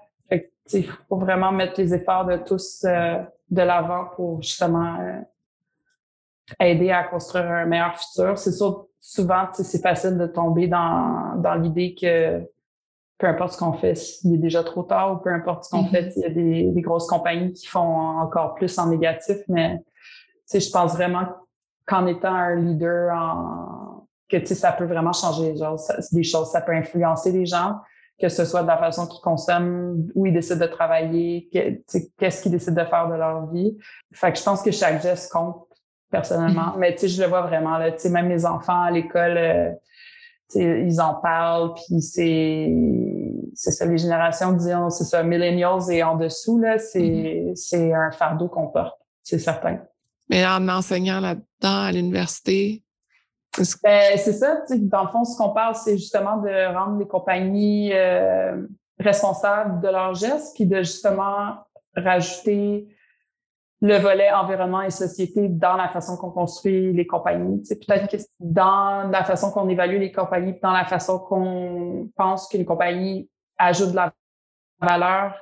il 0.73 0.87
faut 1.09 1.16
vraiment 1.16 1.51
mettre 1.51 1.81
les 1.81 1.95
efforts 1.95 2.27
de 2.27 2.37
tous 2.37 2.85
euh, 2.85 3.18
de 3.51 3.62
l'avant 3.62 4.11
pour 4.14 4.42
justement 4.42 4.99
euh, 5.01 5.21
aider 6.61 6.90
à 6.90 7.05
construire 7.05 7.47
un 7.47 7.64
meilleur 7.64 7.99
futur. 7.99 8.37
C'est 8.37 8.53
sûr, 8.53 8.87
souvent, 9.01 9.49
c'est 9.55 9.83
facile 9.83 10.18
de 10.18 10.27
tomber 10.27 10.68
dans, 10.68 11.37
dans 11.38 11.55
l'idée 11.55 11.95
que 11.99 12.47
peu 13.23 13.29
importe 13.29 13.53
ce 13.53 13.59
qu'on 13.59 13.73
fait, 13.73 13.95
s'il 13.95 14.35
est 14.35 14.39
déjà 14.39 14.65
trop 14.65 14.83
tard 14.83 15.13
ou 15.13 15.17
peu 15.19 15.33
importe 15.33 15.63
ce 15.63 15.71
qu'on 15.71 15.87
fait, 15.87 16.09
mm-hmm. 16.09 16.13
il 16.17 16.23
y 16.23 16.67
a 16.67 16.73
des, 16.73 16.81
grosses 16.81 17.07
compagnies 17.07 17.53
qui 17.53 17.69
font 17.69 18.19
encore 18.19 18.57
plus 18.57 18.77
en 18.81 18.89
négatif, 18.89 19.37
mais 19.47 19.79
je 20.53 20.71
pense 20.73 20.95
vraiment 20.95 21.29
qu'en 21.87 22.09
étant 22.09 22.35
un 22.35 22.57
leader, 22.57 23.15
en, 23.15 24.09
que 24.29 24.45
ça 24.45 24.73
peut 24.73 24.87
vraiment 24.87 25.13
changer 25.13 25.55
des 26.11 26.23
choses, 26.25 26.51
ça 26.51 26.61
peut 26.63 26.73
influencer 26.73 27.31
les 27.31 27.47
gens, 27.47 27.77
que 28.21 28.29
ce 28.29 28.45
soit 28.45 28.63
de 28.63 28.67
la 28.67 28.77
façon 28.77 29.07
qu'ils 29.07 29.23
consomment, 29.23 30.05
où 30.17 30.27
ils 30.27 30.33
décident 30.33 30.67
de 30.67 30.67
travailler, 30.67 31.49
qu'est-ce 31.53 32.43
qu'ils 32.43 32.51
décident 32.51 32.83
de 32.83 32.89
faire 32.89 33.09
de 33.09 33.15
leur 33.15 33.47
vie. 33.53 33.79
Fait 34.13 34.33
que 34.33 34.39
je 34.39 34.43
pense 34.43 34.63
que 34.63 34.73
chaque 34.73 35.01
geste 35.01 35.31
compte 35.31 35.65
personnellement, 36.11 36.73
mm-hmm. 36.73 36.79
mais 36.79 36.95
tu 36.95 37.03
sais, 37.03 37.09
je 37.09 37.23
le 37.23 37.29
vois 37.29 37.43
vraiment 37.43 37.79
là, 37.79 37.91
même 38.11 38.29
les 38.29 38.45
enfants 38.47 38.83
à 38.83 38.91
l'école. 38.91 39.37
Euh, 39.39 39.71
ils 40.55 41.01
en 41.01 41.15
parlent, 41.15 41.75
puis 41.75 42.01
c'est 42.01 42.73
c'est 43.55 43.71
ça, 43.71 43.85
les 43.85 43.99
générations, 43.99 44.53
disons, 44.53 44.91
c'est 44.91 45.05
ça, 45.05 45.23
millennials 45.23 45.91
et 45.91 46.03
en 46.03 46.17
dessous, 46.17 46.59
là, 46.59 46.79
c'est, 46.79 47.01
mm-hmm. 47.01 47.55
c'est 47.55 47.93
un 47.93 48.11
fardeau 48.11 48.49
qu'on 48.49 48.69
porte, 48.69 48.99
c'est 49.23 49.38
certain. 49.38 49.79
Mais 50.31 50.47
en 50.47 50.67
enseignant 50.69 51.21
là-dedans 51.21 51.83
à 51.83 51.93
l'université, 51.93 52.83
ben, 53.83 54.17
c'est 54.17 54.33
ça, 54.33 54.62
dans 54.71 55.05
le 55.05 55.09
fond, 55.11 55.25
ce 55.25 55.37
qu'on 55.37 55.51
parle, 55.51 55.75
c'est 55.75 55.99
justement 55.99 56.38
de 56.38 56.75
rendre 56.75 56.99
les 56.99 57.07
compagnies 57.07 57.93
euh, 57.93 58.67
responsables 58.99 59.83
de 59.83 59.88
leurs 59.88 60.15
gestes, 60.15 60.55
puis 60.55 60.65
de 60.65 60.79
justement 60.79 61.57
rajouter 61.95 62.88
le 63.83 63.99
volet 63.99 64.31
environnement 64.33 64.83
et 64.83 64.90
société 64.90 65.49
dans 65.49 65.75
la 65.75 65.88
façon 65.88 66.16
qu'on 66.16 66.31
construit 66.31 66.92
les 66.92 67.07
compagnies. 67.07 67.61
Peut-être 67.68 68.09
que 68.09 68.16
dans 68.38 69.11
la 69.11 69.25
façon 69.25 69.51
qu'on 69.51 69.68
évalue 69.68 69.99
les 69.99 70.12
compagnies, 70.12 70.55
dans 70.62 70.71
la 70.71 70.85
façon 70.85 71.18
qu'on 71.18 72.09
pense 72.16 72.49
que 72.49 72.57
les 72.57 72.64
compagnies 72.64 73.29
ajoutent 73.59 73.90
de 73.90 73.97
la 73.97 74.12
valeur, 74.81 75.35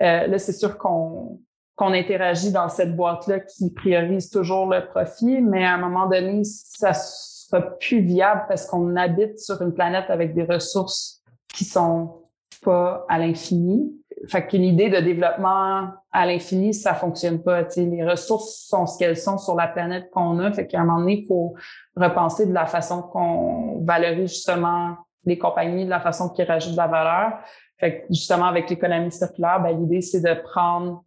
euh, 0.00 0.28
là, 0.28 0.38
c'est 0.38 0.52
sûr 0.52 0.78
qu'on 0.78 1.40
qu'on 1.74 1.94
interagit 1.94 2.52
dans 2.52 2.68
cette 2.68 2.94
boîte-là 2.94 3.40
qui 3.40 3.72
priorise 3.72 4.30
toujours 4.30 4.66
le 4.66 4.86
profit, 4.86 5.40
mais 5.40 5.64
à 5.64 5.74
un 5.74 5.78
moment 5.78 6.06
donné, 6.06 6.42
ça 6.44 6.92
sera 6.92 7.62
plus 7.62 8.00
viable 8.00 8.44
parce 8.46 8.66
qu'on 8.66 8.94
habite 8.94 9.38
sur 9.38 9.60
une 9.62 9.72
planète 9.72 10.10
avec 10.10 10.34
des 10.34 10.44
ressources 10.44 11.22
qui 11.52 11.64
sont 11.64 12.22
pas 12.62 13.04
à 13.08 13.18
l'infini. 13.18 13.90
Fait 14.28 14.46
qu'une 14.46 14.62
idée 14.62 14.88
de 14.88 14.98
développement 14.98 15.88
à 16.12 16.26
l'infini, 16.26 16.74
ça 16.74 16.94
fonctionne 16.94 17.42
pas. 17.42 17.62
les 17.76 18.04
ressources 18.04 18.66
sont 18.68 18.86
ce 18.86 18.98
qu'elles 18.98 19.16
sont 19.16 19.38
sur 19.38 19.56
la 19.56 19.66
planète 19.66 20.10
qu'on 20.10 20.38
a. 20.38 20.52
Fait 20.52 20.66
qu'à 20.66 20.80
un 20.80 20.84
moment 20.84 21.00
donné, 21.00 21.20
il 21.22 21.26
faut 21.26 21.54
repenser 21.96 22.46
de 22.46 22.52
la 22.52 22.66
façon 22.66 23.02
qu'on 23.02 23.82
valorise 23.84 24.30
justement 24.30 24.96
les 25.24 25.38
compagnies, 25.38 25.84
de 25.84 25.90
la 25.90 26.00
façon 26.00 26.28
qu'ils 26.28 26.44
rajoutent 26.44 26.72
de 26.72 26.76
la 26.76 26.86
valeur. 26.86 27.32
Fait 27.78 28.02
que 28.02 28.06
justement, 28.10 28.46
avec 28.46 28.70
l'économie 28.70 29.10
circulaire, 29.10 29.60
ben, 29.60 29.76
l'idée, 29.76 30.00
c'est 30.00 30.20
de 30.20 30.34
prendre 30.40 31.04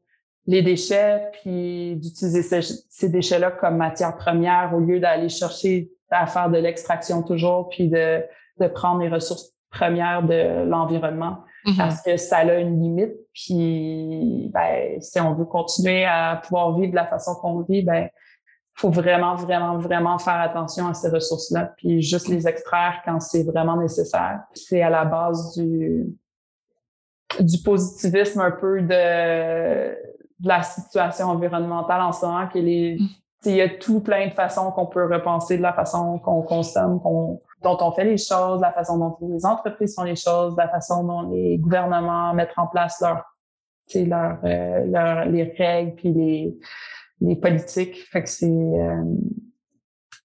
les 0.47 0.61
déchets 0.61 1.31
puis 1.41 1.95
d'utiliser 1.95 2.61
ces, 2.61 3.09
déchets-là 3.09 3.51
comme 3.51 3.77
matière 3.77 4.15
première 4.15 4.73
au 4.75 4.79
lieu 4.79 4.99
d'aller 4.99 5.29
chercher 5.29 5.89
à 6.11 6.27
faire 6.27 6.49
de 6.49 6.57
l'extraction 6.57 7.23
toujours 7.23 7.69
puis 7.69 7.89
de, 7.89 8.23
de 8.59 8.67
prendre 8.67 9.01
les 9.01 9.09
ressources 9.09 9.53
premières 9.71 10.23
de 10.23 10.63
l'environnement. 10.65 11.39
Mm-hmm. 11.65 11.77
parce 11.77 12.01
que 12.03 12.15
ça 12.17 12.37
a 12.37 12.53
une 12.59 12.79
limite. 12.79 13.15
Puis, 13.33 14.51
ben, 14.53 15.01
si 15.01 15.19
on 15.19 15.33
veut 15.33 15.45
continuer 15.45 16.05
à 16.05 16.39
pouvoir 16.43 16.77
vivre 16.77 16.91
de 16.91 16.95
la 16.95 17.07
façon 17.07 17.33
qu'on 17.35 17.61
vit, 17.61 17.81
ben, 17.81 18.07
faut 18.75 18.91
vraiment, 18.91 19.35
vraiment, 19.35 19.77
vraiment 19.79 20.19
faire 20.19 20.39
attention 20.41 20.87
à 20.87 20.93
ces 20.93 21.09
ressources-là, 21.09 21.73
puis 21.77 22.01
juste 22.01 22.27
les 22.27 22.47
extraire 22.47 23.01
quand 23.03 23.19
c'est 23.19 23.43
vraiment 23.43 23.77
nécessaire. 23.77 24.41
C'est 24.53 24.81
à 24.81 24.89
la 24.89 25.05
base 25.05 25.57
du, 25.57 26.05
du 27.39 27.57
positivisme 27.63 28.41
un 28.41 28.51
peu 28.51 28.81
de, 28.81 29.95
de 30.39 30.47
la 30.47 30.61
situation 30.61 31.29
environnementale 31.29 32.01
en 32.01 32.11
ce 32.11 32.25
moment, 32.25 32.47
qu'il 32.47 32.67
est, 32.67 32.97
mm. 32.99 33.07
il 33.45 33.55
y 33.55 33.61
a 33.61 33.69
tout 33.69 34.01
plein 34.01 34.27
de 34.27 34.33
façons 34.33 34.71
qu'on 34.71 34.85
peut 34.85 35.05
repenser 35.05 35.57
de 35.57 35.63
la 35.63 35.73
façon 35.73 36.19
qu'on 36.19 36.41
consomme, 36.41 37.01
qu'on 37.01 37.41
dont 37.65 37.77
on 37.81 37.91
fait 37.91 38.05
les 38.05 38.17
choses, 38.17 38.61
la 38.61 38.71
façon 38.71 38.97
dont 38.97 39.17
les 39.27 39.45
entreprises 39.45 39.95
font 39.95 40.03
les 40.03 40.15
choses, 40.15 40.55
la 40.55 40.69
façon 40.69 41.03
dont 41.03 41.29
les 41.31 41.57
gouvernements 41.57 42.33
mettent 42.33 42.53
en 42.57 42.67
place 42.67 43.01
leur, 43.01 43.23
leur, 43.95 44.37
euh, 44.43 44.85
leur 44.85 45.25
les 45.25 45.43
règles 45.57 45.95
puis 45.95 46.13
les, 46.13 46.57
les 47.21 47.35
politiques. 47.35 47.97
Fait 48.11 48.23
que 48.23 48.29
c'est 48.29 48.45
euh, 48.45 49.03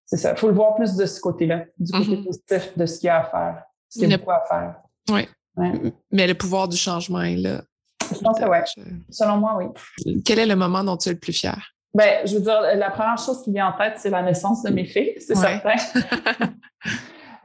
c'est 0.05 0.19
ça. 0.19 0.33
Il 0.33 0.39
faut 0.39 0.49
le 0.49 0.55
voir 0.55 0.75
plus 0.75 0.97
de 0.97 1.07
ce 1.07 1.21
côté-là, 1.21 1.65
du 1.79 1.93
côté 1.93 2.17
mm-hmm. 2.17 2.25
positif 2.25 2.77
de 2.77 2.87
ce 2.87 2.99
qu'il 2.99 3.07
y 3.07 3.11
a 3.11 3.21
à 3.21 3.25
faire, 3.25 3.63
ce 3.89 4.01
qu'il 4.01 4.11
y 4.11 4.15
a 4.15 4.19
beaucoup 4.19 4.33
à 4.33 4.45
faire. 4.47 4.75
Oui. 5.11 5.29
Mais 6.11 6.27
le 6.27 6.35
pouvoir 6.35 6.69
du 6.69 6.77
changement 6.77 7.23
est 7.23 7.37
là. 7.37 7.63
Je 8.13 8.19
pense 8.19 8.39
que 8.39 8.45
oui. 8.45 8.93
Selon 9.09 9.37
moi, 9.37 9.57
oui. 9.57 10.23
Quel 10.25 10.41
est 10.41 10.47
le 10.47 10.57
moment 10.57 10.83
dont 10.83 10.97
tu 10.97 11.09
es 11.09 11.13
le 11.13 11.19
plus 11.19 11.33
fier? 11.33 11.57
Ben, 11.95 12.27
je 12.27 12.35
veux 12.35 12.41
dire, 12.41 12.61
la 12.75 12.91
première 12.91 13.19
chose 13.19 13.43
qui 13.43 13.53
vient 13.53 13.69
en 13.69 13.79
tête, 13.79 13.95
c'est 13.99 14.11
la 14.11 14.23
naissance 14.23 14.63
de 14.63 14.71
mes 14.71 14.85
filles, 14.85 15.15
c'est 15.19 15.35
certain. 15.35 15.75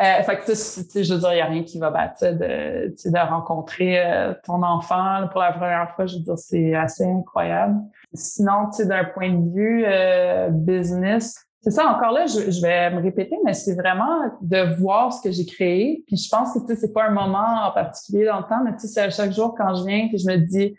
Euh, 0.01 0.23
fait 0.23 0.37
que, 0.37 0.45
tu 0.45 0.55
sais, 0.55 1.03
je 1.03 1.13
veux 1.13 1.19
dire, 1.19 1.31
il 1.31 1.35
n'y 1.35 1.41
a 1.41 1.45
rien 1.45 1.63
qui 1.63 1.79
va 1.79 1.89
battre 1.89 2.25
de, 2.25 2.87
de 2.87 3.29
rencontrer 3.29 3.99
euh, 3.99 4.33
ton 4.43 4.61
enfant 4.61 5.27
pour 5.31 5.41
la 5.41 5.53
première 5.53 5.93
fois. 5.95 6.05
Je 6.05 6.17
veux 6.17 6.23
dire, 6.23 6.37
c'est 6.37 6.75
assez 6.75 7.05
incroyable. 7.05 7.79
Sinon, 8.13 8.69
tu 8.71 8.77
sais, 8.77 8.85
d'un 8.85 9.05
point 9.05 9.31
de 9.31 9.53
vue 9.53 9.85
euh, 9.87 10.49
business, 10.49 11.45
c'est 11.61 11.71
ça, 11.71 11.87
encore 11.87 12.11
là, 12.11 12.25
je, 12.27 12.51
je, 12.51 12.61
vais 12.61 12.91
me 12.91 13.01
répéter, 13.01 13.37
mais 13.43 13.53
c'est 13.53 13.73
vraiment 13.73 14.19
de 14.41 14.75
voir 14.77 15.11
ce 15.11 15.21
que 15.21 15.31
j'ai 15.31 15.45
créé. 15.45 16.03
Puis 16.05 16.17
je 16.17 16.29
pense 16.29 16.53
que, 16.53 16.59
tu 16.59 16.67
sais, 16.67 16.75
c'est 16.75 16.93
pas 16.93 17.05
un 17.05 17.11
moment 17.11 17.65
en 17.65 17.71
particulier 17.71 18.25
dans 18.25 18.37
le 18.37 18.43
temps, 18.43 18.63
mais 18.63 18.73
tu 18.73 18.81
sais, 18.81 18.87
c'est 18.87 19.01
à 19.01 19.09
chaque 19.09 19.31
jour 19.31 19.55
quand 19.57 19.73
je 19.75 19.85
viens 19.85 20.09
que 20.11 20.17
je 20.17 20.27
me 20.27 20.35
dis, 20.37 20.75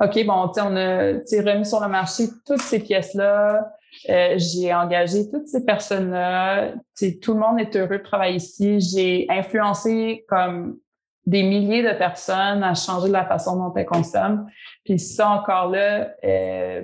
OK, 0.00 0.24
bon, 0.24 0.48
tu 0.48 0.54
sais, 0.54 0.60
on 0.62 0.76
a, 0.76 1.52
remis 1.52 1.66
sur 1.66 1.80
le 1.80 1.88
marché 1.88 2.28
toutes 2.46 2.62
ces 2.62 2.78
pièces-là, 2.78 3.70
Euh, 4.08 4.34
j'ai 4.36 4.72
engagé 4.72 5.30
toutes 5.30 5.48
ces 5.48 5.64
personnes-là. 5.64 6.72
Tout 7.20 7.34
le 7.34 7.40
monde 7.40 7.60
est 7.60 7.74
heureux 7.76 7.98
de 7.98 8.02
travailler 8.02 8.36
ici. 8.36 8.80
J'ai 8.80 9.26
influencé 9.28 10.24
comme 10.28 10.78
des 11.26 11.42
milliers 11.42 11.82
de 11.82 11.96
personnes 11.96 12.62
à 12.62 12.74
changer 12.74 13.10
la 13.10 13.24
façon 13.26 13.56
dont 13.56 13.74
elles 13.74 13.86
consomment. 13.86 14.46
Puis 14.84 14.98
ça 14.98 15.28
encore 15.30 15.68
là, 15.70 16.08
euh, 16.24 16.82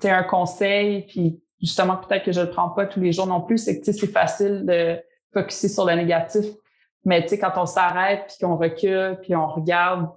c'est 0.00 0.10
un 0.10 0.24
conseil, 0.24 1.06
puis 1.06 1.40
justement 1.60 1.96
peut-être 1.96 2.24
que 2.24 2.32
je 2.32 2.40
le 2.40 2.50
prends 2.50 2.68
pas 2.70 2.86
tous 2.86 3.00
les 3.00 3.12
jours 3.12 3.26
non 3.26 3.40
plus, 3.40 3.58
c'est 3.58 3.80
que 3.80 3.92
c'est 3.92 4.06
facile 4.06 4.66
de 4.66 4.98
focuser 5.32 5.68
sur 5.68 5.86
le 5.86 5.94
négatif. 5.94 6.44
Mais 7.04 7.24
quand 7.26 7.52
on 7.56 7.66
s'arrête, 7.66 8.26
puis 8.28 8.36
qu'on 8.40 8.56
recule, 8.56 9.18
puis 9.22 9.36
on 9.36 9.46
regarde 9.46 10.08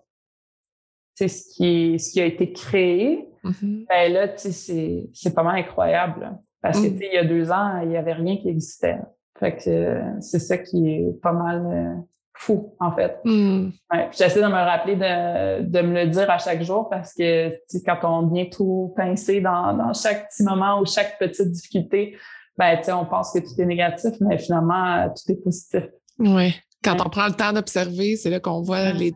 ce 1.16 1.26
qui, 1.56 2.00
ce 2.00 2.12
qui 2.12 2.22
a 2.22 2.26
été 2.26 2.52
créé, 2.54 3.28
mm-hmm. 3.50 3.86
ben 3.88 4.14
là, 4.14 4.28
c'est, 4.36 5.10
c'est 5.14 5.34
pas 5.34 5.44
mal 5.44 5.58
incroyable. 5.58 6.38
Parce 6.62 6.80
que, 6.80 6.88
mm. 6.88 7.00
il 7.02 7.14
y 7.14 7.18
a 7.18 7.24
deux 7.24 7.52
ans, 7.52 7.82
il 7.84 7.92
y 7.92 7.98
avait 7.98 8.14
rien 8.14 8.38
qui 8.38 8.50
existait. 8.50 8.98
Fait 9.40 9.56
que 9.56 10.02
c'est 10.20 10.40
ça 10.40 10.58
qui 10.58 10.90
est 10.90 11.22
pas 11.22 11.32
mal 11.32 11.66
euh, 11.66 12.02
fou, 12.34 12.76
en 12.80 12.92
fait. 12.96 13.20
Mm. 13.24 13.70
j'essaie 14.12 14.42
de 14.42 14.48
me 14.48 14.54
rappeler 14.54 14.96
de, 14.96 15.64
de, 15.64 15.82
me 15.82 15.94
le 15.94 16.08
dire 16.08 16.30
à 16.30 16.38
chaque 16.40 16.64
jour 16.64 16.90
parce 16.90 17.14
que 17.14 17.52
quand 17.86 18.00
on 18.04 18.28
vient 18.28 18.46
tout 18.46 18.94
pincer 18.96 19.42
dans, 19.42 19.74
dans 19.74 19.94
chaque 19.94 20.30
petit 20.30 20.44
moment 20.44 20.80
ou 20.80 20.86
chaque 20.86 21.20
petite 21.20 21.52
difficulté, 21.52 22.18
ben, 22.58 22.80
on 22.90 23.06
pense 23.06 23.32
que 23.32 23.40
tout 23.40 23.62
est 23.62 23.66
négatif, 23.66 24.14
mais 24.20 24.40
finalement, 24.40 25.08
tout 25.10 25.32
est 25.32 25.44
positif. 25.44 25.84
Oui. 26.18 26.56
Quand 26.84 27.06
on 27.06 27.10
prend 27.10 27.28
le 27.28 27.34
temps 27.34 27.54
d'observer, 27.54 28.16
c'est 28.16 28.30
là 28.30 28.40
qu'on 28.40 28.62
voit 28.62 28.92
les, 28.94 29.14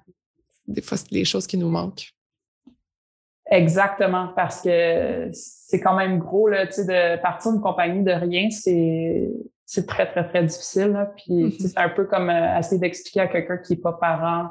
des 0.68 0.82
fois 0.82 0.98
les 1.10 1.26
choses 1.26 1.48
qui 1.48 1.58
nous 1.58 1.70
manquent. 1.70 2.12
Exactement, 3.52 4.30
parce 4.36 4.62
que 4.62 5.30
c'est 5.34 5.80
quand 5.80 5.94
même 5.94 6.18
gros, 6.18 6.48
là, 6.48 6.66
tu 6.66 6.74
sais, 6.74 6.86
de 6.86 7.22
partir 7.22 7.52
d'une 7.52 7.62
compagnie 7.62 8.04
de 8.04 8.12
rien, 8.12 8.50
c'est, 8.50 9.30
c'est 9.66 9.86
très, 9.86 10.10
très, 10.10 10.28
très 10.28 10.44
difficile, 10.44 10.94
là. 10.94 11.12
Puis, 11.18 11.34
mm-hmm. 11.34 11.68
c'est 11.68 11.78
un 11.78 11.90
peu 11.90 12.06
comme 12.06 12.30
euh, 12.30 12.58
essayer 12.58 12.80
d'expliquer 12.80 13.20
à 13.20 13.28
quelqu'un 13.28 13.58
qui 13.58 13.74
n'est 13.74 13.80
pas 13.80 13.94
parent 13.94 14.50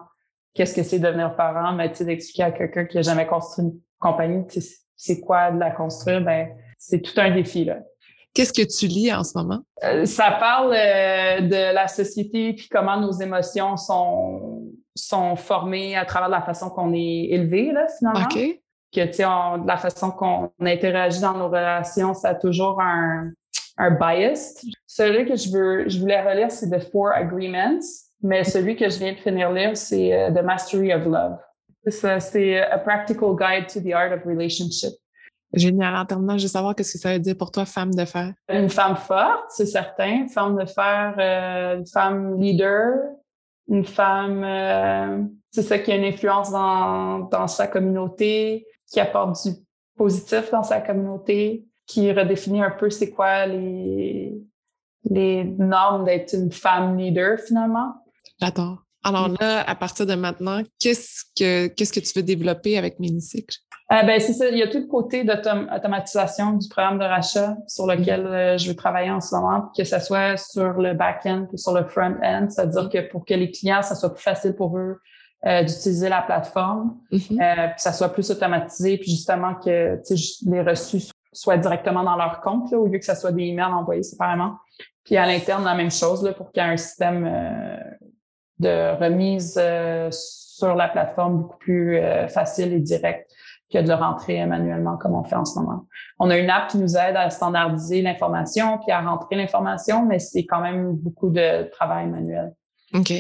qu'est-ce 0.55 0.75
que 0.75 0.83
c'est 0.83 0.99
devenir 0.99 1.35
parent, 1.37 1.73
mais 1.73 1.91
tu 1.91 1.99
sais, 1.99 2.05
d'expliquer 2.05 2.43
à 2.45 2.51
quelqu'un 2.51 2.85
qui 2.85 2.97
n'a 2.97 3.03
jamais 3.03 3.27
construit 3.27 3.67
une 3.67 3.79
compagnie, 3.99 4.45
c'est 4.97 5.21
quoi 5.21 5.51
de 5.51 5.59
la 5.59 5.71
construire, 5.71 6.23
ben, 6.23 6.49
c'est 6.79 7.01
tout 7.01 7.19
un 7.19 7.31
défi, 7.31 7.65
là. 7.65 7.79
Qu'est-ce 8.33 8.53
que 8.53 8.63
tu 8.63 8.87
lis 8.87 9.13
en 9.13 9.25
ce 9.25 9.37
moment? 9.37 9.61
Euh, 9.83 10.05
ça 10.05 10.31
parle 10.39 10.73
euh, 10.73 11.41
de 11.41 11.75
la 11.75 11.89
société 11.89 12.53
puis 12.53 12.69
comment 12.71 12.97
nos 13.01 13.11
émotions 13.11 13.77
sont, 13.77 14.71
sont 14.95 15.35
formées 15.35 15.97
à 15.97 16.05
travers 16.05 16.29
la 16.29 16.41
façon 16.41 16.71
qu'on 16.71 16.95
est 16.95 17.29
élevé, 17.31 17.73
là, 17.73 17.87
finalement. 17.99 18.21
OK. 18.31 18.61
Que, 18.93 19.07
tu 19.07 19.13
sais, 19.13 19.23
de 19.23 19.67
la 19.67 19.77
façon 19.77 20.11
qu'on 20.11 20.51
interagit 20.61 21.21
dans 21.21 21.35
nos 21.35 21.49
relations, 21.49 22.13
ça 22.15 22.31
a 22.31 22.35
toujours 22.35 22.81
un, 22.81 23.31
un 23.79 23.91
bias. 23.91 24.65
Celui 24.87 25.27
que 25.27 25.37
je 25.37 25.51
veux, 25.51 25.89
je 25.89 26.01
voulais 26.01 26.21
relire, 26.21 26.51
c'est 26.51 26.69
The 26.71 26.91
Four 26.91 27.11
Agreements, 27.13 27.81
mais 28.23 28.45
celui 28.45 28.77
que 28.77 28.89
je 28.89 28.99
viens 28.99 29.13
de 29.13 29.19
finir 29.19 29.53
lire, 29.53 29.77
c'est 29.77 30.13
euh, 30.13 30.31
The 30.31 30.43
Mastery 30.43 30.93
of 30.93 31.05
Love. 31.05 31.39
C'est 31.87 32.61
A 32.61 32.79
Practical 32.79 33.37
Guide 33.37 33.67
to 33.73 33.81
the 33.81 33.93
Art 33.95 34.13
of 34.13 34.25
Relationship. 34.25 34.93
Génial. 35.53 35.97
En 35.97 36.05
terminant, 36.05 36.39
je 36.39 36.45
veux 36.45 36.49
savoir 36.49 36.75
qu'est-ce 36.75 36.93
que 36.93 36.99
ça 36.99 37.13
veut 37.13 37.19
dire 37.19 37.37
pour 37.37 37.51
toi, 37.51 37.65
femme 37.65 37.95
de 37.95 38.05
fer. 38.05 38.33
Une 38.49 38.69
femme 38.69 38.97
forte, 38.97 39.47
c'est 39.49 39.67
certain. 39.67 40.27
Femme 40.29 40.57
de 40.57 40.67
fer, 40.67 41.15
euh, 41.19 41.79
une 41.79 41.87
femme 41.87 42.39
leader, 42.41 42.99
une 43.69 43.85
femme, 43.85 44.45
euh, 44.45 45.23
c'est 45.51 45.63
ça 45.63 45.79
qui 45.79 45.91
a 45.91 45.97
une 45.97 46.05
influence 46.05 46.51
dans, 46.51 47.21
dans 47.21 47.49
sa 47.49 47.67
communauté, 47.67 48.67
qui 48.91 49.01
apporte 49.01 49.43
du 49.45 49.55
positif 49.97 50.51
dans 50.51 50.63
sa 50.63 50.81
communauté, 50.81 51.67
qui 51.87 52.13
redéfinit 52.13 52.63
un 52.63 52.71
peu 52.71 52.91
c'est 52.91 53.11
quoi 53.11 53.47
les, 53.47 54.35
les 55.09 55.45
normes 55.45 56.05
d'être 56.05 56.35
une 56.35 56.53
femme 56.53 56.99
leader 56.99 57.39
finalement. 57.39 57.95
J'adore. 58.41 58.85
Alors 59.03 59.29
là, 59.41 59.63
à 59.67 59.75
partir 59.75 60.05
de 60.05 60.15
maintenant, 60.15 60.63
qu'est-ce 60.79 61.25
que 61.37 61.69
qu'est-ce 61.69 61.93
que 61.93 62.01
tu 62.01 62.13
veux 62.15 62.23
développer 62.23 62.77
avec 62.77 62.99
Minicycle? 63.01 63.57
Euh, 63.93 64.03
ben, 64.03 64.21
c'est 64.21 64.35
ça. 64.35 64.49
Il 64.49 64.59
y 64.59 64.63
a 64.63 64.69
tout 64.69 64.79
le 64.79 64.87
côté 64.87 65.25
d'automatisation 65.25 66.53
du 66.53 66.69
programme 66.69 66.99
de 66.99 67.05
rachat 67.05 67.57
sur 67.67 67.87
lequel 67.87 68.27
euh, 68.27 68.59
je 68.59 68.69
veux 68.69 68.77
travailler 68.77 69.11
en 69.11 69.21
ce 69.21 69.35
moment, 69.35 69.73
que 69.77 69.85
ce 69.85 69.99
soit 69.99 70.37
sur 70.37 70.75
le 70.75 70.95
back-end 70.95 71.49
ou 71.53 71.57
sur 71.57 71.73
le 71.73 71.85
front-end. 71.85 72.47
C'est-à-dire 72.51 72.89
que 72.89 73.11
pour 73.11 73.25
que 73.25 73.35
les 73.35 73.51
clients, 73.51 73.83
ça 73.83 73.95
soit 73.95 74.15
plus 74.15 74.23
facile 74.23 74.55
pour 74.55 74.79
eux 74.79 75.01
euh, 75.47 75.63
d'utiliser 75.63 76.09
la 76.09 76.21
plateforme, 76.21 76.99
mm-hmm. 77.11 77.43
euh, 77.43 77.67
puis 77.69 77.81
ça 77.81 77.93
soit 77.93 78.11
plus 78.13 78.31
automatisé, 78.31 78.99
puis 78.99 79.11
justement 79.11 79.55
que 79.55 79.99
les 80.47 80.61
reçus 80.61 81.11
soient 81.33 81.57
directement 81.57 82.03
dans 82.03 82.17
leur 82.17 82.41
compte, 82.43 82.71
là, 82.71 82.79
au 82.79 82.87
lieu 82.87 82.99
que 82.99 83.05
ça 83.05 83.15
soit 83.15 83.33
des 83.33 83.45
emails 83.45 83.73
envoyés 83.73 84.03
séparément. 84.03 84.57
Puis 85.05 85.17
à 85.17 85.27
l'interne, 85.27 85.65
la 85.65 85.75
même 85.75 85.91
chose 85.91 86.23
là, 86.23 86.35
pour 86.35 86.53
qu'il 86.53 86.63
y 86.63 86.67
ait 86.67 86.69
un 86.69 86.77
système 86.77 87.25
de 88.59 88.97
remise 89.01 89.59
sur 90.11 90.75
la 90.75 90.89
plateforme 90.89 91.39
beaucoup 91.39 91.57
plus 91.57 91.99
facile 92.29 92.75
et 92.75 92.81
direct 92.81 93.31
que 93.73 93.79
de 93.79 93.89
le 93.89 93.95
rentrer 93.95 94.45
manuellement 94.47 94.97
comme 94.97 95.15
on 95.15 95.25
fait 95.25 95.37
en 95.37 95.45
ce 95.45 95.59
moment. 95.59 95.87
On 96.19 96.29
a 96.29 96.37
une 96.37 96.51
app 96.51 96.69
qui 96.69 96.79
nous 96.79 96.97
aide 96.97 97.17
à 97.17 97.31
standardiser 97.31 98.03
l'information 98.03 98.79
puis 98.79 98.93
à 98.93 99.01
rentrer 99.01 99.37
l'information, 99.37 100.05
mais 100.05 100.19
c'est 100.19 100.45
quand 100.45 100.61
même 100.61 100.93
beaucoup 100.93 101.31
de 101.31 101.71
travail 101.71 102.09
manuel. 102.09 102.53
OK. 102.95 103.13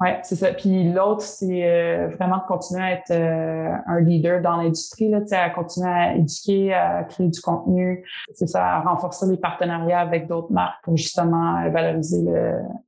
Oui, 0.00 0.10
c'est 0.22 0.36
ça. 0.36 0.52
Puis 0.52 0.92
l'autre, 0.92 1.22
c'est 1.22 1.64
euh, 1.64 2.08
vraiment 2.16 2.38
de 2.38 2.46
continuer 2.46 2.82
à 2.82 2.92
être 2.92 3.10
euh, 3.10 3.72
un 3.86 4.00
leader 4.00 4.40
dans 4.40 4.56
l'industrie, 4.56 5.08
là, 5.08 5.18
à 5.32 5.50
continuer 5.50 5.88
à 5.88 6.14
éduquer, 6.14 6.72
à 6.72 7.02
créer 7.04 7.28
du 7.28 7.40
contenu. 7.40 8.04
C'est 8.32 8.46
ça, 8.46 8.64
à 8.64 8.80
renforcer 8.80 9.26
les 9.26 9.36
partenariats 9.36 10.00
avec 10.00 10.28
d'autres 10.28 10.52
marques 10.52 10.82
pour 10.84 10.96
justement 10.96 11.68
valoriser 11.70 12.24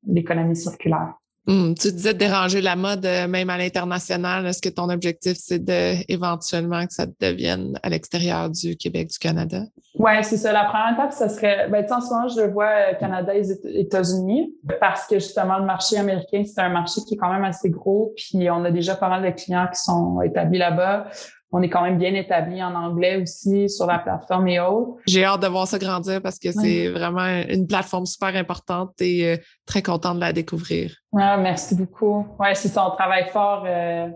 l'économie 0.06 0.54
circulaire. 0.54 1.19
Hmm, 1.46 1.72
tu 1.74 1.90
disais 1.90 2.12
de 2.12 2.18
déranger 2.18 2.60
la 2.60 2.76
mode 2.76 3.04
euh, 3.06 3.26
même 3.26 3.48
à 3.48 3.56
l'international. 3.56 4.46
Est-ce 4.46 4.60
que 4.60 4.68
ton 4.68 4.90
objectif, 4.90 5.36
c'est 5.38 5.62
éventuellement 6.08 6.86
que 6.86 6.92
ça 6.92 7.06
devienne 7.18 7.78
à 7.82 7.88
l'extérieur 7.88 8.50
du 8.50 8.76
Québec, 8.76 9.08
du 9.08 9.18
Canada? 9.18 9.62
Oui, 9.98 10.12
c'est 10.22 10.36
ça. 10.36 10.52
La 10.52 10.64
première 10.66 10.92
étape, 10.92 11.12
ce 11.12 11.34
serait, 11.34 11.68
ben, 11.68 11.84
en 11.90 12.00
ce 12.00 12.10
moment, 12.10 12.28
je 12.28 12.42
vois 12.52 12.68
euh, 12.68 12.94
Canada 13.00 13.34
et 13.34 13.42
États-Unis 13.80 14.54
parce 14.80 15.06
que 15.06 15.14
justement, 15.16 15.58
le 15.58 15.64
marché 15.64 15.96
américain, 15.96 16.44
c'est 16.44 16.60
un 16.60 16.68
marché 16.68 17.00
qui 17.08 17.14
est 17.14 17.16
quand 17.16 17.32
même 17.32 17.44
assez 17.44 17.70
gros. 17.70 18.12
Puis 18.16 18.50
on 18.50 18.64
a 18.64 18.70
déjà 18.70 18.94
pas 18.94 19.08
mal 19.08 19.22
de 19.22 19.30
clients 19.30 19.66
qui 19.72 19.80
sont 19.80 20.20
établis 20.22 20.58
là-bas 20.58 21.06
on 21.52 21.62
est 21.62 21.68
quand 21.68 21.82
même 21.82 21.98
bien 21.98 22.14
établi 22.14 22.62
en 22.62 22.74
anglais 22.74 23.20
aussi 23.20 23.68
sur 23.68 23.86
la 23.86 23.98
plateforme 23.98 24.48
et 24.48 24.60
autres. 24.60 25.00
J'ai 25.06 25.24
hâte 25.24 25.42
de 25.42 25.48
voir 25.48 25.66
ça 25.66 25.78
grandir 25.78 26.22
parce 26.22 26.38
que 26.38 26.52
c'est 26.52 26.88
vraiment 26.88 27.26
une 27.48 27.66
plateforme 27.66 28.06
super 28.06 28.34
importante 28.36 29.00
et 29.00 29.26
euh, 29.26 29.36
très 29.66 29.82
contente 29.82 30.16
de 30.16 30.20
la 30.20 30.32
découvrir. 30.32 30.94
Ah, 31.16 31.36
merci 31.36 31.74
beaucoup. 31.74 32.26
Ouais, 32.38 32.54
c'est 32.54 32.68
ça, 32.68 32.86
on 32.86 32.94
travaille 32.94 33.28
fort 33.30 33.64
euh, 33.66 34.08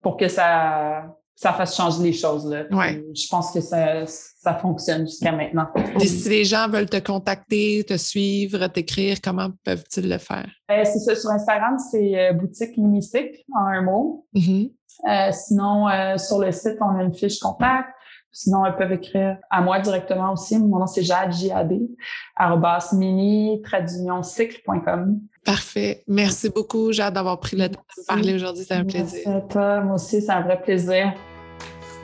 pour 0.00 0.16
que 0.16 0.28
ça, 0.28 1.14
ça 1.36 1.52
fasse 1.52 1.76
changer 1.76 2.02
les 2.02 2.12
choses. 2.14 2.46
Là. 2.46 2.64
Ouais. 2.70 3.04
Je 3.14 3.28
pense 3.28 3.52
que 3.52 3.60
ça, 3.60 4.06
ça 4.06 4.54
fonctionne 4.54 5.06
jusqu'à 5.06 5.32
maintenant. 5.32 5.68
Et 6.00 6.06
si 6.06 6.30
les 6.30 6.44
gens 6.44 6.70
veulent 6.70 6.88
te 6.88 7.00
contacter, 7.00 7.84
te 7.86 7.98
suivre, 7.98 8.66
t'écrire, 8.68 9.18
comment 9.22 9.50
peuvent-ils 9.62 10.08
le 10.08 10.18
faire? 10.18 10.48
Euh, 10.70 10.84
c'est 10.84 11.00
ça, 11.00 11.14
sur 11.14 11.30
Instagram, 11.30 11.76
c'est 11.90 12.32
boutique 12.32 12.76
Lumistique 12.78 13.44
en 13.54 13.66
un 13.66 13.82
mot. 13.82 14.26
Mm-hmm. 14.34 14.72
Euh, 15.06 15.30
sinon, 15.32 15.88
euh, 15.88 16.16
sur 16.16 16.38
le 16.38 16.50
site, 16.52 16.78
on 16.80 16.98
a 16.98 17.02
une 17.02 17.14
fiche 17.14 17.38
contact. 17.38 17.88
Sinon, 18.30 18.64
elles 18.66 18.76
peuvent 18.76 18.92
écrire 18.92 19.38
à 19.50 19.60
moi 19.60 19.80
directement 19.80 20.32
aussi. 20.32 20.58
Mon 20.58 20.78
nom, 20.78 20.86
c'est 20.86 21.02
Jade, 21.02 21.32
J-A-D, 21.32 21.80
mini 22.92 23.62
cycle.com. 24.22 25.20
Parfait. 25.44 26.04
Merci 26.06 26.50
beaucoup, 26.50 26.92
Jade, 26.92 27.14
d'avoir 27.14 27.40
pris 27.40 27.56
le 27.56 27.68
temps 27.68 27.80
de 27.96 28.06
parler 28.06 28.34
aujourd'hui. 28.34 28.64
C'est 28.68 28.74
un 28.74 28.84
plaisir. 28.84 29.22
Merci 29.26 29.28
à 29.28 29.40
toi. 29.40 29.80
Moi 29.80 29.94
aussi, 29.94 30.20
c'est 30.20 30.30
un 30.30 30.42
vrai 30.42 30.60
plaisir. 30.60 31.14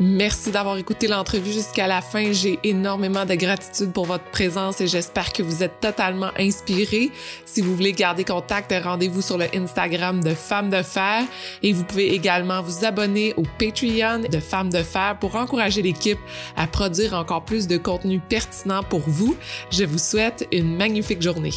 Merci 0.00 0.50
d'avoir 0.50 0.76
écouté 0.76 1.06
l'entrevue 1.06 1.52
jusqu'à 1.52 1.86
la 1.86 2.00
fin. 2.00 2.32
J'ai 2.32 2.58
énormément 2.64 3.24
de 3.24 3.34
gratitude 3.36 3.92
pour 3.92 4.06
votre 4.06 4.24
présence 4.24 4.80
et 4.80 4.88
j'espère 4.88 5.32
que 5.32 5.42
vous 5.42 5.62
êtes 5.62 5.78
totalement 5.80 6.30
inspirés. 6.36 7.12
Si 7.44 7.60
vous 7.60 7.76
voulez 7.76 7.92
garder 7.92 8.24
contact, 8.24 8.74
rendez-vous 8.82 9.22
sur 9.22 9.38
le 9.38 9.46
Instagram 9.54 10.22
de 10.22 10.34
Femmes 10.34 10.70
de 10.70 10.82
Fer 10.82 11.22
et 11.62 11.72
vous 11.72 11.84
pouvez 11.84 12.12
également 12.12 12.60
vous 12.60 12.84
abonner 12.84 13.34
au 13.36 13.44
Patreon 13.58 14.28
de 14.28 14.40
Femmes 14.40 14.70
de 14.70 14.82
Fer 14.82 15.16
pour 15.20 15.36
encourager 15.36 15.80
l'équipe 15.80 16.18
à 16.56 16.66
produire 16.66 17.14
encore 17.14 17.44
plus 17.44 17.68
de 17.68 17.76
contenu 17.76 18.18
pertinent 18.18 18.82
pour 18.82 19.02
vous. 19.06 19.36
Je 19.70 19.84
vous 19.84 19.98
souhaite 19.98 20.48
une 20.50 20.76
magnifique 20.76 21.22
journée. 21.22 21.52